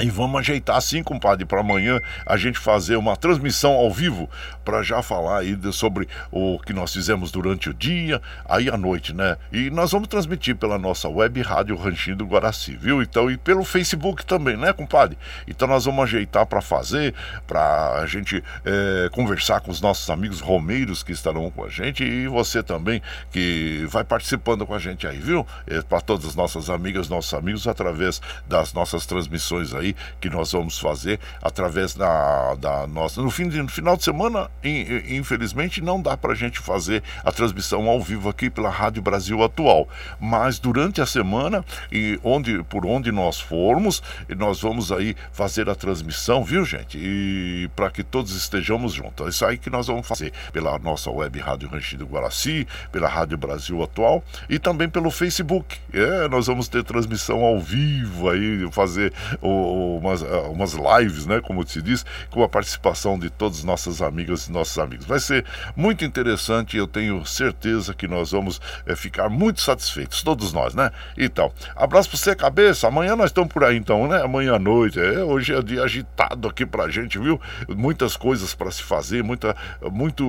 E 0.00 0.08
vamos 0.08 0.38
ajeitar 0.38 0.76
assim, 0.76 1.02
compadre, 1.02 1.44
para 1.44 1.60
amanhã 1.60 2.00
a 2.24 2.36
gente 2.36 2.56
fazer 2.56 2.94
uma 2.94 3.16
transmissão 3.16 3.72
ao 3.72 3.90
vivo 3.90 4.30
para 4.68 4.82
já 4.82 5.02
falar 5.02 5.38
aí 5.38 5.58
sobre 5.72 6.06
o 6.30 6.58
que 6.58 6.74
nós 6.74 6.92
fizemos 6.92 7.32
durante 7.32 7.70
o 7.70 7.74
dia, 7.74 8.20
aí 8.46 8.68
à 8.68 8.76
noite, 8.76 9.14
né? 9.14 9.38
E 9.50 9.70
nós 9.70 9.92
vamos 9.92 10.08
transmitir 10.08 10.56
pela 10.56 10.78
nossa 10.78 11.08
web 11.08 11.40
rádio 11.40 11.74
Ranchinho 11.74 12.16
do 12.16 12.26
Guaraci, 12.26 12.76
viu? 12.76 13.00
Então, 13.00 13.30
e 13.30 13.38
pelo 13.38 13.64
Facebook 13.64 14.26
também, 14.26 14.58
né, 14.58 14.70
compadre? 14.74 15.16
Então 15.46 15.66
nós 15.66 15.86
vamos 15.86 16.04
ajeitar 16.04 16.44
para 16.44 16.60
fazer, 16.60 17.14
para 17.46 17.94
a 17.94 18.06
gente 18.06 18.44
é, 18.62 19.08
conversar 19.10 19.62
com 19.62 19.70
os 19.70 19.80
nossos 19.80 20.10
amigos 20.10 20.40
romeiros 20.40 21.02
que 21.02 21.12
estarão 21.12 21.50
com 21.50 21.64
a 21.64 21.70
gente 21.70 22.04
e 22.04 22.28
você 22.28 22.62
também 22.62 23.00
que 23.32 23.86
vai 23.88 24.04
participando 24.04 24.66
com 24.66 24.74
a 24.74 24.78
gente 24.78 25.06
aí, 25.06 25.16
viu? 25.16 25.46
É, 25.66 25.80
para 25.80 26.02
todas 26.02 26.26
as 26.26 26.34
nossas 26.34 26.68
amigas, 26.68 27.08
nossos 27.08 27.32
amigos, 27.32 27.66
através 27.66 28.20
das 28.46 28.74
nossas 28.74 29.06
transmissões 29.06 29.72
aí 29.72 29.96
que 30.20 30.28
nós 30.28 30.52
vamos 30.52 30.78
fazer 30.78 31.18
através 31.40 31.94
da, 31.94 32.54
da 32.56 32.86
nossa. 32.86 33.22
No, 33.22 33.30
fim 33.30 33.44
no 33.44 33.68
final 33.68 33.96
de 33.96 34.04
semana, 34.04 34.50
infelizmente, 34.62 35.80
não 35.80 36.00
dá 36.00 36.16
para 36.16 36.32
a 36.32 36.36
gente 36.36 36.58
fazer 36.58 37.02
a 37.24 37.30
transmissão 37.30 37.88
ao 37.88 38.00
vivo 38.00 38.28
aqui 38.28 38.50
pela 38.50 38.70
Rádio 38.70 39.02
Brasil 39.02 39.42
Atual. 39.42 39.88
Mas 40.20 40.58
durante 40.58 41.00
a 41.00 41.06
semana, 41.06 41.64
e 41.90 42.18
onde, 42.22 42.62
por 42.64 42.84
onde 42.86 43.12
nós 43.12 43.40
formos, 43.40 44.02
nós 44.36 44.60
vamos 44.60 44.90
aí 44.90 45.16
fazer 45.32 45.68
a 45.68 45.74
transmissão, 45.74 46.44
viu, 46.44 46.64
gente? 46.64 46.98
E 46.98 47.70
para 47.76 47.90
que 47.90 48.02
todos 48.02 48.34
estejamos 48.34 48.92
juntos. 48.92 49.26
É 49.26 49.30
isso 49.30 49.44
aí 49.44 49.58
que 49.58 49.70
nós 49.70 49.86
vamos 49.86 50.06
fazer 50.06 50.32
pela 50.52 50.78
nossa 50.78 51.10
web 51.10 51.38
Rádio 51.38 51.68
Ranchido 51.68 52.06
Guaraci, 52.06 52.66
pela 52.90 53.08
Rádio 53.08 53.38
Brasil 53.38 53.82
Atual 53.82 54.22
e 54.48 54.58
também 54.58 54.88
pelo 54.88 55.10
Facebook. 55.10 55.78
É, 55.92 56.28
nós 56.28 56.46
vamos 56.46 56.68
ter 56.68 56.82
transmissão 56.84 57.42
ao 57.44 57.60
vivo 57.60 58.28
aí, 58.30 58.68
fazer 58.72 59.12
o, 59.40 59.98
umas, 59.98 60.22
umas 60.22 60.74
lives, 60.74 61.26
né, 61.26 61.40
como 61.40 61.66
se 61.66 61.82
diz, 61.82 62.04
com 62.30 62.42
a 62.42 62.48
participação 62.48 63.18
de 63.18 63.30
todos 63.30 63.64
nossas 63.64 64.02
amigas 64.02 64.47
nossos 64.48 64.78
amigos. 64.78 65.06
Vai 65.06 65.18
ser 65.18 65.44
muito 65.74 66.04
interessante 66.04 66.76
e 66.76 66.78
eu 66.78 66.86
tenho 66.86 67.24
certeza 67.24 67.94
que 67.94 68.06
nós 68.06 68.32
vamos 68.32 68.60
é, 68.86 68.94
ficar 68.94 69.28
muito 69.28 69.60
satisfeitos, 69.60 70.22
todos 70.22 70.52
nós, 70.52 70.74
né? 70.74 70.90
Então, 71.16 71.52
abraço 71.74 72.10
pra 72.10 72.18
você, 72.18 72.34
cabeça. 72.36 72.88
Amanhã 72.88 73.16
nós 73.16 73.30
estamos 73.30 73.52
por 73.52 73.64
aí, 73.64 73.76
então, 73.76 74.06
né? 74.06 74.22
Amanhã 74.22 74.54
à 74.54 74.58
noite. 74.58 75.00
É, 75.00 75.22
hoje 75.22 75.54
é 75.54 75.62
dia 75.62 75.82
agitado 75.82 76.48
aqui 76.48 76.66
pra 76.66 76.88
gente, 76.88 77.18
viu? 77.18 77.40
Muitas 77.68 78.16
coisas 78.16 78.54
para 78.54 78.70
se 78.70 78.82
fazer, 78.82 79.22
muita, 79.22 79.56
muito, 79.90 80.24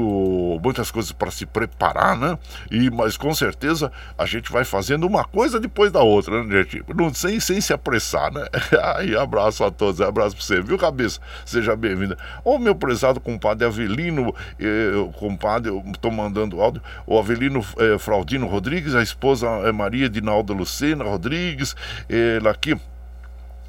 muitas 0.63 0.91
coisas 0.91 1.11
para 1.11 1.32
se 1.32 1.45
preparar, 1.45 2.17
né? 2.17 2.38
E, 2.72 2.89
mas 2.89 3.17
com 3.17 3.34
certeza 3.34 3.91
a 4.17 4.26
gente 4.26 4.51
vai 4.51 4.63
fazendo 4.63 5.05
uma 5.05 5.24
coisa 5.24 5.59
depois 5.59 5.91
da 5.91 6.01
outra, 6.01 6.43
né, 6.43 6.63
gente? 6.63 6.84
Não, 6.95 7.13
sem, 7.13 7.39
sem 7.39 7.59
se 7.59 7.74
apressar, 7.74 8.32
né? 8.32 8.45
Aí, 8.95 9.15
abraço 9.15 9.39
abraço 9.49 9.63
a 9.63 9.72
todos, 9.72 10.01
abraço 10.01 10.36
pra 10.36 10.45
você, 10.45 10.61
viu, 10.61 10.78
cabeça? 10.78 11.20
Seja 11.45 11.76
bem-vinda. 11.76 12.17
Ô, 12.43 12.57
meu 12.57 12.76
prezado 12.76 13.20
compadre 13.20 13.65
Avelino, 13.65 14.09
eh, 14.60 15.10
compadre, 15.20 15.70
eu 15.70 15.84
tô 16.01 16.10
mandando 16.12 16.62
áudio, 16.62 16.82
o 17.05 17.18
Avelino 17.18 17.64
eh, 17.78 17.97
Fraudino 17.97 18.47
Rodrigues, 18.47 18.95
a 18.95 19.01
esposa 19.01 19.47
é 19.66 19.72
Maria 19.72 20.10
Dinalda 20.10 20.53
Lucena 20.53 21.03
Rodrigues, 21.03 21.76
ela 22.10 22.51
aqui 22.51 22.76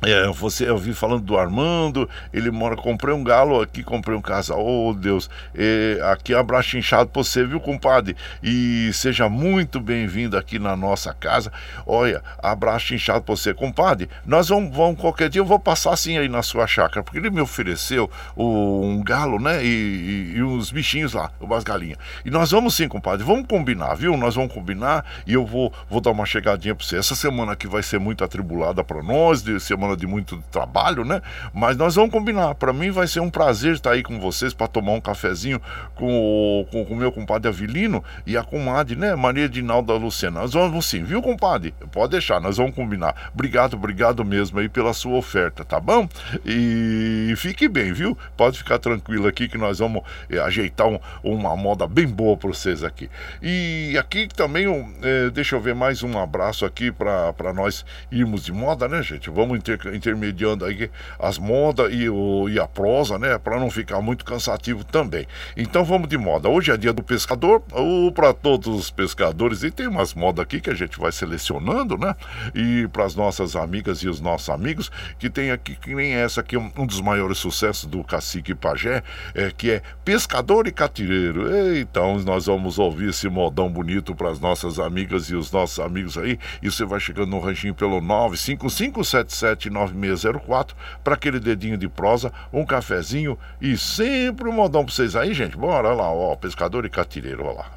é, 0.03 0.27
você 0.29 0.69
eu 0.69 0.79
vi 0.79 0.95
falando 0.95 1.23
do 1.23 1.37
Armando, 1.37 2.09
ele 2.33 2.51
mora, 2.51 2.75
comprei 2.77 3.15
um 3.15 3.23
galo 3.23 3.61
aqui, 3.61 3.83
comprei 3.83 4.17
um 4.17 4.21
casal, 4.23 4.65
oh 4.65 4.95
Deus, 4.95 5.29
é, 5.55 5.99
aqui 6.11 6.35
abraço 6.35 6.79
inchado 6.79 7.11
pra 7.11 7.23
você, 7.23 7.45
viu, 7.45 7.61
compadre? 7.61 8.17
E 8.43 8.91
seja 8.95 9.29
muito 9.29 9.79
bem-vindo 9.81 10.37
aqui 10.37 10.59
na 10.59 10.75
nossa 10.75 11.13
casa. 11.13 11.53
Olha, 11.87 12.23
abraço 12.43 12.95
inchado 12.95 13.23
pra 13.23 13.37
você, 13.37 13.53
compadre. 13.53 14.09
Nós 14.25 14.49
vamos, 14.49 14.75
vamos 14.75 15.01
qualquer 15.01 15.29
dia, 15.29 15.41
eu 15.41 15.45
vou 15.45 15.59
passar 15.59 15.93
assim 15.93 16.17
aí 16.17 16.29
na 16.29 16.43
sua 16.43 16.67
chácara, 16.67 17.03
porque 17.03 17.19
ele 17.19 17.31
me 17.31 17.41
ofereceu 17.41 18.11
o, 18.35 18.83
um 18.83 19.03
galo, 19.03 19.39
né? 19.39 19.63
E, 19.63 19.69
e, 19.69 20.37
e, 20.37 20.43
uns 20.43 20.71
bichinhos 20.71 21.13
lá, 21.13 21.31
umas 21.41 21.63
galinhas. 21.63 21.99
E 22.25 22.31
nós 22.31 22.51
vamos 22.51 22.75
sim, 22.75 22.89
compadre, 22.89 23.25
vamos 23.25 23.47
combinar, 23.47 23.95
viu? 23.95 24.17
Nós 24.17 24.35
vamos 24.35 24.53
combinar 24.53 25.05
e 25.27 25.35
eu 25.35 25.45
vou, 25.45 25.73
vou 25.89 26.01
dar 26.01 26.11
uma 26.11 26.25
chegadinha 26.25 26.75
pra 26.75 26.87
você. 26.87 26.97
Essa 26.97 27.15
semana 27.15 27.53
aqui 27.53 27.67
vai 27.67 27.83
ser 27.83 27.99
muito 27.99 28.25
atribulada 28.25 28.83
para 28.83 29.03
nós, 29.03 29.43
de 29.43 29.61
semana 29.61 29.90
semana 29.91 29.97
de 29.97 30.07
muito 30.07 30.43
trabalho, 30.51 31.05
né? 31.05 31.21
Mas 31.53 31.77
nós 31.77 31.95
vamos 31.95 32.11
combinar. 32.11 32.55
Para 32.55 32.73
mim 32.73 32.91
vai 32.91 33.07
ser 33.07 33.21
um 33.21 33.31
prazer 33.31 33.75
estar 33.75 33.93
aí 33.93 34.03
com 34.03 34.19
vocês 34.21 34.53
para 34.53 34.67
tomar 34.67 34.93
um 34.93 35.01
cafezinho 35.01 35.61
com 35.95 36.61
o 36.61 36.67
com, 36.71 36.85
com 36.85 36.95
meu 36.95 37.11
compadre 37.13 37.49
Avilino 37.49 38.03
e 38.27 38.37
a 38.37 38.43
comadre, 38.43 38.97
né? 38.97 39.15
Maria 39.15 39.49
Dinalda 39.49 39.95
Lucena. 39.95 40.41
Nós 40.41 40.53
vamos 40.53 40.87
sim, 40.87 41.03
viu, 41.03 41.23
compadre? 41.23 41.75
Pode 41.93 42.13
deixar, 42.13 42.41
nós 42.41 42.57
vamos 42.57 42.75
combinar. 42.75 43.31
Obrigado, 43.35 43.75
obrigado 43.75 44.25
mesmo 44.25 44.59
aí 44.59 44.69
pela 44.69 44.93
sua 44.93 45.17
oferta, 45.17 45.65
tá 45.65 45.81
bom? 45.81 46.09
E 46.45 47.33
fique 47.37 47.69
bem, 47.69 47.93
viu? 47.93 48.17
Pode 48.37 48.59
ficar 48.59 48.79
tranquilo 48.79 49.27
aqui 49.27 49.49
que 49.49 49.59
nós 49.59 49.79
vamos 49.79 50.03
é, 50.29 50.39
ajeitar 50.39 50.87
um, 50.87 50.99
uma 51.23 51.57
moda 51.57 51.87
bem 51.87 52.07
boa 52.07 52.37
para 52.37 52.49
vocês 52.49 52.85
aqui. 52.85 53.11
E 53.43 53.97
aqui 53.99 54.29
também, 54.29 54.67
é, 55.03 55.31
deixa 55.31 55.57
eu 55.57 55.61
ver 55.61 55.75
mais 55.75 56.03
um 56.03 56.19
abraço 56.19 56.65
aqui 56.65 56.91
para 56.93 57.53
nós 57.55 57.85
irmos 58.11 58.45
de 58.45 58.53
moda, 58.53 58.89
né, 58.89 59.03
gente? 59.03 59.31
Vamos 59.31 59.59
inter 59.59 59.79
intermediando 59.87 60.65
aí 60.65 60.91
as 61.19 61.39
modas 61.39 61.93
e, 61.93 62.09
o, 62.09 62.49
e 62.49 62.59
a 62.59 62.67
prosa, 62.67 63.19
né? 63.19 63.39
Para 63.39 63.59
não 63.59 63.71
ficar 63.71 64.01
muito 64.01 64.25
cansativo 64.25 64.85
também. 64.85 65.27
Então 65.57 65.85
vamos 65.85 66.09
de 66.09 66.19
moda. 66.19 66.49
Hoje 66.49 66.71
é 66.71 66.77
dia 66.77 66.93
do 66.93 67.03
pescador, 67.03 67.63
ou 67.73 68.13
para 68.13 68.33
todos 68.33 68.69
os 68.69 68.91
pescadores, 68.91 69.63
e 69.63 69.71
tem 69.71 69.87
umas 69.87 70.15
modas 70.15 70.43
aqui 70.43 70.61
que 70.61 70.71
a 70.71 70.75
gente 70.75 70.99
vai 70.99 71.13
selecionando, 71.13 71.97
né? 71.97 72.15
E 72.55 72.89
para 72.89 73.05
as 73.05 73.15
nossas 73.15 73.57
amigas 73.57 73.99
e 73.99 74.09
os 74.09 74.21
nossos 74.21 74.51
amigos, 74.51 74.91
que 75.19 75.31
tem 75.31 75.51
aqui, 75.51 75.77
que 75.77 75.95
nem 75.95 76.15
essa 76.15 76.41
aqui, 76.41 76.57
um, 76.57 76.69
dos 76.87 77.01
maiores 77.01 77.39
sucessos 77.39 77.87
do 77.87 78.03
Cacique 78.05 78.55
Pajé, 78.55 79.03
é, 79.35 79.51
que 79.51 79.71
é 79.71 79.83
Pescador 80.05 80.67
e 80.67 80.73
Catireiro. 80.73 81.49
Então 81.79 82.19
nós 82.21 82.47
vamos 82.47 82.79
ouvir 82.79 83.11
esse 83.11 83.29
modão 83.29 83.71
bonito 83.71 84.15
para 84.15 84.31
as 84.31 84.41
nossas 84.41 84.79
amigas 84.79 85.31
e 85.31 85.35
os 85.35 85.51
nossos 85.51 85.79
amigos 85.79 86.19
aí. 86.19 86.39
E 86.63 86.71
você 86.71 86.85
vai 86.85 87.01
chegando 87.01 87.31
no 87.31 87.41
ranchinho 87.41 87.75
pelo 87.75 88.01
95577 88.01 89.70
9604 89.71 90.77
para 91.03 91.15
aquele 91.15 91.41
dedinho 91.41 91.79
de 91.79 91.89
prosa, 91.89 92.33
um 92.53 92.65
cafezinho 92.65 93.39
e 93.61 93.77
sempre 93.77 94.49
um 94.49 94.53
modão 94.53 94.85
para 94.85 94.95
vocês 94.95 95.17
aí, 95.17 95.33
gente. 95.33 95.57
Bora 95.57 95.93
lá, 95.93 96.11
ó, 96.13 96.35
pescador 96.37 96.85
e 96.85 96.91
catireiro, 96.91 97.47
ó 97.47 97.53
lá. 97.53 97.71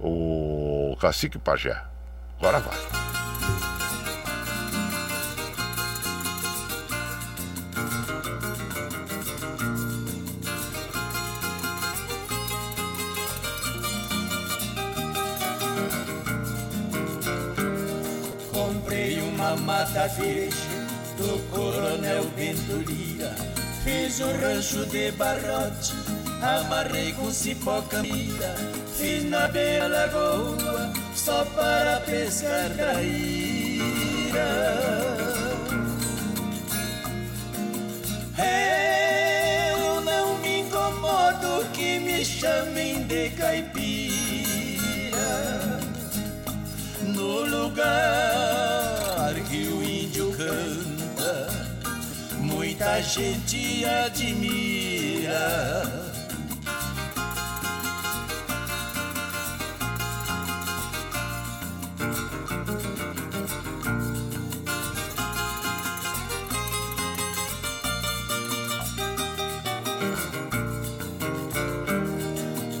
O 0.00 0.96
cacique 1.00 1.38
pajé. 1.38 1.80
Agora 2.38 2.58
vai. 2.58 2.76
Comprei 18.52 19.20
uma 19.22 19.56
mata 19.56 20.08
verde 20.08 20.71
do 21.22 21.38
coronel 21.50 22.24
Venturia. 22.36 23.34
Fiz 23.84 24.20
um 24.20 24.32
rancho 24.40 24.84
de 24.86 25.12
barrote, 25.12 25.94
amarrei 26.40 27.12
com 27.12 27.30
cipó 27.30 27.80
camira. 27.82 28.56
Fiz 28.96 29.24
na 29.24 29.46
beira 29.48 29.86
lagoa, 29.86 30.92
só 31.14 31.44
para 31.56 32.00
pescar 32.00 32.70
traíra. 32.70 33.12
Eu 39.68 40.00
não 40.00 40.38
me 40.38 40.60
incomodo 40.60 41.64
que 41.72 41.98
me 42.00 42.24
chamem 42.24 43.04
de 43.04 43.30
caipira. 43.30 43.92
No 47.02 47.44
lugar 47.44 48.61
tanta 52.82 53.00
gente 53.00 53.84
admira. 53.84 55.32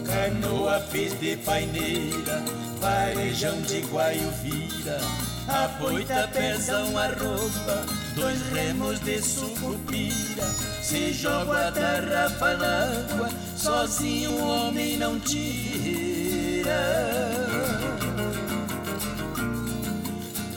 Canoa 0.04 0.80
fez 0.90 1.18
de 1.20 1.36
paineira, 1.36 2.42
varejão 2.80 3.62
de 3.62 3.80
guaio 3.82 4.30
vira, 4.42 4.98
a 5.46 5.68
boita 5.78 6.28
pesão 6.32 6.98
a 6.98 7.06
roupa 7.06 8.01
dois 8.14 8.40
remos 8.52 9.00
de 9.00 9.20
sucupira. 9.20 10.46
Se 10.82 11.12
joga 11.12 11.68
a 11.68 11.72
tarrafa 11.72 12.56
na 12.56 12.84
água, 12.84 13.28
sozinho 13.56 14.32
o 14.32 14.46
homem 14.46 14.96
não 14.96 15.18
tira. 15.20 16.72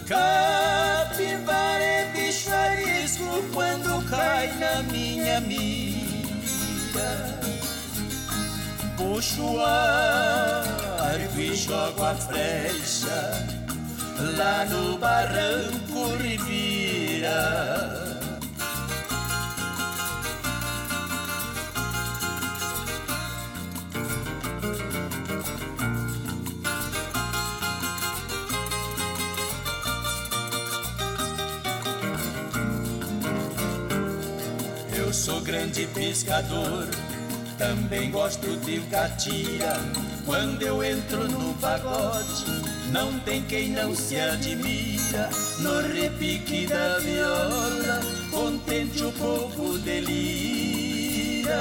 Capivara 0.08 1.84
é 1.84 2.12
bicho 2.14 2.52
arisco 2.52 3.44
quando 3.54 4.08
cai 4.10 4.54
na 4.60 4.84
minha 4.84 5.42
mira. 5.42 5.96
Puxo 8.98 9.42
o 9.42 9.60
arco 9.62 11.40
e 11.40 11.56
jogo 11.56 12.04
a 12.04 12.16
flecha 12.16 13.56
lá 14.38 14.66
no 14.66 14.98
barranco 14.98 16.18
Eu 17.26 17.32
sou 35.12 35.42
grande 35.42 35.88
pescador, 35.88 36.88
também 37.58 38.12
gosto 38.12 38.56
de 38.58 38.82
catira. 38.82 39.74
Quando 40.26 40.62
eu 40.62 40.84
entro 40.84 41.28
no 41.28 41.56
pagode, 41.56 42.75
não 42.92 43.20
tem 43.20 43.42
quem 43.44 43.70
não 43.70 43.96
se 43.96 44.20
admira 44.20 45.30
no 45.60 45.82
repique 45.82 46.68
da 46.68 47.00
viola, 47.00 48.00
contente 48.32 49.04
o 49.04 49.12
povo 49.14 49.78
delira. 49.80 51.56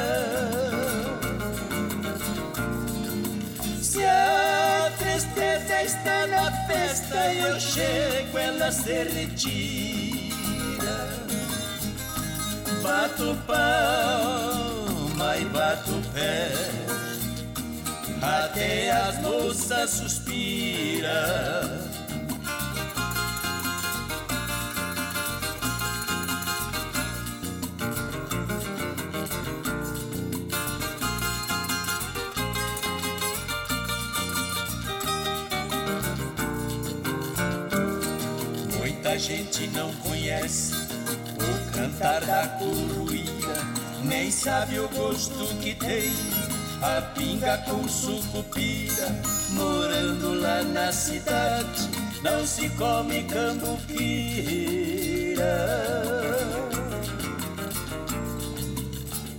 Se 3.81 4.05
a 4.05 4.93
tristeza 4.99 5.83
está 5.83 6.27
na 6.27 6.51
festa 6.67 7.33
e 7.33 7.39
eu 7.41 7.61
chego, 7.61 8.39
ela 8.39 8.71
se 8.73 8.93
retira. 8.93 9.95
Bato 12.83 13.37
palma 13.47 15.37
e 15.39 15.45
bato 15.47 16.03
pé 16.13 17.04
até 18.25 18.91
as 18.91 19.21
moças 19.21 19.91
suspiram. 19.91 21.11
Muita 38.79 39.19
gente 39.19 39.67
não 39.69 39.93
conhece 39.97 40.75
o 40.75 41.73
cantar 41.73 42.25
da 42.25 42.49
coruíra, 42.59 43.61
nem 44.03 44.31
sabe 44.31 44.79
o 44.79 44.89
gosto 44.89 45.47
que 45.61 45.75
tem 45.75 46.11
a 46.85 47.01
pinga 47.15 47.57
com 47.65 47.89
sucupira, 47.89 49.09
morando 49.51 50.35
lá 50.39 50.63
na 50.63 50.93
cidade, 50.93 51.89
não 52.23 52.47
se 52.47 52.69
come 52.71 53.23
cambuquira. 53.25 53.85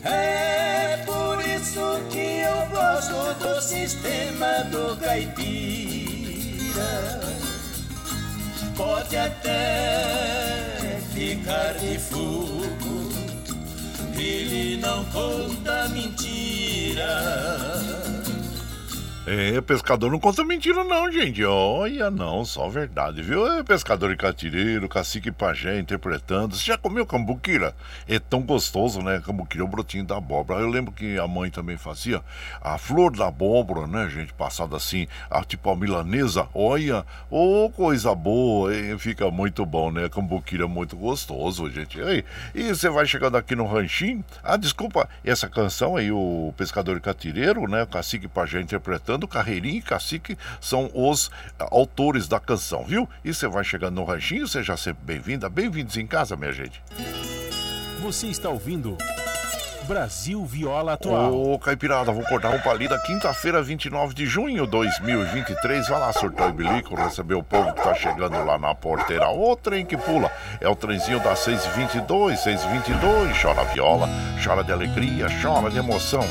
É 0.04 1.04
por 1.06 1.40
isso 1.48 2.02
que 2.10 2.42
eu 2.42 2.66
gosto 2.72 3.36
do 3.36 3.62
sistema 3.62 4.64
do 4.72 4.98
caipira. 5.00 5.62
Pode 8.76 9.16
até 9.16 11.00
ficar 11.14 11.74
de 11.74 12.00
fogo, 12.00 13.14
ele 14.18 14.78
não 14.78 15.06
conta 15.06 15.88
mentira. 15.90 16.25
嗯 16.98 17.95
É, 19.28 19.60
pescador 19.60 20.12
não 20.12 20.20
conta 20.20 20.46
mentira 20.46 20.84
não, 20.84 21.12
gente. 21.12 21.44
Olha, 21.44 22.12
não, 22.12 22.46
só 22.46 22.70
verdade, 22.70 23.24
viu? 23.24 23.48
É 23.48 23.64
pescador 23.64 24.12
e 24.12 24.16
catireiro, 24.16 24.88
cacique 24.88 25.30
e 25.30 25.32
pajé 25.32 25.80
interpretando. 25.80 26.56
Você 26.56 26.64
já 26.64 26.78
comeu 26.78 27.08
cambuquira? 27.08 27.76
É 28.08 28.20
tão 28.20 28.44
gostoso, 28.44 29.02
né? 29.02 29.20
Cambuquira 29.26 29.64
é 29.64 29.66
o 29.66 29.68
brotinho 29.68 30.04
da 30.04 30.18
abóbora. 30.18 30.60
Eu 30.60 30.70
lembro 30.70 30.92
que 30.92 31.18
a 31.18 31.28
mãe 31.28 31.50
também 31.50 31.76
fazia 31.76 32.22
a 32.62 32.78
flor 32.78 33.18
da 33.18 33.28
abóbora, 33.28 33.88
né, 33.88 34.08
gente? 34.12 34.32
Passada 34.32 34.78
assim, 34.78 35.08
a, 35.28 35.44
tipo 35.44 35.72
a 35.72 35.76
milanesa. 35.76 36.48
Olha, 36.54 37.04
ô, 37.28 37.66
oh, 37.66 37.70
coisa 37.72 38.14
boa, 38.14 38.70
fica 39.00 39.32
muito 39.32 39.66
bom, 39.66 39.90
né? 39.90 40.08
Cambuquira 40.08 40.66
é 40.66 40.68
muito 40.68 40.96
gostoso, 40.96 41.68
gente. 41.72 42.00
E, 42.00 42.24
e 42.54 42.68
você 42.68 42.90
vai 42.90 43.08
chegando 43.08 43.38
aqui 43.38 43.56
no 43.56 43.66
ranchinho. 43.66 44.24
Ah, 44.44 44.56
desculpa, 44.56 45.10
essa 45.24 45.50
canção 45.50 45.98
aí, 45.98 46.12
o 46.12 46.54
pescador 46.56 46.96
e 46.96 47.02
catireiro, 47.02 47.68
né? 47.68 47.88
Cacique 47.88 48.26
e 48.26 48.30
pajé 48.30 48.62
interpretando 48.62 49.15
cantando, 49.16 49.28
Carreirinha 49.28 49.80
e 49.80 49.82
Cacique 49.82 50.38
são 50.60 50.90
os 50.94 51.32
autores 51.58 52.28
da 52.28 52.40
canção, 52.40 52.84
viu? 52.84 53.10
E 53.24 53.34
você 53.34 53.48
vai 53.48 53.64
chegando 53.64 53.96
no 53.96 54.04
ranchinho, 54.04 54.48
seja 54.48 54.78
sempre 54.78 55.04
bem-vinda, 55.06 55.50
bem-vindos 55.50 55.98
em 55.98 56.06
casa, 56.06 56.36
minha 56.36 56.52
gente. 56.52 56.82
Você 58.02 58.28
está 58.28 58.50
ouvindo 58.50 58.98
Brasil 59.88 60.44
Viola 60.46 60.94
Atual. 60.94 61.34
Ô, 61.34 61.60
Caipirada, 61.60 62.12
vou 62.12 62.24
cortar 62.24 62.50
um 62.50 62.60
palida 62.60 63.00
quinta-feira, 63.00 63.62
29 63.62 64.14
de 64.14 64.26
junho 64.26 64.66
de 64.66 64.72
2023. 64.72 65.88
Vai 65.88 66.00
lá, 66.00 66.14
surtou 66.14 66.50
e 66.50 66.52
bilico, 66.52 66.96
receber 66.96 67.36
o 67.36 67.44
povo 67.44 67.72
que 67.74 67.82
tá 67.82 67.94
chegando 67.94 68.44
lá 68.44 68.58
na 68.58 68.76
porteira. 68.76 69.30
O 69.30 69.56
trem 69.56 69.86
que 69.86 69.96
pula 69.96 70.32
é 70.60 70.68
o 70.68 70.76
trenzinho 70.76 71.20
das 71.20 71.40
622, 71.40 72.40
622. 72.40 73.42
Chora 73.42 73.64
viola, 73.66 74.10
chora 74.44 74.64
de 74.64 74.72
alegria, 74.72 75.28
chora 75.42 75.70
de 75.70 75.78
emoção. 75.78 76.26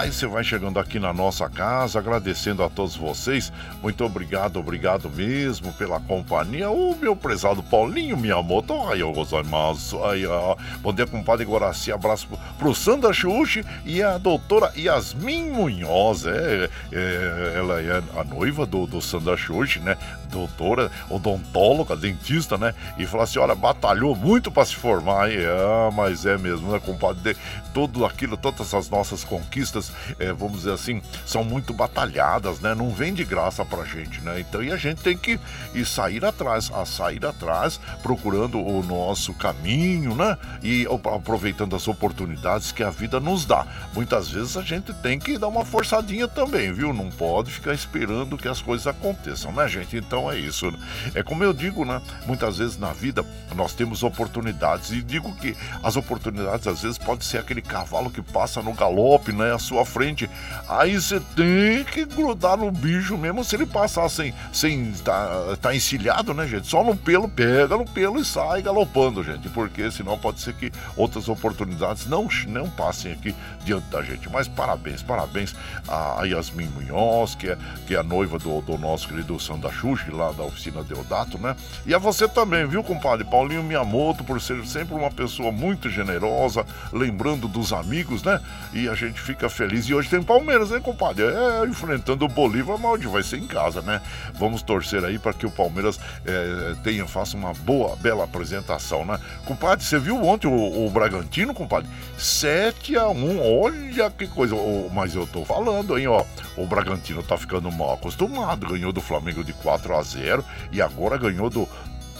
Aí 0.00 0.10
você 0.10 0.26
vai 0.26 0.42
chegando 0.42 0.78
aqui 0.78 0.98
na 0.98 1.12
nossa 1.12 1.46
casa, 1.46 1.98
agradecendo 1.98 2.64
a 2.64 2.70
todos 2.70 2.96
vocês. 2.96 3.52
Muito 3.82 4.02
obrigado, 4.02 4.58
obrigado 4.58 5.10
mesmo 5.10 5.74
pela 5.74 6.00
companhia. 6.00 6.70
O 6.70 6.96
meu 6.96 7.14
prezado 7.14 7.62
Paulinho 7.62 8.16
Miyamoto, 8.16 8.72
aí 8.88 9.00
eu 9.00 9.12
gozaimasu. 9.12 10.02
Aí, 10.02 10.24
ó. 10.24 10.56
Bom 10.78 10.94
dia, 10.94 11.06
compadre 11.06 11.44
Guaraci. 11.44 11.92
Abraço 11.92 12.26
pro 12.58 12.74
Sandra 12.74 13.12
Xuxi 13.12 13.62
e 13.84 14.02
a 14.02 14.16
doutora 14.16 14.72
Yasmin 14.74 15.50
Munhoz. 15.50 16.24
É, 16.24 16.70
é, 16.90 17.54
ela 17.58 17.82
é 17.82 18.02
a 18.18 18.24
noiva 18.24 18.64
do, 18.64 18.86
do 18.86 19.02
Sandra 19.02 19.36
Xuxi, 19.36 19.80
né? 19.80 19.98
Doutora, 20.30 20.90
odontóloga, 21.08 21.96
dentista, 21.96 22.56
né? 22.56 22.74
E 22.96 23.06
fala 23.06 23.24
assim: 23.24 23.38
olha, 23.38 23.54
batalhou 23.54 24.14
muito 24.14 24.50
para 24.50 24.64
se 24.64 24.76
formar. 24.76 25.24
Aí, 25.24 25.36
é, 25.36 25.90
mas 25.94 26.24
é 26.24 26.38
mesmo, 26.38 26.72
né, 26.72 26.78
compadre? 26.78 27.36
Tudo 27.74 28.04
aquilo, 28.04 28.36
todas 28.36 28.72
as 28.74 28.88
nossas 28.88 29.22
conquistas 29.22 29.92
é, 30.18 30.32
vamos 30.32 30.58
dizer 30.58 30.72
assim, 30.72 31.02
são 31.24 31.44
muito 31.44 31.72
batalhadas, 31.72 32.60
né? 32.60 32.74
Não 32.74 32.90
vem 32.90 33.12
de 33.12 33.24
graça 33.24 33.64
pra 33.64 33.84
gente, 33.84 34.20
né? 34.20 34.40
Então, 34.40 34.62
e 34.62 34.72
a 34.72 34.76
gente 34.76 35.02
tem 35.02 35.16
que 35.16 35.38
ir 35.74 35.86
sair 35.86 36.24
atrás, 36.24 36.70
a 36.72 36.84
sair 36.84 37.24
atrás, 37.24 37.80
procurando 38.02 38.60
o 38.60 38.82
nosso 38.82 39.32
caminho, 39.34 40.14
né? 40.14 40.36
E 40.62 40.86
aproveitando 41.14 41.76
as 41.76 41.86
oportunidades 41.88 42.72
que 42.72 42.82
a 42.82 42.90
vida 42.90 43.20
nos 43.20 43.44
dá. 43.44 43.66
Muitas 43.94 44.28
vezes 44.28 44.56
a 44.56 44.62
gente 44.62 44.92
tem 44.94 45.18
que 45.18 45.38
dar 45.38 45.48
uma 45.48 45.64
forçadinha 45.64 46.28
também, 46.28 46.72
viu? 46.72 46.92
Não 46.92 47.10
pode 47.10 47.50
ficar 47.50 47.74
esperando 47.74 48.38
que 48.38 48.48
as 48.48 48.60
coisas 48.60 48.86
aconteçam, 48.86 49.52
né, 49.52 49.68
gente? 49.68 49.96
Então 49.96 50.19
é 50.28 50.36
isso. 50.36 50.72
Né? 50.72 50.78
É 51.14 51.22
como 51.22 51.44
eu 51.44 51.52
digo, 51.52 51.84
né? 51.84 52.02
Muitas 52.26 52.58
vezes 52.58 52.76
na 52.76 52.92
vida 52.92 53.24
nós 53.54 53.72
temos 53.72 54.02
oportunidades 54.02 54.90
e 54.90 55.00
digo 55.00 55.32
que 55.36 55.56
as 55.84 55.96
oportunidades 55.96 56.66
às 56.66 56.82
vezes 56.82 56.98
pode 56.98 57.24
ser 57.24 57.38
aquele 57.38 57.62
cavalo 57.62 58.10
que 58.10 58.20
passa 58.20 58.60
no 58.60 58.72
galope, 58.72 59.30
né? 59.30 59.54
A 59.54 59.58
sua 59.58 59.86
frente. 59.86 60.28
Aí 60.68 61.00
você 61.00 61.20
tem 61.36 61.84
que 61.84 62.04
grudar 62.04 62.56
no 62.56 62.72
bicho 62.72 63.16
mesmo 63.16 63.44
se 63.44 63.54
ele 63.54 63.66
passar 63.66 64.08
sem 64.08 64.34
sem 64.52 64.92
tá, 65.04 65.56
tá 65.60 65.74
encilhado, 65.74 66.34
né, 66.34 66.46
gente? 66.46 66.66
Só 66.66 66.82
no 66.82 66.96
pelo, 66.96 67.28
pega 67.28 67.76
no 67.76 67.84
pelo 67.84 68.20
e 68.20 68.24
sai 68.24 68.62
galopando, 68.62 69.22
gente, 69.22 69.48
porque 69.50 69.90
senão 69.90 70.18
pode 70.18 70.40
ser 70.40 70.54
que 70.54 70.72
outras 70.96 71.28
oportunidades 71.28 72.06
não, 72.06 72.28
não 72.48 72.68
passem 72.70 73.12
aqui 73.12 73.34
diante 73.64 73.86
da 73.88 74.02
gente. 74.02 74.28
Mas 74.30 74.48
parabéns, 74.48 75.02
parabéns 75.02 75.54
a 75.88 76.24
Yasmin 76.24 76.68
Munhoz, 76.68 77.34
que 77.34 77.48
é, 77.48 77.58
que 77.86 77.94
é 77.94 77.98
a 77.98 78.02
noiva 78.02 78.38
do, 78.38 78.60
do 78.60 78.78
nosso 78.78 79.08
querido 79.08 79.38
Sandra 79.38 79.70
Xuxa, 79.70 80.09
lá 80.10 80.32
da 80.32 80.42
oficina 80.42 80.82
Deodato, 80.82 81.38
né? 81.38 81.56
E 81.86 81.94
a 81.94 81.98
você 81.98 82.28
também, 82.28 82.66
viu, 82.66 82.82
compadre? 82.82 83.24
Paulinho 83.24 83.62
Miyamoto, 83.62 84.24
por 84.24 84.40
ser 84.40 84.64
sempre 84.66 84.94
uma 84.94 85.10
pessoa 85.10 85.52
muito 85.52 85.88
generosa, 85.88 86.64
lembrando 86.92 87.48
dos 87.48 87.72
amigos, 87.72 88.22
né? 88.22 88.40
E 88.72 88.88
a 88.88 88.94
gente 88.94 89.20
fica 89.20 89.48
feliz. 89.48 89.86
E 89.86 89.94
hoje 89.94 90.08
tem 90.08 90.22
Palmeiras, 90.22 90.70
né, 90.70 90.80
compadre? 90.80 91.24
É, 91.24 91.66
enfrentando 91.66 92.24
o 92.24 92.28
Bolívar, 92.28 92.78
mas 92.78 92.92
hoje 92.92 93.06
vai 93.06 93.22
ser 93.22 93.38
em 93.38 93.46
casa, 93.46 93.80
né? 93.82 94.00
Vamos 94.34 94.62
torcer 94.62 95.04
aí 95.04 95.18
para 95.18 95.32
que 95.32 95.46
o 95.46 95.50
Palmeiras 95.50 95.98
é, 96.24 96.74
tenha, 96.82 97.06
faça 97.06 97.36
uma 97.36 97.52
boa, 97.52 97.96
bela 97.96 98.24
apresentação, 98.24 99.04
né? 99.04 99.18
Compadre, 99.44 99.84
você 99.84 99.98
viu 99.98 100.22
ontem 100.24 100.46
o, 100.46 100.86
o 100.86 100.90
Bragantino, 100.90 101.54
compadre? 101.54 101.88
7 102.18 102.96
a 102.96 103.08
1 103.08 103.40
olha 103.40 104.10
que 104.10 104.26
coisa. 104.26 104.54
mas 104.92 105.14
eu 105.14 105.26
tô 105.26 105.44
falando, 105.44 105.98
hein, 105.98 106.06
ó. 106.06 106.24
O 106.56 106.66
Bragantino 106.66 107.22
tá 107.22 107.36
ficando 107.36 107.70
mal 107.70 107.94
acostumado. 107.94 108.66
Ganhou 108.66 108.92
do 108.92 109.00
Flamengo 109.00 109.42
de 109.42 109.52
4 109.52 109.96
a 109.96 109.99
0 110.02 110.44
e 110.72 110.80
agora 110.80 111.16
ganhou 111.16 111.50
do 111.50 111.68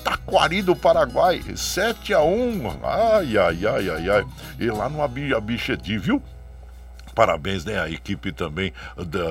Taquari 0.02 0.62
do 0.62 0.74
Paraguai, 0.74 1.42
7 1.54 2.14
a 2.14 2.22
1 2.22 2.80
Ai, 2.82 3.36
ai, 3.38 3.66
ai, 3.66 3.90
ai, 3.90 4.10
ai. 4.10 4.26
E 4.58 4.70
lá 4.70 4.88
no 4.88 5.02
Abichedi, 5.02 5.98
viu? 5.98 6.22
Parabéns, 7.14 7.64
né, 7.64 7.80
a 7.80 7.90
equipe 7.90 8.32
também 8.32 8.72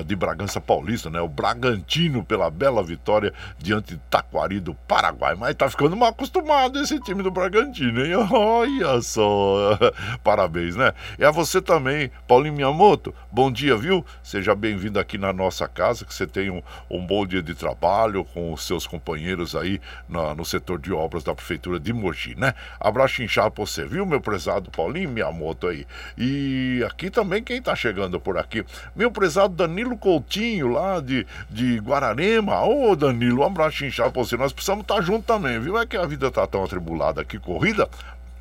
de 0.06 0.16
Bragança 0.16 0.60
Paulista, 0.60 1.10
né? 1.10 1.20
O 1.20 1.28
Bragantino 1.28 2.24
pela 2.24 2.50
bela 2.50 2.82
vitória 2.82 3.32
diante 3.58 3.94
de 3.94 4.00
Taquari 4.10 4.60
do 4.60 4.74
Paraguai. 4.74 5.34
Mas 5.34 5.54
tá 5.54 5.68
ficando 5.68 5.96
mal 5.96 6.10
acostumado 6.10 6.78
esse 6.78 7.00
time 7.00 7.22
do 7.22 7.30
Bragantino, 7.30 8.04
hein? 8.04 8.14
Olha 8.30 9.00
só. 9.00 9.78
Parabéns, 10.22 10.76
né? 10.76 10.92
E 11.18 11.24
a 11.24 11.30
você 11.30 11.60
também, 11.60 12.10
Paulinho 12.28 12.54
Miyamoto. 12.54 13.14
Bom 13.30 13.50
dia, 13.50 13.76
viu? 13.76 14.04
Seja 14.22 14.54
bem-vindo 14.54 14.98
aqui 14.98 15.16
na 15.16 15.32
nossa 15.32 15.66
casa, 15.66 16.04
que 16.04 16.14
você 16.14 16.26
tenha 16.26 16.52
um, 16.52 16.62
um 16.90 17.06
bom 17.06 17.26
dia 17.26 17.42
de 17.42 17.54
trabalho 17.54 18.24
com 18.24 18.52
os 18.52 18.66
seus 18.66 18.86
companheiros 18.86 19.56
aí 19.56 19.80
no 20.08 20.44
setor 20.44 20.78
de 20.78 20.92
obras 20.92 21.24
da 21.24 21.34
Prefeitura 21.34 21.78
de 21.78 21.92
Mogi, 21.92 22.34
né? 22.36 22.54
Abraço 22.78 23.22
inchado 23.22 23.52
pra 23.52 23.64
você, 23.64 23.84
viu, 23.84 24.04
meu 24.04 24.20
prezado 24.20 24.70
Paulinho 24.70 25.10
Miyamoto 25.10 25.68
aí. 25.68 25.86
E 26.16 26.84
aqui 26.86 27.10
também 27.10 27.42
quem 27.42 27.60
tá 27.60 27.69
tá 27.70 27.76
chegando 27.76 28.20
por 28.20 28.36
aqui. 28.36 28.64
Meu 28.94 29.10
prezado 29.10 29.54
Danilo 29.54 29.96
Coutinho, 29.96 30.68
lá 30.68 31.00
de, 31.00 31.26
de 31.48 31.78
Guararema. 31.78 32.62
Ô, 32.62 32.94
Danilo, 32.96 33.42
um 33.42 33.46
abraço 33.46 33.84
inchado 33.84 34.10
pra 34.10 34.22
você. 34.22 34.36
Nós 34.36 34.52
precisamos 34.52 34.82
estar 34.82 34.96
tá 34.96 35.00
junto 35.00 35.24
também, 35.24 35.58
viu? 35.60 35.78
É 35.78 35.86
que 35.86 35.96
a 35.96 36.06
vida 36.06 36.30
tá 36.30 36.46
tão 36.46 36.64
atribulada 36.64 37.20
aqui, 37.20 37.38
corrida. 37.38 37.88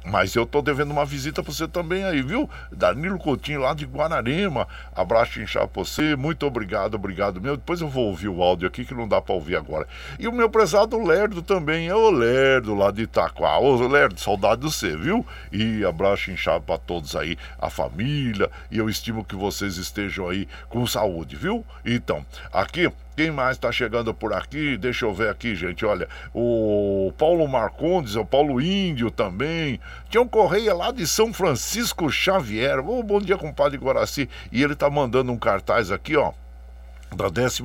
Mas 0.09 0.33
eu 0.35 0.45
tô 0.45 0.61
devendo 0.61 0.91
uma 0.91 1.05
visita 1.05 1.43
pra 1.43 1.53
você 1.53 1.67
também 1.67 2.03
aí, 2.03 2.21
viu? 2.21 2.49
Danilo 2.71 3.19
Coutinho 3.19 3.61
lá 3.61 3.73
de 3.73 3.85
Guararema. 3.85 4.67
Abraço 4.95 5.39
inchado 5.39 5.67
pra 5.67 5.83
você. 5.83 6.15
Muito 6.15 6.45
obrigado, 6.45 6.95
obrigado 6.95 7.39
meu. 7.39 7.55
Depois 7.55 7.79
eu 7.79 7.87
vou 7.87 8.07
ouvir 8.07 8.27
o 8.27 8.41
áudio 8.41 8.67
aqui 8.67 8.83
que 8.83 8.93
não 8.93 9.07
dá 9.07 9.21
pra 9.21 9.35
ouvir 9.35 9.55
agora. 9.55 9.87
E 10.17 10.27
o 10.27 10.31
meu 10.31 10.49
prezado 10.49 10.97
Lerdo 11.01 11.41
também. 11.43 11.91
O 11.91 12.09
Lerdo 12.09 12.73
lá 12.73 12.89
de 12.89 13.03
Itaquá. 13.03 13.59
Ô 13.59 13.75
Lerdo, 13.87 14.19
saudade 14.19 14.61
do 14.61 14.71
você, 14.71 14.97
viu? 14.97 15.25
E 15.51 15.85
abraço 15.85 16.31
inchado 16.31 16.63
pra 16.63 16.77
todos 16.77 17.15
aí, 17.15 17.37
a 17.59 17.69
família. 17.69 18.49
E 18.71 18.77
eu 18.77 18.89
estimo 18.89 19.23
que 19.23 19.35
vocês 19.35 19.77
estejam 19.77 20.27
aí 20.27 20.47
com 20.69 20.85
saúde, 20.87 21.35
viu? 21.35 21.63
Então, 21.85 22.25
aqui 22.51 22.91
quem 23.19 23.31
mais 23.31 23.57
está 23.57 23.69
chegando 23.69 24.13
por 24.13 24.31
aqui? 24.31 24.77
Deixa 24.77 25.03
eu 25.03 25.13
ver 25.13 25.27
aqui, 25.27 25.53
gente. 25.53 25.85
Olha, 25.85 26.07
o 26.33 27.11
Paulo 27.17 27.45
Marcondes, 27.49 28.15
o 28.15 28.23
Paulo 28.23 28.61
Índio 28.61 29.11
também. 29.11 29.77
Um 30.15 30.25
Correia 30.25 30.73
lá 30.73 30.89
de 30.89 31.05
São 31.05 31.33
Francisco 31.33 32.09
Xavier. 32.09 32.79
Oh, 32.79 33.03
bom 33.03 33.19
dia, 33.19 33.37
compadre 33.37 33.77
Guaraci. 33.77 34.29
E 34.53 34.63
ele 34.63 34.73
tá 34.73 34.89
mandando 34.89 35.33
um 35.33 35.37
cartaz 35.37 35.91
aqui, 35.91 36.15
ó 36.15 36.31
da 37.15 37.29
14 37.29 37.63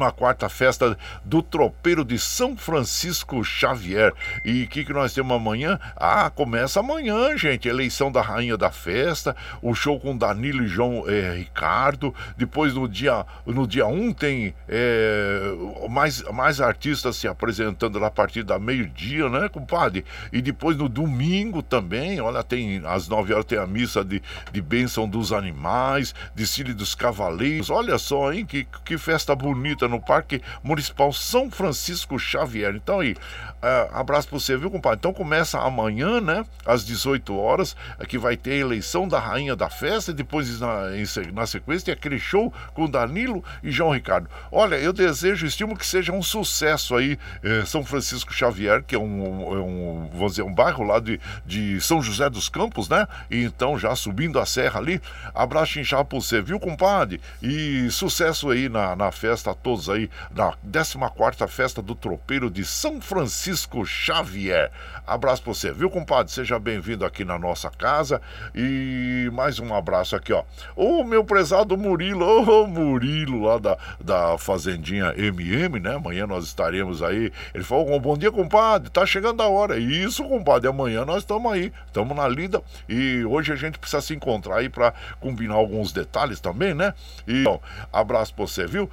festa 0.49 0.97
do 1.24 1.42
Tropeiro 1.42 2.05
de 2.05 2.18
São 2.18 2.57
Francisco 2.57 3.42
Xavier. 3.45 4.12
E 4.45 4.64
o 4.64 4.68
que, 4.68 4.84
que 4.84 4.92
nós 4.92 5.12
temos 5.12 5.36
amanhã? 5.36 5.78
Ah, 5.97 6.30
começa 6.30 6.80
amanhã, 6.80 7.36
gente. 7.36 7.68
Eleição 7.68 8.11
da 8.11 8.22
rainha 8.22 8.57
da 8.57 8.70
festa, 8.70 9.36
o 9.62 9.74
show 9.74 9.99
com 9.99 10.16
Danilo 10.16 10.64
e 10.64 10.68
João 10.68 11.05
é, 11.09 11.34
Ricardo. 11.34 12.14
Depois 12.36 12.74
no 12.74 12.88
dia 12.88 13.24
no 13.47 13.66
dia 13.66 13.86
1 13.86 14.12
tem 14.12 14.55
é, 14.68 15.53
mais, 15.88 16.22
mais 16.32 16.61
artistas 16.61 17.16
se 17.16 17.28
apresentando 17.28 17.99
lá 17.99 18.09
a 18.09 18.11
partir 18.11 18.42
da 18.42 18.59
meio-dia, 18.59 19.28
né, 19.28 19.49
compadre? 19.49 20.05
E 20.32 20.40
depois 20.40 20.76
no 20.76 20.88
domingo 20.88 21.62
também, 21.62 22.20
olha, 22.20 22.42
tem 22.42 22.82
às 22.84 23.09
9 23.09 23.32
horas 23.32 23.45
tem 23.45 23.59
a 23.59 23.66
missa 23.66 24.05
de, 24.05 24.22
de 24.53 24.62
bênção 24.62 25.09
dos 25.09 25.32
animais, 25.32 26.14
desfile 26.34 26.72
dos 26.72 26.95
cavaleiros. 26.95 27.70
Olha 27.70 27.99
só, 27.99 28.32
hein, 28.32 28.47
que, 28.47 28.66
que 28.84 28.97
festa 28.97 29.34
bonita 29.35 29.89
no 29.89 30.01
Parque 30.01 30.41
Municipal 30.62 31.12
São 31.12 31.51
Francisco 31.51 32.18
Xavier. 32.18 32.74
Então 32.74 33.01
aí, 33.01 33.12
uh, 33.12 33.95
abraço 33.95 34.28
para 34.28 34.39
você, 34.39 34.57
viu, 34.57 34.70
compadre? 34.70 34.99
Então 34.99 35.12
começa 35.12 35.59
amanhã, 35.59 36.20
né, 36.20 36.45
às 36.64 36.85
18 36.85 37.37
horas, 37.37 37.76
que 38.09 38.18
vai 38.18 38.37
ter 38.37 38.53
a 38.53 38.57
eleição 38.57 39.09
da 39.09 39.18
rainha 39.18 39.57
da 39.57 39.68
festa 39.70 40.11
e 40.11 40.14
depois 40.14 40.61
na, 40.61 40.97
em, 40.97 41.05
na 41.32 41.47
sequência 41.47 41.87
tem 41.87 41.95
aquele 41.95 42.18
show 42.18 42.53
com 42.74 42.89
Danilo 42.89 43.45
e 43.62 43.70
João 43.70 43.91
Ricardo. 43.91 44.28
Olha, 44.51 44.76
eu 44.76 44.93
desejo, 44.93 45.47
estimo 45.47 45.76
que 45.76 45.87
seja 45.87 46.12
um 46.12 46.22
sucesso 46.22 46.95
aí, 46.95 47.18
eh, 47.43 47.64
São 47.64 47.85
Francisco 47.85 48.32
Xavier, 48.32 48.82
que 48.82 48.95
é 48.95 48.99
um, 48.99 49.55
é 49.55 49.61
um, 49.61 50.11
vamos 50.12 50.32
dizer, 50.32 50.43
um 50.43 50.55
bairro 50.55 50.85
lá 50.85 51.01
de, 51.01 51.20
de 51.45 51.80
São 51.80 52.03
José 52.03 52.28
dos 52.28 52.49
Campos, 52.49 52.89
né? 52.89 53.07
E 53.30 53.43
então 53.43 53.78
já 53.78 53.95
subindo 53.97 54.39
a 54.39 54.47
serra 54.47 54.80
ali. 54.80 55.01
Abraço 55.35 55.78
inchado 55.78 56.05
pra 56.05 56.18
você, 56.18 56.41
viu, 56.41 56.61
compadre? 56.61 57.20
E 57.43 57.91
sucesso 57.91 58.51
aí 58.51 58.68
na, 58.68 58.95
na 58.95 59.11
festa 59.11 59.24
festa 59.25 59.53
a 59.53 59.55
todos 59.55 59.89
aí 59.89 60.11
na 60.31 60.53
14 60.70 61.49
Festa 61.49 61.81
do 61.81 61.95
Tropeiro 61.95 62.51
de 62.51 62.62
São 62.62 63.01
Francisco 63.01 63.87
Xavier. 63.87 64.70
Abraço 65.07 65.43
pra 65.43 65.55
você, 65.55 65.72
viu, 65.72 65.89
compadre? 65.89 66.31
Seja 66.31 66.59
bem-vindo 66.59 67.07
aqui 67.07 67.25
na 67.25 67.39
nossa 67.39 67.70
casa. 67.70 68.20
E 68.55 69.31
mais 69.33 69.59
um 69.59 69.75
abraço 69.75 70.14
aqui, 70.14 70.31
ó. 70.33 70.45
O 70.77 71.05
meu 71.05 71.25
prezado 71.25 71.75
Murilo, 71.77 72.27
ô 72.27 72.66
Murilo, 72.66 73.45
lá 73.45 73.57
da, 73.57 73.79
da 73.99 74.37
Fazendinha 74.37 75.14
MM, 75.16 75.81
né? 75.81 75.95
Amanhã 75.95 76.27
nós 76.27 76.45
estaremos 76.45 77.03
aí. 77.03 77.33
Ele 77.55 77.64
falou: 77.64 77.99
bom 77.99 78.18
dia, 78.18 78.31
compadre. 78.31 78.91
Tá 78.91 79.07
chegando 79.07 79.43
a 79.43 79.49
hora. 79.49 79.79
Isso, 79.79 80.22
compadre. 80.25 80.68
Amanhã 80.68 81.05
nós 81.07 81.22
estamos 81.22 81.51
aí. 81.51 81.72
Estamos 81.87 82.14
na 82.14 82.29
lida. 82.29 82.62
E 82.87 83.25
hoje 83.25 83.53
a 83.53 83.57
gente 83.57 83.79
precisa 83.79 84.03
se 84.03 84.14
encontrar 84.14 84.57
aí 84.57 84.68
para 84.68 84.93
combinar 85.18 85.55
alguns 85.55 85.93
detalhes 85.93 86.41
também, 86.41 86.75
né? 86.75 86.93
E 87.27 87.45
então, 87.45 87.61
abraço 87.93 88.35
pra 88.35 88.47
você, 88.47 88.66
viu? 88.66 88.91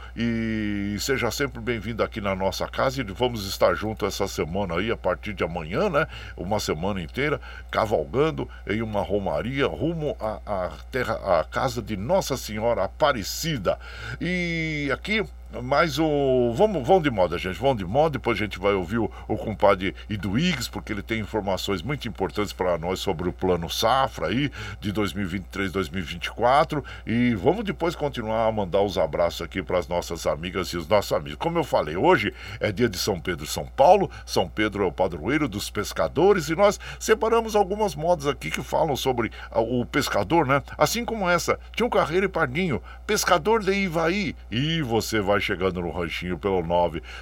Seja 0.99 1.31
sempre 1.31 1.59
bem-vindo 1.61 2.03
aqui 2.03 2.21
na 2.21 2.35
nossa 2.35 2.67
casa. 2.67 3.01
E 3.01 3.03
vamos 3.03 3.47
estar 3.47 3.73
juntos 3.73 4.07
essa 4.07 4.27
semana 4.27 4.75
aí, 4.75 4.91
a 4.91 4.97
partir 4.97 5.33
de 5.33 5.43
amanhã, 5.43 5.89
né? 5.89 6.07
Uma 6.37 6.59
semana 6.59 7.01
inteira, 7.01 7.39
cavalgando 7.69 8.49
em 8.67 8.81
uma 8.81 9.01
romaria 9.01 9.67
rumo 9.67 10.15
à, 10.19 10.39
à 10.45 10.69
terra, 10.91 11.39
à 11.39 11.43
casa 11.43 11.81
de 11.81 11.97
Nossa 11.97 12.37
Senhora 12.37 12.83
Aparecida. 12.83 13.79
E 14.19 14.89
aqui 14.93 15.25
mas 15.63 15.99
o. 15.99 16.53
Vamos, 16.55 16.87
vamos 16.87 17.03
de 17.03 17.09
moda, 17.09 17.37
gente. 17.37 17.59
Vamos 17.59 17.77
de 17.77 17.85
moda. 17.85 18.11
Depois 18.11 18.37
a 18.37 18.39
gente 18.39 18.59
vai 18.59 18.73
ouvir 18.73 18.99
o, 18.99 19.11
o 19.27 19.35
compadre 19.35 19.93
Iduígues, 20.09 20.67
porque 20.67 20.93
ele 20.93 21.01
tem 21.01 21.19
informações 21.19 21.81
muito 21.81 22.07
importantes 22.07 22.53
para 22.53 22.77
nós 22.77 22.99
sobre 22.99 23.27
o 23.27 23.33
plano 23.33 23.69
Safra 23.69 24.27
aí 24.27 24.49
de 24.79 24.93
2023-2024. 24.93 26.83
E 27.05 27.35
vamos 27.35 27.65
depois 27.65 27.95
continuar 27.95 28.47
a 28.47 28.51
mandar 28.51 28.81
os 28.81 28.97
abraços 28.97 29.41
aqui 29.41 29.61
para 29.61 29.77
as 29.77 29.87
nossas 29.87 30.25
amigas 30.25 30.69
e 30.69 30.77
os 30.77 30.87
nossos 30.87 31.11
amigos. 31.11 31.37
Como 31.37 31.57
eu 31.57 31.63
falei, 31.63 31.97
hoje 31.97 32.33
é 32.59 32.71
dia 32.71 32.87
de 32.87 32.97
São 32.97 33.19
Pedro 33.19 33.45
São 33.45 33.65
Paulo. 33.65 34.09
São 34.25 34.47
Pedro 34.47 34.83
é 34.83 34.87
o 34.87 34.91
padroeiro 34.91 35.49
dos 35.49 35.69
pescadores 35.69 36.47
e 36.49 36.55
nós 36.55 36.79
separamos 36.99 37.55
algumas 37.55 37.95
modas 37.95 38.27
aqui 38.27 38.49
que 38.49 38.63
falam 38.63 38.95
sobre 38.95 39.31
o 39.51 39.85
pescador, 39.85 40.45
né? 40.45 40.63
Assim 40.77 41.03
como 41.03 41.29
essa. 41.29 41.59
Tinha 41.75 41.85
um 41.85 41.89
Carreiro 41.89 42.25
e 42.25 42.29
Pardinho, 42.29 42.81
pescador 43.05 43.61
de 43.61 43.73
Ivaí. 43.73 44.35
E 44.49 44.81
você 44.81 45.19
vai 45.19 45.40
chegando 45.41 45.81
no 45.81 45.91
ranchinho 45.91 46.37
pelo 46.37 46.61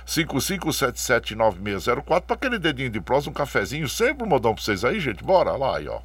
955779604 0.06 2.04
para 2.04 2.36
aquele 2.36 2.60
dedinho 2.60 2.90
de 2.90 3.02
prosa, 3.02 3.30
um 3.30 3.34
cafezinho, 3.34 3.88
sempre 3.88 4.24
um 4.24 4.28
modão 4.28 4.54
para 4.54 4.64
vocês 4.64 4.86
aí, 4.86 5.00
gente. 5.00 5.24
Bora 5.24 5.56
lá 5.56 5.78
aí, 5.78 5.88
ó. 5.88 6.00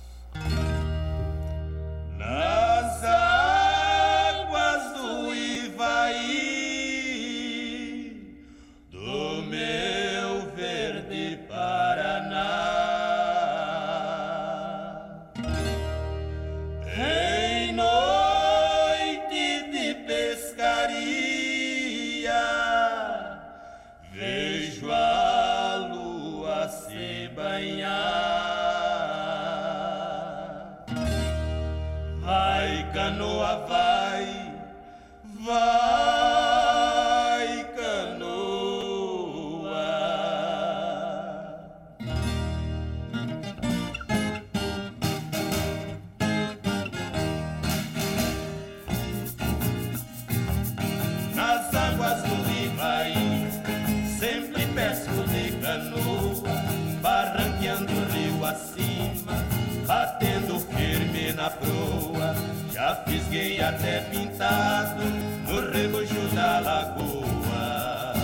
Nas 2.16 2.63
Vai, 35.45 35.61
canoa. 37.76 38.64
Nas 51.34 51.74
águas 51.74 52.22
do 52.22 52.36
Limaí, 52.49 53.51
sempre 54.18 54.66
peço 54.68 55.11
de 55.28 55.53
canoa, 55.61 56.57
barranqueando 57.03 57.92
o 57.92 58.05
rio 58.12 58.47
acima, 58.47 59.45
batendo 59.86 60.59
firme 60.59 61.34
na 61.34 61.51
proa. 61.51 62.34
Já 62.72 62.97
fisguei 63.05 63.61
até 63.61 64.01
pintado 64.11 65.23
lagoa. 66.61 68.14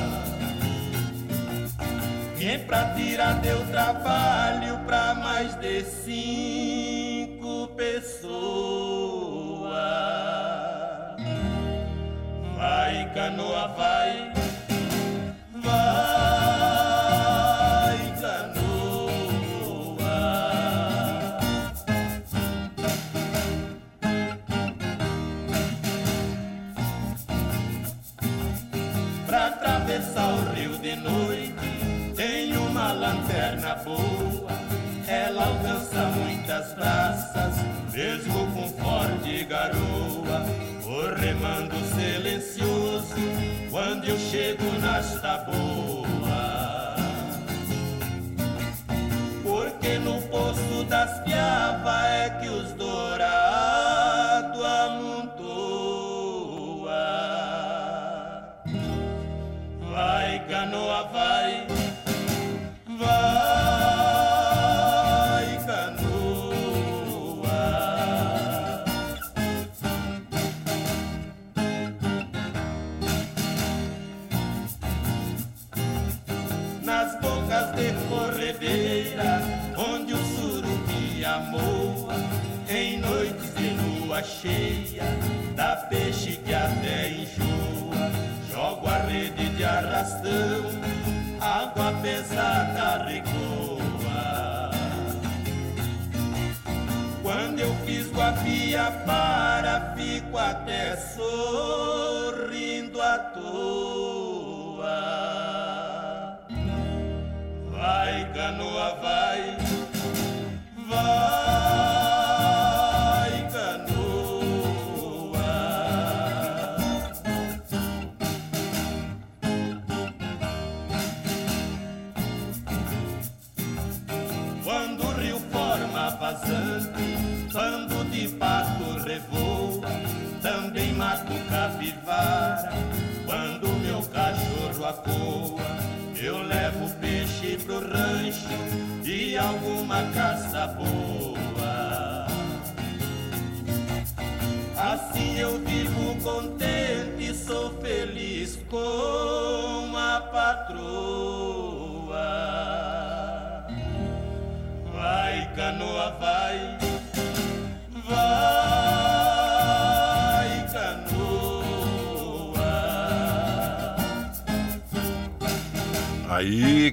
Quem 2.39 2.59
pra 2.61 2.95
tirar 2.95 3.35
deu 3.41 3.65
trabalho 3.67 4.79
pra 4.87 5.15
mais 5.15 5.55
de 5.57 5.83
cinco 5.85 7.69
pessoas. 7.77 8.31
Vai, 12.57 13.11
canoa, 13.15 13.69
vai, 13.69 14.33
vai. 15.63 16.30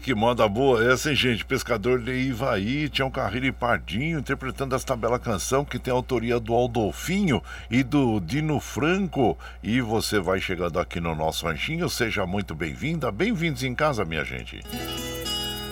Que 0.08 0.16
moda 0.16 0.48
boa 0.48 0.90
essa, 0.90 1.10
hein, 1.10 1.16
gente? 1.18 1.44
Pescador 1.44 2.00
de 2.00 2.14
Ivaí, 2.14 2.88
Tião 2.88 3.12
Carreiro 3.12 3.46
e 3.46 3.52
Pardinho, 3.52 4.20
interpretando 4.20 4.74
esta 4.74 4.96
bela 4.96 5.20
canção 5.20 5.66
que 5.66 5.78
tem 5.78 5.92
autoria 5.92 6.40
do 6.40 6.54
Aldolfinho 6.54 7.44
e 7.70 7.84
do 7.84 8.22
Dino 8.22 8.58
Franco. 8.62 9.38
E 9.62 9.82
você 9.82 10.18
vai 10.18 10.40
chegando 10.40 10.80
aqui 10.80 11.02
no 11.02 11.14
nosso 11.14 11.46
ranchinho, 11.46 11.90
seja 11.90 12.26
muito 12.26 12.56
bem-vinda, 12.56 13.12
bem-vindos 13.12 13.64
em 13.64 13.76
casa, 13.76 14.06
minha 14.06 14.24
gente. 14.24 14.62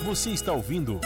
Você 0.04 0.28
está 0.28 0.52
ouvindo. 0.52 1.00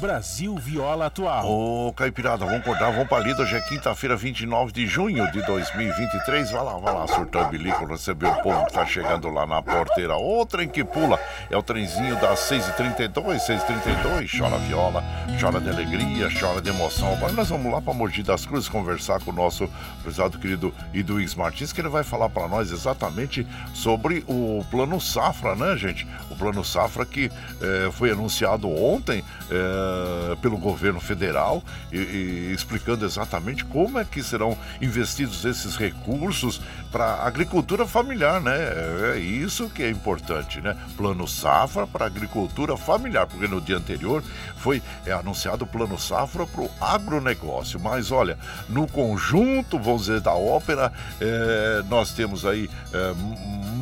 Brasil 0.00 0.54
Viola 0.56 1.06
Atual. 1.06 1.48
Ô, 1.48 1.92
Caipirada, 1.92 2.44
vamos 2.44 2.60
acordar, 2.60 2.90
vamos 2.90 3.08
pra 3.08 3.18
lida. 3.18 3.42
Hoje 3.42 3.56
é 3.56 3.60
quinta-feira, 3.62 4.14
29 4.14 4.70
de 4.70 4.86
junho 4.86 5.30
de 5.32 5.40
2023. 5.46 6.50
Vai 6.50 6.64
lá, 6.64 6.78
vai 6.78 6.94
lá, 6.94 7.06
surtando 7.06 7.48
bilico, 7.48 7.86
receber 7.86 8.26
o 8.26 8.42
povo 8.42 8.66
que 8.66 8.74
tá 8.74 8.84
chegando 8.84 9.30
lá 9.30 9.46
na 9.46 9.62
porteira. 9.62 10.16
O 10.16 10.44
trem 10.44 10.68
que 10.68 10.84
pula 10.84 11.18
é 11.50 11.56
o 11.56 11.62
trenzinho 11.62 12.14
das 12.20 12.40
6h32, 12.40 13.38
6h32. 13.38 14.38
Chora 14.38 14.58
viola, 14.58 15.02
chora 15.40 15.60
de 15.60 15.70
alegria, 15.70 16.28
chora 16.38 16.60
de 16.60 16.68
emoção. 16.68 17.12
Agora 17.14 17.32
nós 17.32 17.48
vamos 17.48 17.72
lá 17.72 17.80
pra 17.80 17.94
Mogi 17.94 18.22
das 18.22 18.44
Cruzes 18.44 18.68
conversar 18.68 19.20
com 19.20 19.30
o 19.30 19.34
nosso 19.34 19.68
prezado 20.02 20.38
querido 20.38 20.74
Iduís 20.92 21.34
Martins, 21.34 21.72
que 21.72 21.80
ele 21.80 21.88
vai 21.88 22.04
falar 22.04 22.28
para 22.28 22.46
nós 22.48 22.70
exatamente 22.70 23.46
sobre 23.72 24.22
o 24.28 24.64
Plano 24.70 25.00
Safra, 25.00 25.54
né, 25.54 25.74
gente? 25.76 26.06
O 26.30 26.36
Plano 26.36 26.62
Safra 26.62 27.06
que 27.06 27.30
eh, 27.62 27.88
foi 27.92 28.10
anunciado 28.10 28.68
ontem. 28.68 29.24
Eh, 29.50 29.85
eh, 29.86 30.36
pelo 30.42 30.56
governo 30.56 31.00
federal 31.00 31.62
e, 31.92 31.96
e, 31.96 32.52
explicando 32.52 33.04
exatamente 33.04 33.64
como 33.64 33.98
é 33.98 34.04
que 34.04 34.22
serão 34.22 34.56
investidos 34.80 35.44
esses 35.44 35.76
recursos 35.76 36.60
para 36.96 37.26
agricultura 37.26 37.86
familiar, 37.86 38.40
né? 38.40 38.56
É, 38.56 39.16
é 39.16 39.18
isso 39.18 39.68
que 39.68 39.82
é 39.82 39.90
importante, 39.90 40.62
né? 40.62 40.74
Plano 40.96 41.28
Safra 41.28 41.86
para 41.86 42.06
agricultura 42.06 42.74
familiar, 42.74 43.26
porque 43.26 43.46
no 43.46 43.60
dia 43.60 43.76
anterior 43.76 44.24
foi 44.56 44.82
é, 45.04 45.12
anunciado 45.12 45.64
o 45.64 45.66
Plano 45.66 45.98
Safra 45.98 46.46
para 46.46 46.62
o 46.62 46.70
agronegócio. 46.80 47.78
Mas 47.78 48.10
olha, 48.10 48.38
no 48.66 48.88
conjunto, 48.88 49.78
vamos 49.78 50.06
dizer, 50.06 50.22
da 50.22 50.32
ópera, 50.32 50.90
é, 51.20 51.82
nós 51.86 52.12
temos 52.12 52.46
aí 52.46 52.70
é, 52.94 53.12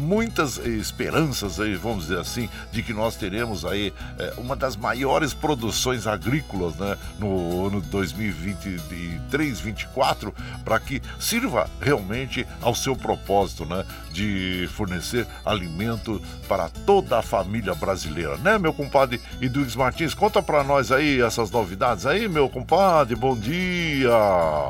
muitas 0.04 0.58
esperanças, 0.58 1.58
aí, 1.58 1.74
vamos 1.76 2.08
dizer 2.08 2.18
assim, 2.18 2.48
de 2.70 2.82
que 2.82 2.92
nós 2.92 3.16
teremos 3.16 3.64
aí 3.64 3.92
é, 4.18 4.34
uma 4.36 4.54
das 4.54 4.76
maiores 4.76 5.32
produções 5.32 6.06
agrícolas 6.06 6.76
né, 6.76 6.98
no 7.18 7.66
ano 7.66 7.80
2023, 7.80 9.20
2024, 9.30 10.34
para 10.64 10.78
que 10.78 11.00
sirva 11.18 11.68
realmente 11.80 12.46
ao 12.60 12.74
seu 12.74 12.94
propósito 13.04 13.66
né, 13.66 13.84
de 14.10 14.66
fornecer 14.72 15.26
alimento 15.44 16.22
para 16.48 16.70
toda 16.70 17.18
a 17.18 17.22
família 17.22 17.74
brasileira, 17.74 18.38
né, 18.38 18.58
meu 18.58 18.72
compadre 18.72 19.20
Eduardo 19.42 19.78
Martins? 19.78 20.14
Conta 20.14 20.42
para 20.42 20.64
nós 20.64 20.90
aí 20.90 21.20
essas 21.20 21.50
novidades 21.50 22.06
aí, 22.06 22.26
meu 22.26 22.48
compadre, 22.48 23.14
bom 23.14 23.36
dia! 23.36 24.08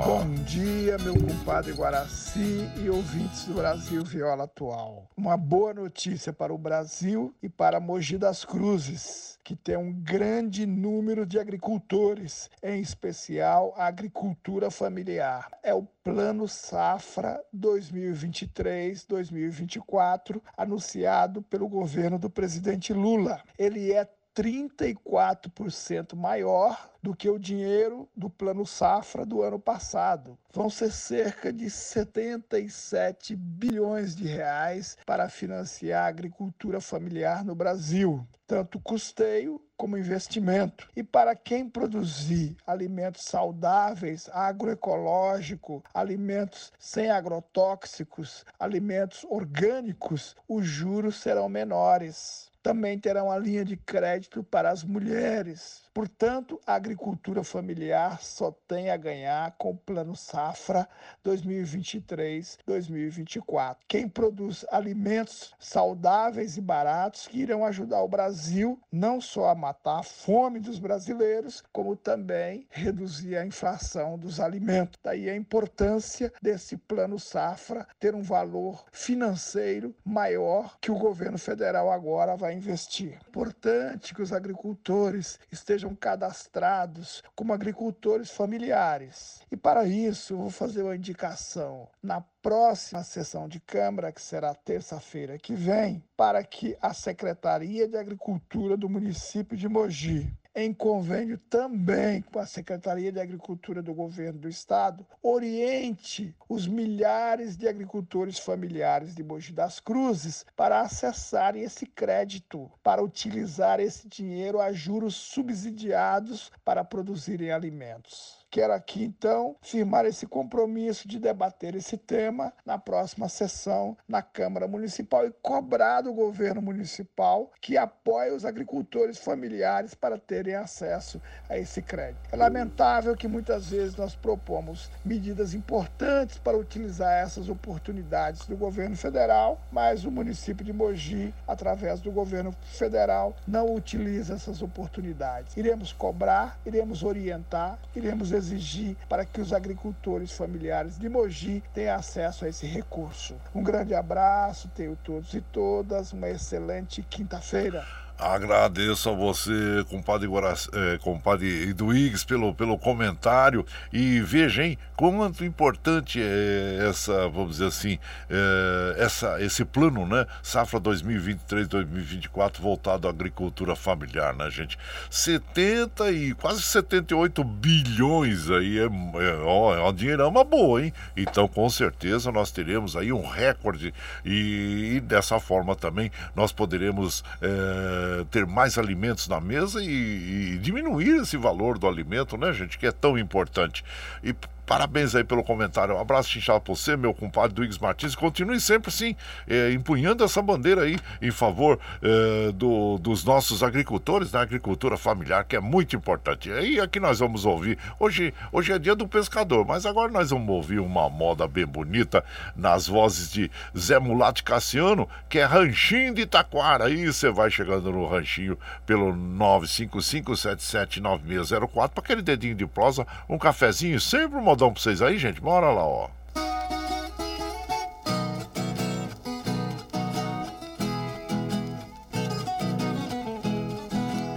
Bom 0.05 0.35
dia, 0.45 0.99
meu 0.99 1.14
compadre 1.14 1.72
Guaraci 1.72 2.68
e 2.82 2.91
ouvintes 2.91 3.45
do 3.45 3.55
Brasil 3.55 4.03
Viola 4.03 4.45
Atual. 4.45 5.09
Uma 5.16 5.37
boa 5.37 5.72
notícia 5.72 6.32
para 6.32 6.53
o 6.53 6.59
Brasil 6.59 7.32
e 7.41 7.49
para 7.49 7.78
Mogi 7.78 8.18
das 8.18 8.45
Cruzes 8.45 9.34
que 9.45 9.55
tem 9.55 9.76
um 9.76 9.92
grande 9.92 10.64
número 10.64 11.26
de 11.26 11.38
agricultores, 11.38 12.49
em 12.62 12.80
especial 12.80 13.74
a 13.76 13.84
agricultura 13.86 14.70
familiar. 14.70 15.51
É 15.62 15.74
o 15.74 15.82
Plano 16.03 16.49
Safra 16.49 17.38
2023-2024, 17.55 20.40
anunciado 20.57 21.42
pelo 21.42 21.68
governo 21.68 22.18
do 22.18 22.30
presidente 22.30 22.95
Lula. 22.95 23.42
Ele 23.59 23.92
é 23.92 24.09
34% 24.35 26.16
maior 26.16 26.91
do 27.01 27.14
que 27.14 27.28
o 27.28 27.39
dinheiro 27.39 28.09
do 28.16 28.28
Plano 28.30 28.66
Safra 28.66 29.24
do 29.24 29.43
ano 29.43 29.59
passado. 29.59 30.39
Vão 30.53 30.70
ser 30.70 30.91
cerca 30.91 31.53
de 31.53 31.68
77 31.68 33.37
bilhões 33.37 34.16
de 34.16 34.26
reais 34.26 34.97
para 35.05 35.28
financiar 35.28 36.05
a 36.05 36.09
agricultura 36.09 36.80
familiar 36.80 37.45
no 37.45 37.55
Brasil, 37.55 38.26
tanto 38.47 38.80
custeio 38.80 39.61
como 39.76 39.99
investimento. 39.99 40.89
E 40.97 41.03
para 41.03 41.37
quem 41.37 41.68
produzir 41.68 42.57
alimentos 42.66 43.24
saudáveis, 43.24 44.30
agroecológico, 44.32 45.85
alimentos 45.93 46.72
sem 46.78 47.11
agrotóxicos, 47.11 48.45
alimentos 48.59 49.26
orgânicos, 49.28 50.35
os 50.49 50.64
juros 50.64 51.16
serão 51.16 51.49
menores 51.49 52.51
também 52.65 52.99
terão 52.99 53.31
a 53.31 53.39
linha 53.39 53.62
de 53.62 53.77
crédito 53.77 54.43
para 54.43 54.71
as 54.71 54.83
mulheres. 54.83 55.84
Portanto, 55.95 56.61
a 56.66 56.74
agricultura 56.74 57.42
familiar 57.45 58.20
só 58.20 58.51
tem 58.66 58.90
a 58.90 58.97
ganhar 58.97 59.55
com 59.57 59.70
o 59.70 59.76
Plano 59.76 60.16
Safra 60.16 60.88
2023-2024. 61.24 63.76
Quem 63.86 64.09
produz 64.09 64.66
alimentos 64.72 65.55
saudáveis 65.57 66.57
e 66.57 66.61
baratos 66.61 67.28
que 67.28 67.38
irão 67.38 67.64
ajudar 67.64 68.03
o 68.03 68.09
Brasil 68.09 68.76
não 68.90 69.20
só 69.20 69.51
a 69.51 69.55
matar 69.55 70.01
a 70.01 70.03
fome 70.03 70.59
dos 70.59 70.80
brasileiros, 70.80 71.62
como 71.72 71.95
também 71.95 72.66
reduzir 72.70 73.36
a 73.36 73.47
inflação 73.47 74.18
dos 74.18 74.40
alimentos. 74.40 74.99
Daí 75.01 75.30
a 75.30 75.36
importância 75.36 76.32
desse 76.42 76.76
Plano 76.76 77.20
Safra 77.20 77.86
ter 78.01 78.16
um 78.16 78.22
valor 78.22 78.84
financeiro 78.90 79.95
maior 80.05 80.76
que 80.80 80.90
o 80.90 80.99
governo 80.99 81.38
federal 81.38 81.92
agora 81.92 82.34
vai 82.34 82.53
investir. 82.53 83.20
Importante 83.28 84.12
que 84.12 84.22
os 84.22 84.32
agricultores 84.32 85.38
estejam 85.53 85.84
cadastrados 85.93 87.20
como 87.35 87.53
agricultores 87.53 88.30
familiares. 88.30 89.41
E 89.51 89.57
para 89.57 89.85
isso, 89.85 90.37
vou 90.37 90.51
fazer 90.51 90.85
uma 90.85 90.95
indicação 90.95 91.89
na 92.01 92.20
próxima 92.41 93.03
sessão 93.03 93.49
de 93.49 93.59
Câmara, 93.59 94.12
que 94.12 94.22
será 94.22 94.55
terça-feira 94.55 95.37
que 95.37 95.55
vem, 95.55 96.05
para 96.16 96.45
que 96.45 96.76
a 96.80 96.95
Secretaria 96.95 97.89
de 97.89 97.97
Agricultura 97.97 98.76
do 98.76 98.89
município 98.89 99.57
de 99.57 99.68
Mogi 99.68 100.32
em 100.55 100.73
convênio 100.73 101.37
também 101.51 102.23
com 102.23 102.39
a 102.39 102.47
Secretaria 102.47 103.11
de 103.11 103.19
Agricultura 103.19 103.83
do 103.83 103.93
Governo 103.93 104.39
do 104.39 104.49
Estado, 104.49 105.05
oriente 105.21 106.35
os 106.49 106.67
milhares 106.67 107.57
de 107.57 107.67
agricultores 107.67 108.39
familiares 108.39 109.15
de 109.15 109.25
Mogi 109.25 109.53
das 109.53 109.81
Cruzes 109.81 110.47
para 110.55 110.81
acessarem 110.81 111.63
esse 111.63 111.87
crédito, 111.87 112.71
para 112.83 113.03
utilizar 113.03 113.81
esse 113.81 114.09
dinheiro 114.09 114.61
a 114.61 114.73
juros 114.73 115.17
subsidiados 115.17 116.53
para 116.65 116.85
produzirem 116.85 117.51
alimentos. 117.51 118.43
Quero 118.55 118.73
aqui, 118.73 119.03
então, 119.03 119.57
firmar 119.61 120.07
esse 120.07 120.29
compromisso 120.29 121.09
de 121.09 121.19
debater 121.19 121.75
esse 121.75 121.97
tema 121.97 122.53
na 122.65 122.79
próxima 122.79 123.29
sessão 123.29 123.97
na 124.09 124.23
Câmara 124.23 124.69
Municipal 124.69 125.27
e 125.27 125.33
cobrar 125.43 126.03
do 126.03 126.13
governo 126.13 126.63
municipal 126.63 127.51
que 127.61 127.77
apoie 127.77 128.31
os 128.31 128.45
agricultores 128.45 129.19
familiares 129.19 129.97
para 129.97 130.17
terem 130.17 130.55
acesso 130.55 131.21
a 131.49 131.59
esse 131.59 131.83
crédito. 131.83 132.21
É 132.31 132.37
lamentável 132.37 133.17
que 133.17 133.27
muitas 133.27 133.71
vezes 133.71 133.97
nós 133.97 134.15
propomos 134.15 134.89
medidas 135.05 135.53
importantes 135.53 136.39
para 136.39 136.57
utilizar 136.57 137.13
essas 137.13 137.49
oportunidades 137.49 138.47
do 138.47 138.57
governo 138.57 138.97
federal, 138.97 139.61
mas 139.73 140.05
o 140.05 140.13
município 140.13 140.65
de 140.65 140.73
Mogi, 140.73 141.35
através 141.49 142.01
do 142.01 142.13
governo 142.13 142.55
federal, 142.63 143.35
não 143.49 143.75
utiliza 143.75 144.35
essas 144.35 144.63
oportunidades. 144.63 145.57
Iremos 145.57 145.93
cobrar, 145.93 146.57
iremos 146.65 147.03
orientar, 147.03 147.81
iremos 147.97 148.31
exigir 148.31 148.43
exigir 148.45 148.97
para 149.09 149.24
que 149.24 149.40
os 149.40 149.53
agricultores 149.53 150.32
familiares 150.32 150.99
de 150.99 151.09
Mogi 151.09 151.62
tenham 151.72 151.97
acesso 151.97 152.45
a 152.45 152.49
esse 152.49 152.66
recurso. 152.66 153.36
Um 153.55 153.62
grande 153.62 153.95
abraço, 153.95 154.68
tenho 154.68 154.97
todos 154.97 155.32
e 155.34 155.40
todas, 155.40 156.12
uma 156.12 156.28
excelente 156.28 157.03
quinta-feira. 157.03 157.86
Agradeço 158.17 159.11
a 159.11 159.12
você, 159.12 159.85
compadre, 159.91 160.29
Guarac... 160.29 160.69
é, 160.73 160.99
compadre 160.99 161.71
Eduígues, 161.71 162.23
pelo, 162.23 162.55
pelo 162.55 162.79
comentário. 162.79 163.67
E 163.93 164.21
veja, 164.21 164.65
hein, 164.65 164.79
quanto 164.97 165.45
importante 165.45 166.23
é 166.23 166.87
essa, 166.89 167.29
vamos 167.29 167.53
dizer 167.53 167.67
assim, 167.67 167.99
é, 168.31 168.95
essa, 168.99 169.43
esse 169.43 169.65
plano, 169.65 170.07
né? 170.07 170.27
Safra 170.43 170.81
2023-2024 170.81 172.61
voltado 172.61 173.09
à 173.09 173.11
agricultura 173.11 173.75
familiar, 173.75 174.33
né, 174.33 174.49
gente? 174.49 174.79
70 175.11 176.12
e 176.12 176.35
quase 176.35 176.62
78 176.62 177.43
bilhões 177.43 178.49
aí, 178.49 178.79
é, 178.79 178.85
é, 178.85 179.37
ó, 179.45 179.75
é 179.75 179.81
uma 179.81 179.93
dinheirama 179.93 180.45
boa, 180.45 180.85
hein? 180.85 180.93
Então, 181.17 181.49
com 181.49 181.69
certeza, 181.69 182.31
nós 182.31 182.53
teremos 182.53 182.97
aí 182.97 183.12
um 183.12 183.27
recorde 183.27 183.93
e, 184.25 184.95
e 184.95 185.01
dessa 185.01 185.41
forma 185.41 185.75
também 185.75 186.12
nós 186.37 186.53
poderemos. 186.53 187.25
É, 187.43 188.04
ter 188.31 188.47
mais 188.47 188.79
alimentos 188.79 189.29
na 189.29 189.41
mesa 189.41 189.83
e, 189.83 190.55
e, 190.55 190.59
diminuir 190.59 191.23
esse 191.23 191.37
valor 191.37 191.79
do 191.79 191.87
alimento, 191.87 192.37
né, 192.37 192.53
gente, 192.53 192.79
que 192.79 192.87
é 192.87 192.93
tão 192.93 193.19
importante. 193.19 193.85
E 194.23 194.35
Parabéns 194.67 195.15
aí 195.15 195.23
pelo 195.23 195.45
comentário. 195.45 195.95
Um 195.95 196.01
abraço 196.01 196.39
inchado 196.39 196.62
pra 196.62 196.75
você, 196.75 196.97
meu 196.97 197.12
compadre 197.12 197.55
Duígues 197.55 197.77
Martins. 197.77 198.15
Continue 198.15 198.59
sempre, 198.59 198.91
sim, 198.91 199.15
eh, 199.47 199.73
empunhando 199.73 200.25
essa 200.25 200.41
bandeira 200.41 200.81
aí 200.83 200.99
em 201.21 201.31
favor 201.31 201.79
eh, 202.03 202.51
do, 202.53 202.97
dos 202.99 203.25
nossos 203.25 203.62
agricultores, 203.62 204.31
da 204.31 204.41
agricultura 204.41 204.97
familiar, 204.97 205.45
que 205.45 205.55
é 205.55 205.61
muito 205.61 205.95
importante. 205.95 206.49
E 206.49 206.81
aqui 206.81 206.99
nós 206.99 207.19
vamos 207.19 207.45
ouvir. 207.45 207.77
Hoje, 208.01 208.33
hoje 208.51 208.73
é 208.73 208.79
dia 208.79 208.95
do 208.95 209.07
pescador, 209.07 209.67
mas 209.67 209.85
agora 209.85 210.11
nós 210.11 210.31
vamos 210.31 210.49
ouvir 210.49 210.81
uma 210.81 211.11
moda 211.11 211.47
bem 211.47 211.67
bonita 211.67 212.25
nas 212.57 212.87
vozes 212.87 213.31
de 213.31 213.51
Zé 213.77 213.99
Mulato 213.99 214.43
Cassiano, 214.43 215.07
que 215.29 215.39
é 215.39 215.45
Ranchinho 215.45 216.15
de 216.15 216.23
Itaquara. 216.23 216.87
Aí 216.87 217.07
você 217.07 217.31
vai 217.31 217.51
chegando 217.51 217.93
no 217.93 218.07
ranchinho 218.07 218.59
pelo 218.87 219.12
955779604 219.12 221.91
para 221.91 222.03
aquele 222.03 222.23
dedinho 222.23 222.55
de 222.55 222.67
prosa, 222.67 223.07
um 223.29 223.37
cafezinho, 223.37 224.01
sempre 224.01 224.39
uma 224.39 224.54
modão 224.55 224.73
pra 224.73 224.81
vocês 224.81 225.03
aí, 225.03 225.19
gente? 225.19 225.41
Bora 225.41 225.69
lá, 225.71 225.85
ó. 225.85 226.09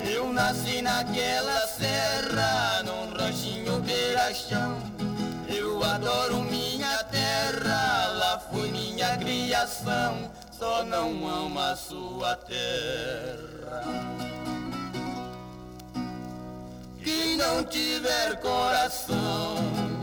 Eu 0.03 0.33
nasci 0.33 0.81
naquela 0.81 1.67
serra, 1.67 2.83
num 2.83 3.15
ranchinho 3.15 3.79
beira-chão. 3.81 4.75
Eu 5.47 5.83
adoro 5.83 6.41
minha 6.41 7.03
terra, 7.03 8.07
lá 8.07 8.39
foi 8.51 8.71
minha 8.71 9.15
criação. 9.17 10.31
Só 10.51 10.83
não 10.83 11.27
amo 11.27 11.59
a 11.59 11.75
sua 11.75 12.35
terra. 12.37 13.83
Quem 17.03 17.37
não 17.37 17.63
tiver 17.63 18.41
coração 18.41 19.96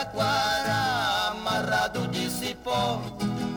taquara 0.00 1.30
amarrado 1.30 2.08
de 2.08 2.30
cipó. 2.30 3.00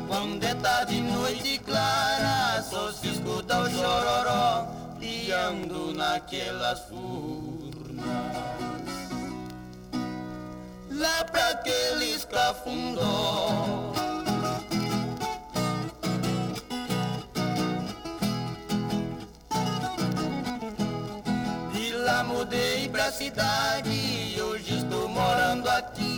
Quando 0.08 0.44
é 0.44 0.54
tarde, 0.56 1.02
noite 1.02 1.58
clara, 1.60 2.62
só 2.62 2.92
se 2.92 3.08
escuta 3.08 3.60
o 3.62 3.70
chororó, 3.70 4.68
piando 5.00 5.94
naquelas 5.94 6.82
furnas. 6.82 8.06
Lá 10.92 11.24
pra 11.32 11.50
aqueles 11.50 12.26
cafundó. 12.26 13.94
De 21.72 21.92
lá 21.94 22.24
mudei 22.24 22.90
pra 22.90 23.12
cidade, 23.12 24.40
hoje 24.40 24.78
estou 24.78 25.08
morando 25.10 25.68
aqui 25.70 26.13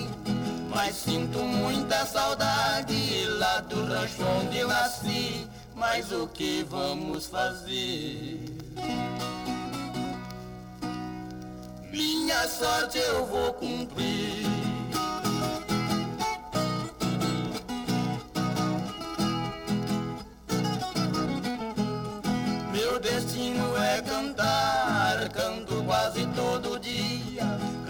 mas 0.75 0.93
sinto 0.93 1.39
muita 1.39 2.05
saudade 2.05 3.25
lá 3.39 3.61
do 3.61 3.85
rancho 3.85 4.21
onde 4.23 4.57
eu 4.57 4.67
nasci. 4.67 5.47
Mas 5.73 6.11
o 6.11 6.27
que 6.27 6.65
vamos 6.69 7.27
fazer? 7.27 8.41
Minha 11.91 12.47
sorte 12.49 12.97
eu 12.97 13.25
vou 13.25 13.53
cumprir. 13.53 14.45
Meu 22.73 22.99
destino 22.99 23.77
é 23.77 24.01
cantar, 24.01 25.29
canto 25.29 25.83
quase 25.85 26.25
todo 26.35 26.77
dia 26.79 27.24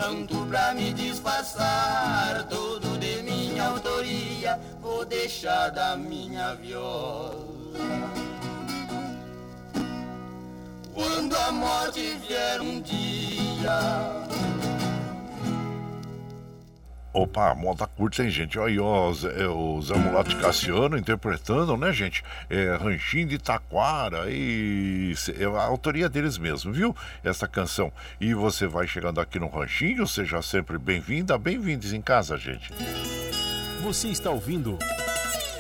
canto 0.06 0.46
pra 0.46 0.72
me 0.76 0.94
disfarçar, 0.94 2.46
todo 2.48 2.96
de 3.00 3.24
minha 3.24 3.70
autoria, 3.70 4.60
vou 4.80 5.04
deixar 5.04 5.70
da 5.70 5.98
minha 5.98 6.54
viola. 6.54 7.34
Quando 10.94 11.36
a 11.36 11.52
morte 11.52 12.20
vier 12.28 12.62
um 12.62 12.80
dia, 12.82 13.80
Opa, 17.16 17.56
moda 17.56 17.88
curta, 17.88 18.26
hein, 18.26 18.30
gente? 18.30 18.60
Olha 18.60 18.74
aí, 18.74 18.78
ó, 18.78 19.10
é, 19.38 19.48
o 19.48 19.82
Zé 19.82 19.96
Mulato 19.96 20.36
Cassiano 20.36 20.98
interpretando, 20.98 21.78
né, 21.78 21.94
gente? 21.94 22.22
É, 22.50 22.76
Ranchinho 22.76 23.26
de 23.26 23.38
Taquara, 23.38 24.30
e 24.30 25.16
é 25.40 25.46
a 25.46 25.64
autoria 25.64 26.10
deles 26.10 26.38
mesmo, 26.38 26.74
viu? 26.74 26.94
Essa 27.24 27.48
canção. 27.48 27.90
E 28.20 28.34
você 28.34 28.68
vai 28.68 28.86
chegando 28.86 29.22
aqui 29.22 29.40
no 29.40 29.48
Ranchinho, 29.48 30.06
seja 30.06 30.42
sempre 30.42 30.78
bem-vinda, 30.78 31.38
bem-vindos 31.38 31.94
em 31.94 32.02
casa, 32.02 32.36
gente. 32.36 32.70
Você 33.82 34.10
está 34.10 34.30
ouvindo. 34.30 34.78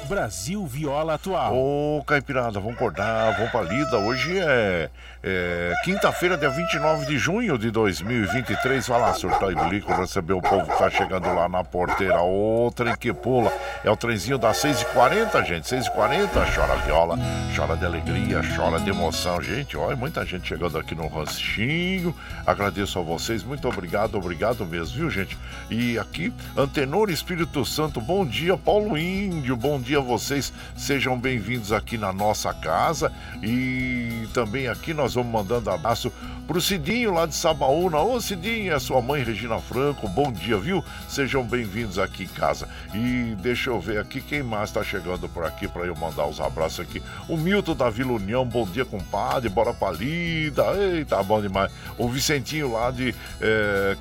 Brasil 0.06 0.66
Viola 0.66 1.16
Atual. 1.16 1.56
Ô, 1.56 2.04
Caipirada, 2.06 2.60
vamos 2.60 2.76
acordar, 2.76 3.36
vamos 3.36 3.52
pra 3.52 3.62
lida. 3.64 3.98
Hoje 3.98 4.38
é, 4.38 4.90
é 5.24 5.74
quinta-feira, 5.84 6.38
dia 6.38 6.50
29 6.50 7.08
de 7.08 7.18
junho 7.18 7.58
de 7.58 7.72
2023. 7.72 8.88
Vai 8.88 9.02
lá, 9.02 9.14
surtar 9.14 9.52
e 9.52 9.56
blico, 9.56 9.92
receber 9.94 10.34
o 10.34 10.42
povo 10.42 10.72
que 10.72 10.78
tá 10.78 10.90
chegando 10.90 11.34
lá 11.34 11.50
na 11.50 11.64
porteira. 11.64 12.22
O 12.22 12.72
trem 12.76 12.96
que 12.96 13.12
pula. 13.12 13.52
É 13.84 13.90
o 13.90 13.98
trenzinho 13.98 14.38
das 14.38 14.58
6h40, 14.58 15.46
gente. 15.46 15.68
6h40, 15.68 16.30
chora 16.54 16.76
viola, 16.86 17.18
chora 17.56 17.76
de 17.76 17.86
alegria, 17.86 18.42
chora 18.56 18.80
de 18.80 18.90
emoção. 18.90 19.42
Gente, 19.42 19.76
olha, 19.76 19.96
muita 19.96 20.24
gente 20.26 20.48
chegando 20.48 20.78
aqui 20.78 20.94
no 20.94 21.08
ranchinho. 21.08 22.16
Agradeço 22.46 23.00
a 23.00 23.02
vocês, 23.02 23.44
muito 23.44 23.68
obrigado, 23.68 24.16
obrigado 24.16 24.66
mesmo, 24.66 24.98
viu, 24.98 25.10
gente? 25.10 25.38
E 25.70 25.98
aqui, 25.98 26.32
Antenor 26.56 27.10
Espírito 27.10 27.66
Santo, 27.66 28.00
bom 28.00 28.24
dia, 28.26 28.56
Paulo 28.56 28.96
Índio, 28.98 29.56
bom 29.56 29.80
dia 29.80 29.95
dia 29.96 30.00
a 30.00 30.04
vocês. 30.04 30.52
Sejam 30.76 31.18
bem-vindos 31.18 31.72
aqui 31.72 31.98
na 31.98 32.12
nossa 32.12 32.54
casa. 32.54 33.12
E 33.42 34.28
também 34.34 34.68
aqui 34.68 34.94
nós 34.94 35.14
vamos 35.14 35.32
mandando 35.32 35.70
abraço 35.70 36.12
pro 36.46 36.60
Cidinho 36.60 37.14
lá 37.14 37.26
de 37.26 37.34
Sabaúna. 37.34 38.00
Ô 38.00 38.20
Cidinho, 38.20 38.74
é 38.74 38.80
sua 38.80 39.02
mãe 39.02 39.24
Regina 39.24 39.58
Franco. 39.60 40.08
Bom 40.10 40.32
dia, 40.32 40.58
viu? 40.58 40.84
Sejam 41.08 41.44
bem-vindos 41.44 41.98
aqui 41.98 42.24
em 42.24 42.28
casa. 42.28 42.68
E 42.94 43.36
deixa 43.40 43.70
eu 43.70 43.80
ver 43.80 44.00
aqui 44.00 44.20
quem 44.20 44.44
mais 44.44 44.70
está 44.70 44.84
chegando 44.84 45.30
por 45.30 45.46
aqui 45.46 45.68
para 45.68 45.86
eu 45.86 45.96
mandar 45.96 46.28
os 46.28 46.42
abraços 46.42 46.82
aqui. 46.82 47.02
O 47.30 47.38
Milton 47.38 47.76
da 47.76 47.90
Vila 47.90 48.14
União, 48.14 48.46
bom 48.46 48.66
dia, 48.66 48.84
compadre. 48.84 49.48
Bora 49.48 49.74
pra 49.74 49.92
lida. 49.92 50.64
Eita, 50.74 51.24
bom 51.24 51.42
demais. 51.42 51.72
O 51.98 52.10
Vicentinho 52.10 52.74
lá 52.74 52.92
de 52.92 53.16
é, 53.40 53.96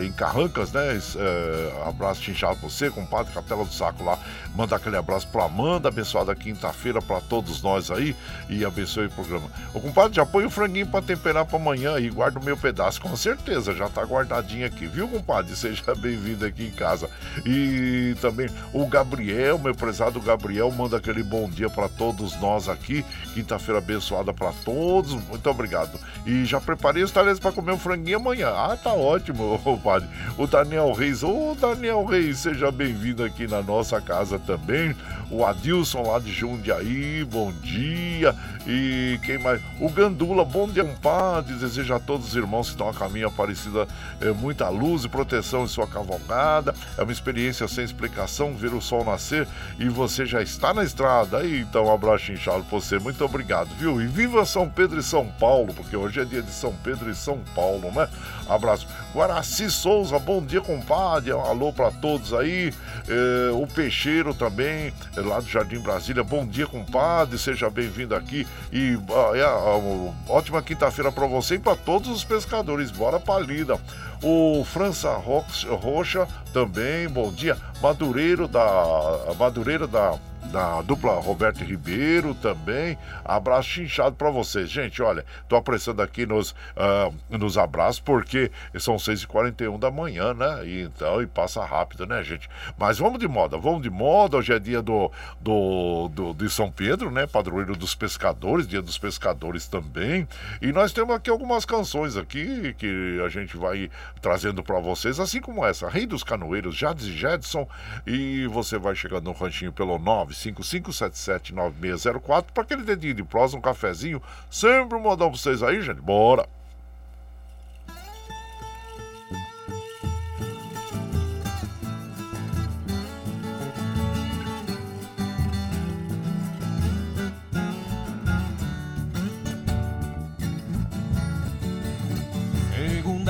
é, 0.00 0.04
em 0.04 0.12
Carrancas, 0.12 0.72
né? 0.72 0.98
É, 1.16 1.88
abraço 1.88 2.22
chinchado 2.22 2.56
pra 2.56 2.68
você, 2.70 2.88
compadre. 2.90 3.32
Capela 3.34 3.64
do 3.64 3.72
Saco 3.72 4.02
lá. 4.02 4.18
Manda 4.54 4.74
aquele 4.76 4.96
abraço 4.96 5.09
pra 5.30 5.44
Amanda, 5.44 5.88
abençoada 5.88 6.34
quinta-feira 6.34 7.02
para 7.02 7.20
todos 7.20 7.62
nós 7.62 7.90
aí 7.90 8.14
e 8.48 8.64
abençoe 8.64 9.06
o 9.06 9.10
programa. 9.10 9.48
O 9.74 9.80
compadre, 9.80 10.16
já 10.16 10.24
põe 10.24 10.44
o 10.44 10.50
franguinho 10.50 10.86
para 10.86 11.02
temperar 11.02 11.44
para 11.44 11.58
amanhã 11.58 11.98
e 11.98 12.08
guarda 12.08 12.38
o 12.38 12.44
meu 12.44 12.56
pedaço, 12.56 13.00
com 13.00 13.14
certeza, 13.16 13.74
já 13.74 13.88
tá 13.88 14.02
guardadinho 14.02 14.66
aqui, 14.66 14.86
viu, 14.86 15.08
compadre? 15.08 15.54
Seja 15.56 15.94
bem-vindo 15.96 16.44
aqui 16.46 16.66
em 16.66 16.70
casa. 16.70 17.10
E 17.44 18.14
também 18.20 18.48
o 18.72 18.86
Gabriel, 18.86 19.58
meu 19.58 19.74
prezado 19.74 20.20
Gabriel, 20.20 20.70
manda 20.70 20.96
aquele 20.96 21.22
bom 21.22 21.48
dia 21.48 21.68
para 21.68 21.88
todos 21.88 22.38
nós 22.40 22.68
aqui. 22.68 23.04
Quinta-feira 23.34 23.78
abençoada 23.78 24.32
para 24.32 24.52
todos, 24.64 25.14
muito 25.14 25.48
obrigado. 25.50 25.98
E 26.24 26.44
já 26.44 26.60
preparei 26.60 27.02
os 27.02 27.10
talheres 27.10 27.38
para 27.38 27.52
comer 27.52 27.72
um 27.72 27.78
franguinho 27.78 28.18
amanhã. 28.18 28.50
Ah, 28.50 28.76
tá 28.76 28.92
ótimo, 28.92 29.58
compadre. 29.64 30.08
O 30.36 30.46
Daniel 30.46 30.92
Reis, 30.92 31.22
ô 31.22 31.56
Daniel 31.58 32.04
Reis, 32.04 32.38
seja 32.38 32.70
bem-vindo 32.70 33.24
aqui 33.24 33.46
na 33.46 33.62
nossa 33.62 34.00
casa 34.00 34.38
também. 34.38 34.94
O 35.30 35.46
Adilson 35.46 36.02
lá 36.02 36.18
de 36.18 36.32
Jundiaí, 36.32 37.24
bom 37.24 37.52
dia. 37.62 38.34
E 38.66 39.18
quem 39.24 39.38
mais? 39.38 39.62
O 39.80 39.88
Gandula, 39.88 40.44
bom 40.44 40.68
dia, 40.68 40.84
compadre. 40.84 41.54
Desejo 41.54 41.94
a 41.94 42.00
todos 42.00 42.28
os 42.28 42.36
irmãos 42.36 42.66
que 42.66 42.72
estão 42.72 42.88
a 42.88 42.92
caminho 42.92 43.28
Aparecida 43.28 43.86
é, 44.20 44.30
muita 44.32 44.68
luz 44.68 45.04
e 45.04 45.08
proteção 45.08 45.64
em 45.64 45.68
sua 45.68 45.86
cavalgada. 45.86 46.74
É 46.98 47.02
uma 47.02 47.12
experiência 47.12 47.68
sem 47.68 47.84
explicação 47.84 48.54
ver 48.54 48.74
o 48.74 48.80
sol 48.80 49.04
nascer 49.04 49.46
e 49.78 49.88
você 49.88 50.26
já 50.26 50.42
está 50.42 50.74
na 50.74 50.82
estrada. 50.82 51.46
Então, 51.46 51.86
um 51.86 51.94
abraço 51.94 52.32
inchado 52.32 52.64
pra 52.64 52.80
você. 52.80 52.98
Muito 52.98 53.24
obrigado, 53.24 53.68
viu? 53.78 54.02
E 54.02 54.06
viva 54.06 54.44
São 54.44 54.68
Pedro 54.68 54.98
e 54.98 55.02
São 55.02 55.26
Paulo, 55.38 55.72
porque 55.72 55.96
hoje 55.96 56.20
é 56.20 56.24
dia 56.24 56.42
de 56.42 56.50
São 56.50 56.74
Pedro 56.82 57.08
e 57.08 57.14
São 57.14 57.38
Paulo, 57.54 57.90
né? 57.92 58.08
Abraço. 58.48 58.86
Guaraci 59.12 59.68
Souza, 59.68 60.18
bom 60.20 60.40
dia, 60.40 60.60
compadre. 60.60 61.32
Alô 61.32 61.72
para 61.72 61.90
todos 61.90 62.32
aí. 62.32 62.72
É, 63.08 63.50
o 63.52 63.66
Peixeiro 63.66 64.32
também, 64.32 64.92
é 65.16 65.20
lá 65.20 65.40
do 65.40 65.48
Jardim 65.48 65.80
Brasília. 65.80 66.22
Bom 66.22 66.46
dia, 66.46 66.66
compadre. 66.66 67.36
Seja 67.36 67.68
bem-vindo 67.68 68.14
aqui. 68.14 68.46
E 68.72 68.94
uh, 68.94 69.34
é, 69.34 69.48
uh, 69.48 70.14
ótima 70.28 70.62
quinta-feira 70.62 71.10
para 71.10 71.26
você 71.26 71.56
e 71.56 71.58
para 71.58 71.74
todos 71.74 72.08
os 72.08 72.22
pescadores. 72.22 72.92
Bora 72.92 73.18
pra 73.18 73.40
lida. 73.40 73.80
O 74.22 74.62
França 74.64 75.16
Rocha 75.16 76.28
também, 76.52 77.08
bom 77.08 77.32
dia. 77.32 77.56
Madureiro 77.80 78.46
da. 78.46 79.34
Madureira 79.38 79.86
da 79.86 80.18
da 80.50 80.82
dupla 80.82 81.12
Roberto 81.20 81.62
Ribeiro 81.62 82.34
também. 82.34 82.98
Abraço 83.24 83.68
chinchado 83.68 84.16
para 84.16 84.30
vocês. 84.30 84.68
Gente, 84.68 85.00
olha, 85.02 85.24
tô 85.48 85.56
apressando 85.56 86.02
aqui 86.02 86.26
nos, 86.26 86.50
uh, 86.50 87.14
nos 87.30 87.56
abraços 87.56 88.00
porque 88.00 88.50
são 88.78 88.96
6h41 88.96 89.78
da 89.78 89.90
manhã, 89.90 90.34
né? 90.34 90.66
E, 90.66 90.82
então, 90.82 91.22
e 91.22 91.26
passa 91.26 91.64
rápido, 91.64 92.06
né, 92.06 92.22
gente? 92.22 92.48
Mas 92.76 92.98
vamos 92.98 93.18
de 93.18 93.28
moda, 93.28 93.56
vamos 93.56 93.82
de 93.82 93.90
moda. 93.90 94.38
Hoje 94.38 94.52
é 94.52 94.58
dia 94.58 94.82
do, 94.82 95.10
do, 95.40 96.08
do 96.08 96.34
de 96.34 96.50
São 96.50 96.70
Pedro, 96.70 97.10
né? 97.10 97.26
Padroeiro 97.26 97.76
dos 97.76 97.94
pescadores, 97.94 98.66
dia 98.66 98.82
dos 98.82 98.98
pescadores 98.98 99.68
também. 99.68 100.26
E 100.60 100.72
nós 100.72 100.92
temos 100.92 101.14
aqui 101.14 101.30
algumas 101.30 101.64
canções 101.64 102.16
aqui 102.16 102.74
que 102.74 103.20
a 103.24 103.28
gente 103.28 103.56
vai 103.56 103.90
trazendo 104.20 104.62
para 104.62 104.80
vocês, 104.80 105.20
assim 105.20 105.40
como 105.40 105.64
essa, 105.64 105.88
Rei 105.88 106.06
dos 106.06 106.22
Canoeiros, 106.22 106.76
Jades 106.76 107.06
e 107.06 107.12
Jedson. 107.12 107.66
E 108.06 108.46
você 108.46 108.78
vai 108.78 108.94
chegando 108.94 109.24
no 109.24 109.32
ranchinho 109.32 109.72
pelo 109.72 109.98
9 109.98 110.30
955779604 110.30 112.52
para 112.52 112.62
aquele 112.62 112.82
dedinho 112.82 113.14
de 113.14 113.24
prosa, 113.24 113.56
um 113.56 113.60
cafezinho. 113.60 114.22
Sempre 114.50 114.96
um 114.96 115.00
modão 115.00 115.30
pra 115.30 115.38
vocês 115.38 115.62
aí, 115.62 115.80
gente. 115.82 116.00
Bora! 116.00 116.48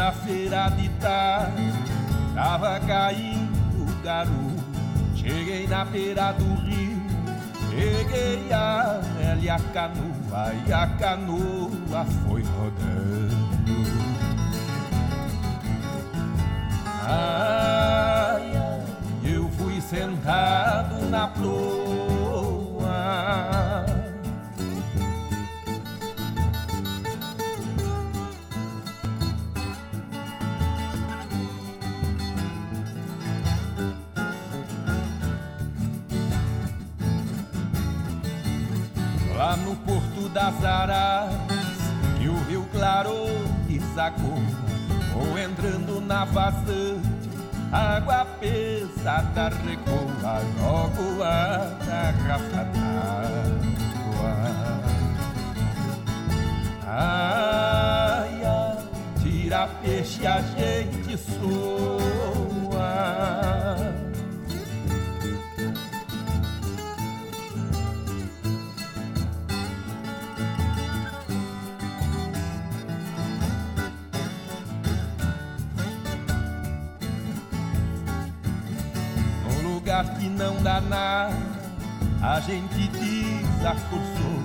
Segunda-feira 0.01 0.71
de 0.71 0.89
tarde, 0.99 1.73
tava 2.35 2.81
caindo 2.81 4.03
garoto. 4.03 4.65
Cheguei 5.15 5.67
na 5.67 5.85
beira 5.85 6.33
do 6.33 6.55
rio 6.63 6.99
Peguei 7.69 8.51
a 8.51 8.99
velha 9.19 9.59
canoa 9.75 10.55
e 10.67 10.73
a 10.73 10.87
canoa 10.87 12.07
foi 12.27 12.43
rodando. 12.43 13.37
Ai, 17.05 18.81
eu 19.23 19.51
fui 19.51 19.83
sentado 19.83 21.11
na 21.11 21.29
proa. 21.29 21.61
Lá 39.41 39.57
no 39.57 39.75
Porto 39.75 40.29
das 40.29 40.63
Araras, 40.63 41.33
que 42.19 42.29
o 42.29 42.39
rio 42.45 42.63
clarou 42.73 43.27
e 43.71 43.81
sacou, 43.95 44.39
ou 45.17 45.39
entrando 45.39 45.99
na 45.99 46.27
vazante, 46.27 47.09
água 47.73 48.27
pesada 48.39 49.49
recoa, 49.49 50.43
logo 50.61 51.23
a 51.23 51.71
garrafa 51.87 52.65
d'água. 52.65 54.35
Ai, 56.87 58.43
ai, 58.45 58.77
tira 59.23 59.69
peixe, 59.83 60.27
a 60.27 60.43
gente 60.43 61.17
soa. 61.17 62.21
Não 80.41 80.57
dá 80.63 80.81
nada, 80.81 81.37
a 82.23 82.41
gente 82.41 82.89
desacursou. 82.89 84.41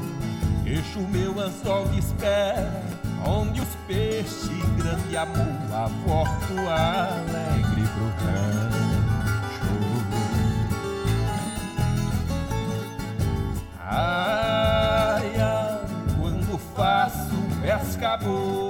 Deixa 0.66 1.00
o 1.00 1.08
meu 1.08 1.40
anzol 1.40 1.88
de 1.88 2.00
espera, 2.00 2.84
onde 3.26 3.62
os 3.62 3.76
peixes 3.88 4.50
grande 4.78 5.16
amor 5.16 5.56
aporto 5.72 6.60
alegre 6.68 7.84
pro 7.94 8.08
rancho. 8.26 8.76
Ai, 13.80 15.32
ai, 15.40 15.86
quando 16.20 16.58
faço 16.76 17.36
pesca 17.62 18.18
boa. 18.18 18.65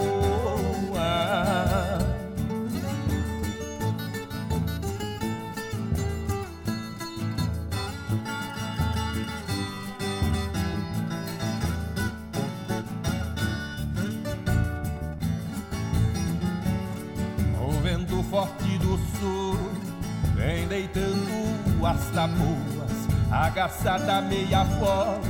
Deitando 20.76 21.86
as 21.86 22.06
tabuas 22.10 22.92
Agaçada 23.32 24.22
meia 24.22 24.66
fora 24.78 25.22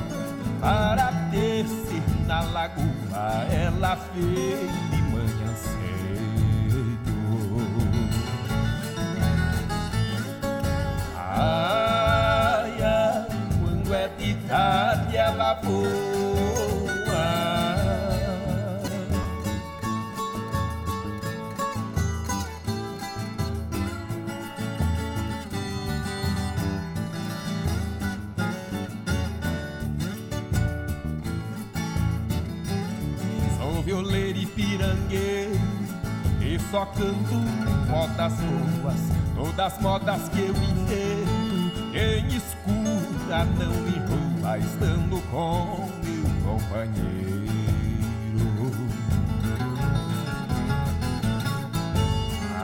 Para 0.60 1.12
descer 1.30 2.02
na 2.26 2.42
lagoa. 2.42 3.46
Ela 3.52 3.96
fez 3.96 4.72
de 4.90 5.02
manhã 5.12 5.56
cedo. 5.56 7.12
Ai, 11.16 12.82
ai, 12.82 13.28
quando 13.60 13.94
é 13.94 14.08
de 14.18 14.34
tarde 14.48 15.18
ela 15.18 15.54
voa 15.62 16.05
só 36.76 36.86
canto 36.88 37.36
modas 37.90 38.34
boas, 38.34 39.00
todas 39.34 39.80
modas 39.80 40.28
que 40.28 40.42
eu 40.42 40.50
invento. 40.50 41.92
Quem 41.94 42.28
escuta 42.28 43.46
não 43.58 43.72
enjoa 43.88 44.58
estando 44.58 45.22
com 45.32 45.90
meu 46.04 46.26
companheiro. 46.44 47.46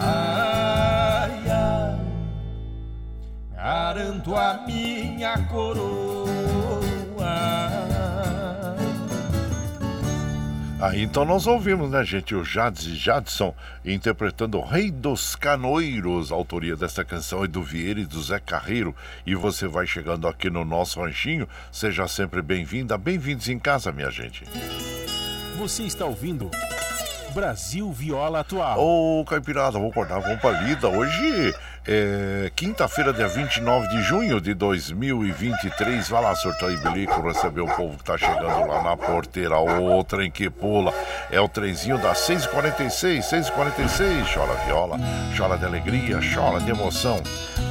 Ai, 0.02 1.44
ai, 1.50 2.00
garanto 3.56 4.36
a 4.36 4.62
minha 4.68 5.38
coroa. 5.48 6.21
Aí 10.82 11.04
então 11.04 11.24
nós 11.24 11.46
ouvimos, 11.46 11.92
né, 11.92 12.04
gente, 12.04 12.34
o 12.34 12.44
Jades 12.44 12.88
e 12.88 12.96
Jadson 12.96 13.54
interpretando 13.86 14.58
o 14.58 14.66
Rei 14.66 14.90
dos 14.90 15.36
Canoeiros. 15.36 16.32
A 16.32 16.36
autoria 16.36 16.76
dessa 16.76 17.06
canção 17.06 17.44
é 17.44 17.48
do 17.48 17.62
Vieira 17.62 18.00
e 18.00 18.06
do 18.06 18.20
Zé 18.20 18.40
Carreiro. 18.40 18.96
E 19.24 19.36
você 19.36 19.68
vai 19.68 19.86
chegando 19.86 20.28
aqui 20.28 20.50
no 20.50 20.66
nosso 20.66 21.00
ranchinho. 21.00 21.48
Seja 21.72 22.08
sempre 22.08 22.42
bem-vinda, 22.42 22.98
bem-vindos 22.98 23.48
em 23.48 23.60
casa, 23.60 23.92
minha 23.92 24.10
gente. 24.10 24.44
Você 25.60 25.84
está 25.84 26.04
ouvindo. 26.04 26.50
Brasil 27.32 27.92
Viola 27.92 28.40
Atual. 28.40 28.80
Ô, 28.80 29.24
Caipirada, 29.24 29.78
vou 29.78 29.92
cortar 29.92 30.16
a 30.16 30.28
roupa 30.28 30.50
lida. 30.50 30.90
Hoje 30.90 31.54
é, 31.88 32.52
quinta-feira, 32.56 33.12
dia 33.12 33.28
29 33.28 33.88
de 33.88 34.04
junho 34.04 34.40
de 34.40 34.54
2023. 34.54 36.08
Vai 36.10 36.22
lá, 36.22 36.34
e 36.34 36.78
bilico, 36.78 37.22
receber 37.22 37.62
o 37.62 37.68
povo 37.68 37.98
que 37.98 38.04
tá 38.04 38.18
chegando 38.18 38.68
lá 38.68 38.84
na 38.84 38.96
porteira. 38.96 39.58
O 39.60 40.04
trem 40.04 40.30
que 40.30 40.50
pula. 40.50 40.94
É 41.32 41.42
o 41.42 41.50
trenzinho 41.50 41.98
das 41.98 42.20
6h46, 42.20 43.24
6h46. 43.24 44.34
Chora 44.34 44.54
viola, 44.66 45.00
chora 45.36 45.58
de 45.58 45.66
alegria, 45.66 46.20
chora 46.34 46.60
de 46.60 46.70
emoção. 46.70 47.22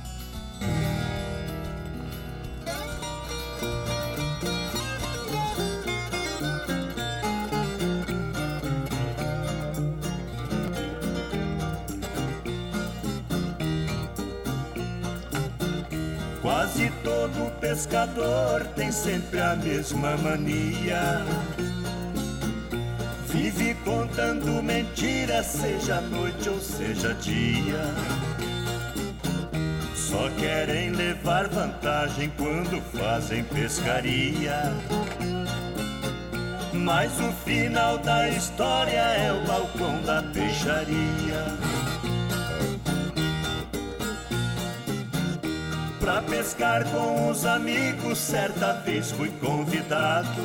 Todo 17.08 17.50
pescador 17.62 18.66
tem 18.76 18.92
sempre 18.92 19.40
a 19.40 19.56
mesma 19.56 20.18
mania. 20.18 21.24
Vive 23.28 23.76
contando 23.86 24.62
mentiras, 24.62 25.46
seja 25.46 26.02
noite 26.02 26.50
ou 26.50 26.60
seja 26.60 27.14
dia. 27.14 27.82
Só 29.96 30.30
querem 30.38 30.90
levar 30.90 31.48
vantagem 31.48 32.30
quando 32.38 32.82
fazem 32.98 33.42
pescaria. 33.46 34.74
Mas 36.74 37.18
o 37.22 37.32
final 37.46 37.98
da 38.00 38.28
história 38.28 39.00
é 39.00 39.32
o 39.32 39.48
balcão 39.48 40.02
da 40.02 40.22
peixaria. 40.24 41.46
Pra 46.08 46.22
pescar 46.22 46.86
com 46.86 47.30
os 47.30 47.46
amigos. 47.46 48.18
Certa 48.18 48.72
vez 48.76 49.12
fui 49.12 49.30
convidado. 49.42 50.42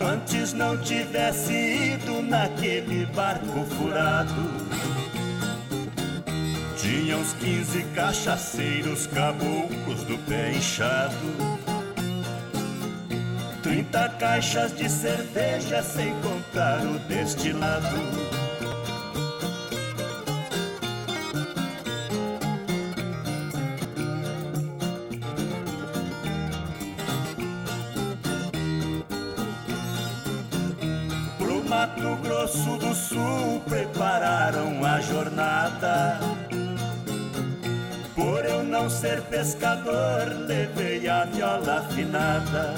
Antes 0.00 0.52
não 0.52 0.76
tivesse 0.76 1.52
ido 1.52 2.22
naquele 2.22 3.06
barco 3.06 3.64
furado. 3.76 4.50
Tinha 6.76 7.16
uns 7.16 7.32
15 7.34 7.84
cachaceiros 7.94 9.06
caboclos 9.06 10.02
do 10.08 10.18
pé 10.26 10.50
inchado. 10.50 11.14
Trinta 13.62 14.08
caixas 14.18 14.76
de 14.76 14.88
cerveja 14.90 15.84
sem 15.84 16.12
contar 16.20 16.80
o 16.80 16.98
destilado. 17.06 18.39
Mato 31.80 32.14
Grosso 32.16 32.76
do 32.76 32.94
Sul 32.94 33.62
prepararam 33.66 34.84
a 34.84 35.00
jornada. 35.00 36.20
Por 38.14 38.44
eu 38.44 38.62
não 38.62 38.90
ser 38.90 39.22
pescador, 39.22 40.28
levei 40.46 41.08
a 41.08 41.24
viola 41.24 41.78
afinada. 41.78 42.74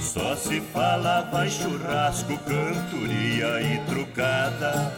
Só 0.00 0.34
se 0.36 0.58
falava 0.72 1.46
em 1.46 1.50
churrasco, 1.50 2.38
cantoria 2.38 3.60
e 3.60 3.78
trucada. 3.90 4.90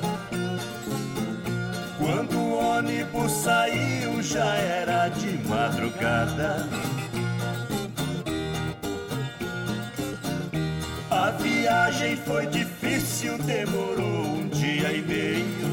Quando 1.99 2.39
o 2.39 2.77
ônibus 2.77 3.33
saiu, 3.33 4.23
já 4.23 4.55
era 4.55 5.09
de 5.09 5.37
madrugada. 5.49 6.65
A 11.19 11.31
viagem 11.33 12.17
foi 12.17 12.47
difícil, 12.47 13.37
demorou 13.39 14.25
um 14.25 14.49
dia 14.51 14.93
e 14.93 15.03
meio. 15.03 15.69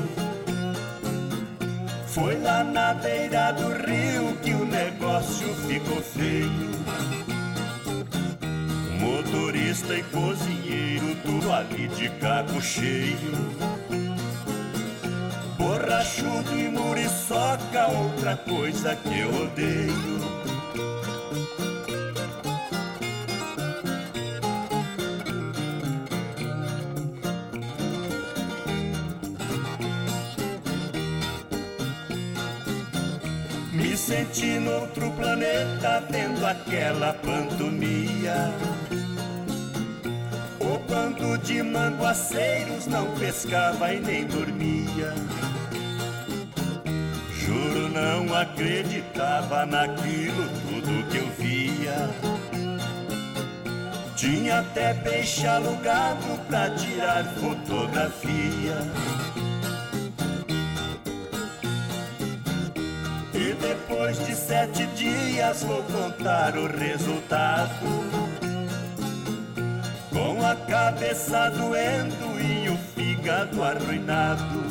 Foi 2.08 2.42
lá 2.42 2.64
na 2.64 2.96
beira 2.96 3.52
do 3.52 3.68
rio 3.68 4.36
que 4.42 4.56
o 4.56 4.66
negócio 4.66 5.48
ficou 5.68 6.02
feio. 6.02 6.72
Motorista 9.00 9.94
e 9.94 10.02
cozinheiro, 10.06 11.16
tudo 11.24 11.54
ali 11.54 11.90
de 11.90 12.10
caco 12.20 12.60
cheio. 12.60 13.32
Borrachudo 15.60 16.58
e 16.58 16.70
muriçoca, 16.70 17.88
outra 17.88 18.36
coisa 18.36 18.96
que 18.96 19.20
eu 19.20 19.44
odeio. 19.44 20.35
Senti 34.46 34.60
noutro 34.60 35.10
planeta 35.12 36.04
vendo 36.08 36.46
aquela 36.46 37.14
pantomia. 37.14 38.54
O 40.60 40.78
bando 40.88 41.36
de 41.40 41.64
manguaceiros 41.64 42.86
não 42.86 43.08
pescava 43.18 43.92
e 43.92 44.00
nem 44.00 44.26
dormia. 44.26 45.16
Juro, 47.40 47.90
não 47.90 48.36
acreditava 48.36 49.66
naquilo 49.66 50.48
tudo 50.70 51.10
que 51.10 51.18
eu 51.18 51.30
via. 51.40 52.10
Tinha 54.16 54.60
até 54.60 54.94
peixe 54.94 55.48
alugado 55.48 56.40
pra 56.48 56.70
tirar 56.70 57.24
fotografia. 57.40 58.78
Depois 63.68 64.24
de 64.26 64.36
sete 64.36 64.86
dias 64.88 65.64
vou 65.64 65.82
contar 65.84 66.56
o 66.56 66.68
resultado. 66.68 67.70
Com 70.12 70.46
a 70.46 70.56
cabeça 70.56 71.50
doendo 71.50 72.40
e 72.40 72.70
o 72.70 72.78
fígado 72.94 73.64
arruinado. 73.64 74.64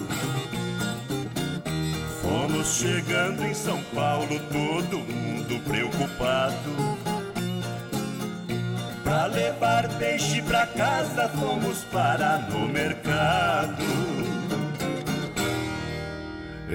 Fomos 2.23 2.69
chegando 2.77 3.45
em 3.45 3.55
São 3.55 3.83
Paulo, 3.95 4.41
todo 4.53 4.99
mundo 4.99 5.61
preocupado. 5.65 6.99
Pra 9.03 9.27
levar 9.27 9.89
peixe 9.99 10.41
pra 10.43 10.67
casa, 10.67 11.29
fomos 11.29 11.85
parar 11.93 12.49
no 12.49 12.69
mercado. 12.69 14.24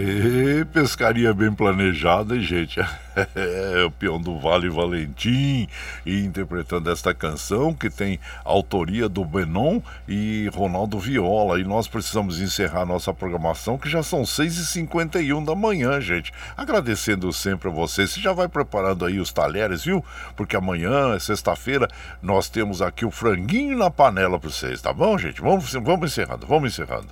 E 0.02 0.64
pescaria 0.72 1.34
bem 1.34 1.52
planejada, 1.52 2.34
hein, 2.34 2.42
gente? 2.42 2.80
É 3.36 3.84
o 3.84 3.92
peão 3.92 4.18
do 4.18 4.40
Vale 4.40 4.70
Valentim 4.70 5.68
e 6.06 6.24
interpretando 6.24 6.90
esta 6.90 7.14
canção 7.14 7.74
que 7.74 7.90
tem 7.90 8.18
autoria 8.46 9.10
do 9.10 9.26
Benon 9.26 9.82
e 10.08 10.50
Ronaldo 10.54 10.98
Viola. 10.98 11.60
E 11.60 11.66
nós 11.66 11.86
precisamos 11.86 12.40
encerrar 12.40 12.86
nossa 12.86 13.14
programação, 13.14 13.78
que 13.78 13.90
já 13.90 14.02
são 14.02 14.22
6h51 14.22 15.44
da 15.44 15.54
manhã, 15.54 16.00
gente. 16.00 16.32
Agradecendo 16.56 17.34
sempre 17.34 17.68
a 17.68 17.72
vocês. 17.74 18.12
Você 18.12 18.22
já 18.22 18.32
vai 18.32 18.48
preparando 18.48 19.04
aí 19.04 19.20
os 19.20 19.34
talheres, 19.34 19.84
viu? 19.84 20.06
Porque 20.38 20.56
amanhã, 20.56 21.20
sexta-feira, 21.20 21.90
nós 22.22 22.48
temos 22.48 22.82
aqui 22.82 23.04
o 23.04 23.12
franguinho 23.12 23.78
na 23.78 23.92
panela 23.92 24.40
para 24.40 24.50
vocês, 24.50 24.82
tá 24.82 24.94
bom, 24.94 25.18
gente? 25.18 25.42
Vamos, 25.42 25.74
vamos 25.74 26.10
encerrando, 26.10 26.48
vamos 26.48 26.72
encerrando. 26.72 27.10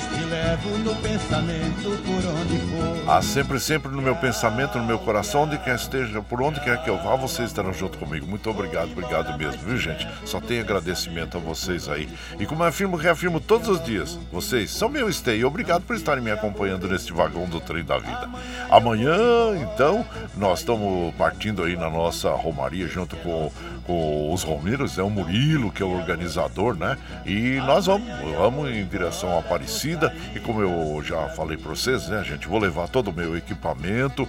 Te 0.00 0.23
levo 0.34 0.78
no 0.78 0.94
pensamento 0.96 2.02
por 2.02 2.26
onde 2.26 2.58
for. 2.58 3.04
Ah, 3.06 3.22
sempre, 3.22 3.60
sempre 3.60 3.92
no 3.92 4.02
meu 4.02 4.16
pensamento, 4.16 4.78
no 4.78 4.84
meu 4.84 4.98
coração, 4.98 5.42
onde 5.42 5.56
quer 5.58 5.76
esteja, 5.76 6.20
por 6.22 6.42
onde 6.42 6.60
quer 6.60 6.82
que 6.82 6.90
eu 6.90 6.96
vá, 6.96 7.14
vocês 7.14 7.50
estarão 7.50 7.72
junto 7.72 7.98
comigo. 7.98 8.26
Muito 8.26 8.50
obrigado, 8.50 8.90
obrigado 8.90 9.36
mesmo, 9.38 9.62
viu, 9.62 9.78
gente? 9.78 10.06
Só 10.24 10.40
tenho 10.40 10.62
agradecimento 10.62 11.36
a 11.36 11.40
vocês 11.40 11.88
aí. 11.88 12.08
E 12.38 12.46
como 12.46 12.64
eu 12.64 12.68
afirmo, 12.68 12.96
reafirmo 12.96 13.40
todos 13.40 13.68
os 13.68 13.84
dias, 13.84 14.18
vocês 14.32 14.70
são 14.70 14.88
meu 14.88 15.12
stay. 15.12 15.44
Obrigado 15.44 15.82
por 15.82 15.94
estarem 15.94 16.22
me 16.22 16.32
acompanhando 16.32 16.88
neste 16.88 17.12
vagão 17.12 17.46
do 17.46 17.60
trem 17.60 17.84
da 17.84 17.98
vida. 17.98 18.28
Amanhã, 18.70 19.16
então, 19.56 20.04
nós 20.36 20.60
estamos 20.60 21.14
partindo 21.14 21.62
aí 21.62 21.76
na 21.76 21.88
nossa 21.88 22.30
romaria 22.30 22.88
junto 22.88 23.14
com, 23.16 23.52
com 23.86 24.32
os 24.32 24.42
Romeiros, 24.42 24.98
é 24.98 25.02
o 25.02 25.10
Murilo, 25.10 25.70
que 25.70 25.82
é 25.82 25.86
o 25.86 25.94
organizador, 25.96 26.74
né? 26.74 26.96
E 27.24 27.60
nós 27.66 27.86
vamos, 27.86 28.08
vamos 28.36 28.70
em 28.70 28.84
direção 28.84 29.36
à 29.36 29.44
Aparecida. 29.44 30.14
E 30.34 30.40
como 30.40 30.60
eu 30.60 31.02
já 31.02 31.28
falei 31.30 31.56
para 31.56 31.70
vocês, 31.70 32.08
né, 32.08 32.22
gente? 32.24 32.46
Vou 32.48 32.58
levar 32.58 32.88
todo 32.88 33.08
o 33.08 33.12
meu 33.12 33.36
equipamento 33.36 34.28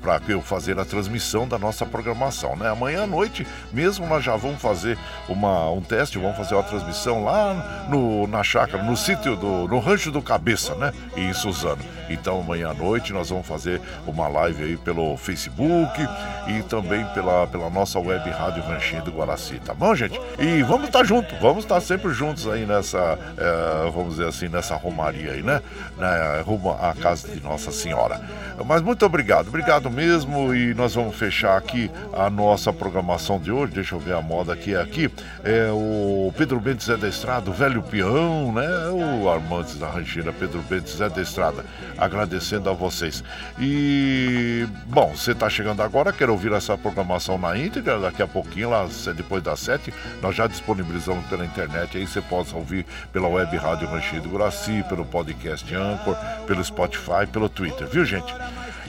para 0.00 0.20
eu 0.28 0.40
fazer 0.40 0.78
a 0.78 0.84
transmissão 0.84 1.46
da 1.46 1.58
nossa 1.58 1.84
programação, 1.84 2.56
né? 2.56 2.68
Amanhã 2.70 3.04
à 3.04 3.06
noite 3.06 3.46
mesmo 3.72 4.06
nós 4.06 4.24
já 4.24 4.36
vamos 4.36 4.60
fazer 4.60 4.98
uma, 5.28 5.70
um 5.70 5.80
teste, 5.80 6.18
vamos 6.18 6.36
fazer 6.36 6.54
uma 6.54 6.62
transmissão 6.62 7.24
lá 7.24 7.86
no, 7.90 8.26
na 8.26 8.42
chácara, 8.42 8.82
no 8.82 8.96
sítio 8.96 9.36
do 9.36 9.68
no 9.68 9.78
rancho 9.78 10.10
do 10.10 10.22
Cabeça, 10.22 10.74
né? 10.74 10.92
Em 11.16 11.32
Suzano. 11.32 11.82
Então 12.08 12.40
amanhã 12.40 12.70
à 12.70 12.74
noite 12.74 13.12
nós 13.12 13.30
vamos 13.30 13.46
fazer 13.46 13.80
uma 14.06 14.28
live 14.28 14.62
aí 14.62 14.76
pelo 14.76 15.16
Facebook 15.16 16.00
e 16.48 16.62
também 16.62 17.04
pela, 17.06 17.46
pela 17.46 17.68
nossa 17.68 17.98
web 17.98 18.28
rádio 18.30 18.62
Ranchinho 18.62 19.02
do 19.02 19.10
Guaraci, 19.10 19.60
tá 19.64 19.74
bom, 19.74 19.94
gente? 19.94 20.20
E 20.38 20.62
vamos 20.62 20.86
estar 20.86 21.00
tá 21.00 21.04
juntos, 21.04 21.36
vamos 21.40 21.64
estar 21.64 21.76
tá 21.76 21.80
sempre 21.80 22.12
juntos 22.12 22.46
aí 22.46 22.64
nessa, 22.64 23.18
é, 23.36 23.90
vamos 23.90 24.05
dizer 24.10 24.26
assim, 24.26 24.48
nessa 24.48 24.74
romaria 24.76 25.32
aí, 25.32 25.42
né? 25.42 25.60
Na, 25.96 26.42
rumo 26.42 26.72
à 26.72 26.94
casa 26.94 27.28
de 27.28 27.40
Nossa 27.40 27.70
Senhora. 27.70 28.20
Mas 28.64 28.82
muito 28.82 29.04
obrigado, 29.04 29.48
obrigado 29.48 29.90
mesmo. 29.90 30.54
E 30.54 30.74
nós 30.74 30.94
vamos 30.94 31.16
fechar 31.16 31.56
aqui 31.56 31.90
a 32.12 32.30
nossa 32.30 32.72
programação 32.72 33.38
de 33.38 33.50
hoje. 33.50 33.72
Deixa 33.72 33.94
eu 33.94 33.98
ver 33.98 34.14
a 34.14 34.22
moda 34.22 34.52
aqui. 34.52 34.74
Aqui 34.74 35.10
é 35.44 35.68
o 35.70 36.32
Pedro 36.36 36.58
Bentes 36.60 36.86
Zé 36.86 36.96
da 36.96 37.08
Estrada, 37.08 37.50
o 37.50 37.52
velho 37.52 37.82
peão, 37.82 38.52
né? 38.52 38.66
O 38.88 39.28
Armantes 39.28 39.76
da 39.76 39.88
Rancheira, 39.88 40.32
Pedro 40.32 40.62
Bentes 40.62 40.96
Zé 40.96 41.08
da 41.08 41.20
Estrada. 41.20 41.64
Agradecendo 41.98 42.70
a 42.70 42.72
vocês. 42.72 43.22
E, 43.58 44.66
bom, 44.86 45.14
você 45.14 45.32
está 45.32 45.48
chegando 45.50 45.82
agora, 45.82 46.12
quer 46.12 46.30
ouvir 46.30 46.52
essa 46.52 46.76
programação 46.76 47.38
na 47.38 47.56
íntegra? 47.56 47.98
Daqui 48.00 48.22
a 48.22 48.26
pouquinho, 48.26 48.70
lá 48.70 48.86
depois 49.14 49.42
das 49.42 49.60
sete, 49.60 49.92
nós 50.22 50.34
já 50.34 50.46
disponibilizamos 50.46 51.26
pela 51.26 51.44
internet. 51.44 51.96
Aí 51.96 52.06
você 52.06 52.20
pode 52.20 52.54
ouvir 52.54 52.86
pela 53.12 53.28
web 53.28 53.56
Rádio 53.56 53.88
Rancheiro 53.96 54.24
do 54.24 54.28
Guraci, 54.28 54.84
pelo 54.88 55.06
podcast 55.06 55.74
Anchor, 55.74 56.14
pelo 56.46 56.62
Spotify, 56.62 57.26
pelo 57.32 57.48
Twitter, 57.48 57.86
viu, 57.88 58.04
gente? 58.04 58.32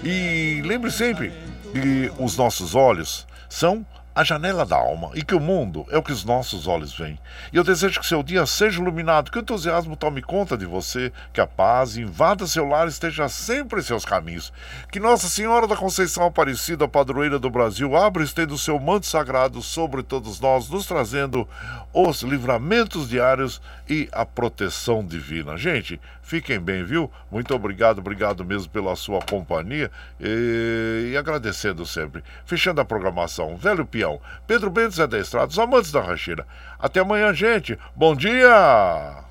E 0.03 0.61
lembre 0.65 0.91
sempre 0.91 1.31
que 1.71 2.11
os 2.19 2.35
nossos 2.35 2.75
olhos 2.75 3.25
são 3.49 3.85
a 4.17 4.23
janela 4.23 4.65
da 4.65 4.75
alma 4.75 5.11
e 5.13 5.21
que 5.21 5.35
o 5.35 5.39
mundo 5.39 5.85
é 5.91 5.97
o 5.97 6.01
que 6.01 6.11
os 6.11 6.25
nossos 6.25 6.65
olhos 6.65 6.91
veem. 6.97 7.19
E 7.53 7.55
eu 7.55 7.63
desejo 7.63 7.99
que 7.99 8.07
seu 8.07 8.23
dia 8.23 8.47
seja 8.47 8.81
iluminado, 8.81 9.29
que 9.29 9.37
o 9.37 9.41
entusiasmo 9.41 9.95
tome 9.95 10.23
conta 10.23 10.57
de 10.57 10.65
você, 10.65 11.13
que 11.31 11.39
a 11.39 11.45
paz 11.45 11.97
invada 11.97 12.47
seu 12.47 12.67
lar 12.67 12.87
e 12.87 12.89
esteja 12.89 13.29
sempre 13.29 13.79
em 13.79 13.83
seus 13.83 14.03
caminhos. 14.03 14.51
Que 14.91 14.99
Nossa 14.99 15.29
Senhora 15.29 15.67
da 15.67 15.75
Conceição 15.75 16.25
Aparecida, 16.25 16.87
padroeira 16.87 17.37
do 17.37 17.51
Brasil, 17.51 17.95
abra 17.95 18.23
e 18.23 18.25
estenda 18.25 18.55
o 18.55 18.57
seu 18.57 18.79
manto 18.79 19.05
sagrado 19.05 19.61
sobre 19.61 20.01
todos 20.01 20.39
nós, 20.39 20.67
nos 20.67 20.87
trazendo 20.87 21.47
os 21.93 22.23
livramentos 22.23 23.07
diários 23.07 23.61
e 23.87 24.09
a 24.11 24.25
proteção 24.25 25.05
divina. 25.05 25.55
Gente, 25.57 26.01
fiquem 26.27 26.59
bem, 26.59 26.83
viu? 26.83 27.09
Muito 27.31 27.55
obrigado, 27.55 27.99
obrigado 27.99 28.43
mesmo 28.43 28.69
pela 28.69 28.95
sua 28.97 29.21
companhia 29.21 29.89
e, 30.19 31.11
e 31.13 31.17
agradecendo 31.17 31.85
sempre. 31.85 32.21
Fechando 32.45 32.81
a 32.81 32.85
programação, 32.85 33.55
velho 33.55 33.85
peão, 33.85 34.19
Pedro 34.45 34.69
Bentes 34.69 34.99
é 34.99 35.07
da 35.07 35.17
Estrada, 35.17 35.47
os 35.47 35.57
amantes 35.57 35.89
da 35.89 36.01
rancheira. 36.01 36.45
Até 36.77 36.99
amanhã, 36.99 37.33
gente. 37.33 37.79
Bom 37.95 38.13
dia! 38.13 39.23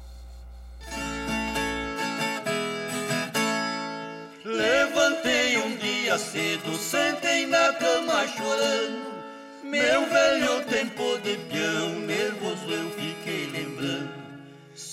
Levantei 4.43 5.59
um 5.59 5.77
dia 5.77 6.17
cedo, 6.17 6.75
sentei 6.77 7.47
na 7.47 7.75
cama 7.75 8.27
chorando. 8.27 9.07
Meu 9.63 10.09
velho 10.09 10.65
tempo 10.65 11.19
de 11.19 11.37
peão, 11.37 11.91
nervoso 12.01 12.71
eu. 12.71 12.96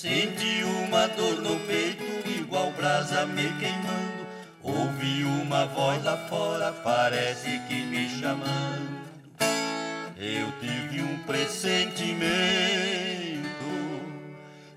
Senti 0.04 0.62
uma 0.66 1.08
dor 1.08 1.42
no 1.42 1.58
peito, 1.62 2.04
igual 2.30 2.72
brasa 2.72 3.26
me 3.26 3.44
queimando. 3.58 4.28
Ouvi 4.62 5.24
uma 5.24 5.66
voz 5.68 6.04
lá 6.04 6.18
fora, 6.28 6.74
parece 6.84 7.58
que 7.70 7.76
me 7.84 8.10
chamando. 8.10 9.00
Eu 10.18 10.52
tive 10.60 11.02
um 11.02 11.20
pressentimento 11.20 12.20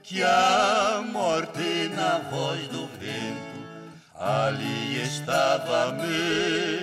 que 0.05 0.23
a 0.23 1.03
morte 1.11 1.91
na 1.93 2.19
voz 2.31 2.61
do 2.69 2.87
vento 2.87 3.67
ali 4.15 5.03
estava 5.03 5.91
me 5.91 6.76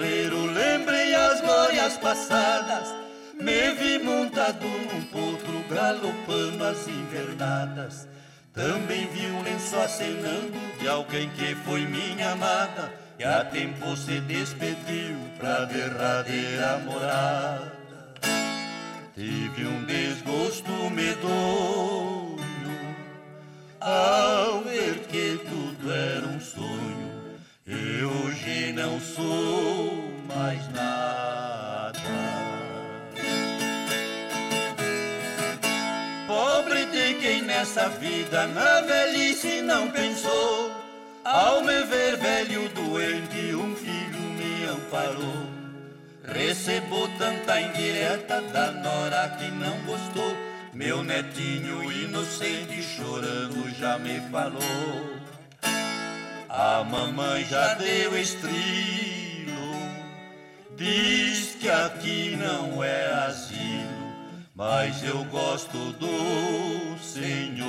lembrei 0.00 1.14
as 1.14 1.40
glórias 1.40 1.96
passadas. 1.98 2.94
Me 3.40 3.72
vi 3.72 3.98
montado 3.98 4.66
num 4.66 5.02
potro, 5.04 5.64
galopando 5.68 6.64
as 6.64 6.86
invernadas. 6.86 8.08
Também 8.52 9.06
vi 9.08 9.26
um 9.26 9.42
lenço 9.42 9.76
acenando 9.76 10.58
de 10.78 10.88
alguém 10.88 11.30
que 11.30 11.54
foi 11.64 11.86
minha 11.86 12.32
amada 12.32 12.92
e 13.18 13.24
a 13.24 13.44
tempo 13.44 13.96
se 13.96 14.20
despediu 14.20 15.16
pra 15.38 15.64
derradeira 15.64 16.78
morada. 16.84 17.80
Tive 19.14 19.66
um 19.66 19.84
desgosto 19.84 20.70
medonho 20.90 22.40
ao 23.80 24.60
ver 24.62 24.98
que 25.08 25.40
tudo 25.48 25.92
era 25.92 26.26
um 26.26 26.40
sonho 26.40 27.10
e 27.66 28.02
hoje 28.02 28.72
não 28.72 29.00
sou 29.00 29.89
mais 30.36 30.68
nada. 30.72 31.98
Pobre 36.26 36.86
de 36.86 37.14
quem 37.14 37.42
nessa 37.42 37.88
vida 37.88 38.46
na 38.48 38.80
velhice 38.82 39.60
não 39.62 39.90
pensou. 39.90 40.70
Ao 41.24 41.62
me 41.62 41.82
ver 41.84 42.16
velho 42.16 42.68
doente, 42.70 43.54
um 43.54 43.74
filho 43.76 44.20
me 44.38 44.64
amparou. 44.64 45.46
Recebo 46.24 47.08
tanta 47.18 47.60
indireta 47.60 48.40
da 48.40 48.70
nora 48.70 49.28
que 49.38 49.50
não 49.50 49.76
gostou. 49.82 50.36
Meu 50.72 51.02
netinho 51.02 51.92
inocente 51.92 52.82
chorando 52.82 53.68
já 53.78 53.98
me 53.98 54.20
falou. 54.30 55.20
A 56.48 56.82
mamãe 56.84 57.44
já 57.44 57.74
deu 57.74 58.16
estrilo, 58.18 59.29
diz 60.80 61.56
que 61.60 61.68
aqui 61.68 62.36
não 62.36 62.82
é 62.82 63.12
asilo 63.26 64.00
mas 64.54 65.02
eu 65.02 65.24
gosto 65.24 65.78
do 65.92 66.98
Senhor. 66.98 67.68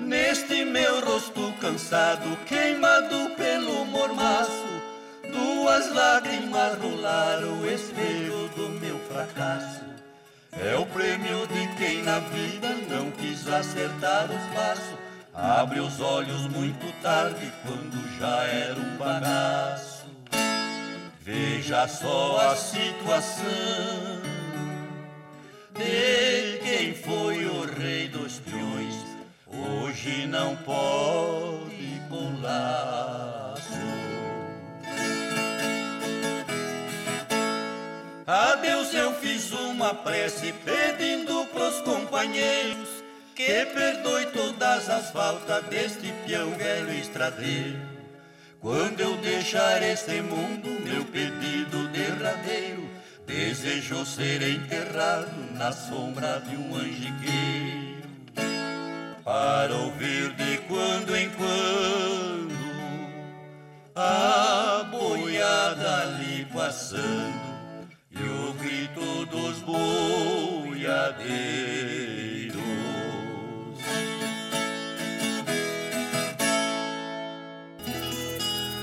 Neste 0.00 0.64
meu 0.64 1.04
rosto 1.04 1.52
cansado, 1.60 2.38
queimado 2.46 3.30
pelo 3.36 3.84
mormaço, 3.84 4.66
duas 5.30 5.92
lágrimas 5.94 6.78
rolaram 6.78 7.60
o 7.60 7.70
espelho 7.70 8.48
do 8.56 8.70
meu 8.80 8.98
fracasso. 9.00 9.84
É 10.52 10.74
o 10.74 10.86
prêmio 10.86 11.46
de 11.48 11.76
quem 11.76 12.02
na 12.02 12.18
vida 12.20 12.68
não 12.88 13.10
quis 13.10 13.46
acertar 13.46 14.24
os 14.30 14.54
passos. 14.54 15.15
Abre 15.36 15.80
os 15.80 16.00
olhos 16.00 16.46
muito 16.48 16.90
tarde, 17.02 17.52
quando 17.62 18.18
já 18.18 18.42
era 18.44 18.80
um 18.80 18.96
bagaço. 18.96 20.06
Veja 21.20 21.86
só 21.86 22.52
a 22.52 22.56
situação 22.56 23.44
de 25.74 26.58
quem 26.62 26.94
foi 26.94 27.44
o 27.44 27.66
rei 27.66 28.08
dos 28.08 28.38
peões, 28.38 28.94
hoje 29.46 30.26
não 30.26 30.56
pode 30.56 32.00
com 32.08 32.40
laço. 32.40 33.62
A 38.26 38.54
Deus 38.54 38.94
eu 38.94 39.12
fiz 39.16 39.52
uma 39.52 39.92
prece 39.92 40.54
pedindo 40.64 41.44
pros 41.52 41.82
companheiros 41.82 42.95
que 43.36 43.66
perdoe 43.66 44.26
todas 44.32 44.88
as 44.88 45.10
faltas 45.10 45.62
deste 45.66 46.10
peão 46.26 46.52
velho 46.52 46.90
estradeiro. 46.94 47.78
Quando 48.62 48.98
eu 48.98 49.14
deixar 49.18 49.82
este 49.82 50.22
mundo, 50.22 50.70
meu 50.82 51.04
pedido 51.04 51.86
derradeiro, 51.88 52.88
desejo 53.26 54.06
ser 54.06 54.40
enterrado 54.40 55.52
na 55.52 55.70
sombra 55.70 56.40
de 56.40 56.56
um 56.56 56.74
angiqueiro, 56.74 58.08
para 59.22 59.74
ouvir 59.74 60.32
de 60.32 60.56
quando 60.66 61.14
em 61.14 61.28
quando 61.30 62.56
a 63.94 64.82
boiada 64.90 66.02
ali 66.02 66.46
passando 66.54 67.54
e 68.10 68.22
o 68.22 68.54
grito 68.54 69.26
dos 69.26 69.60
boiadeiros. 69.60 71.85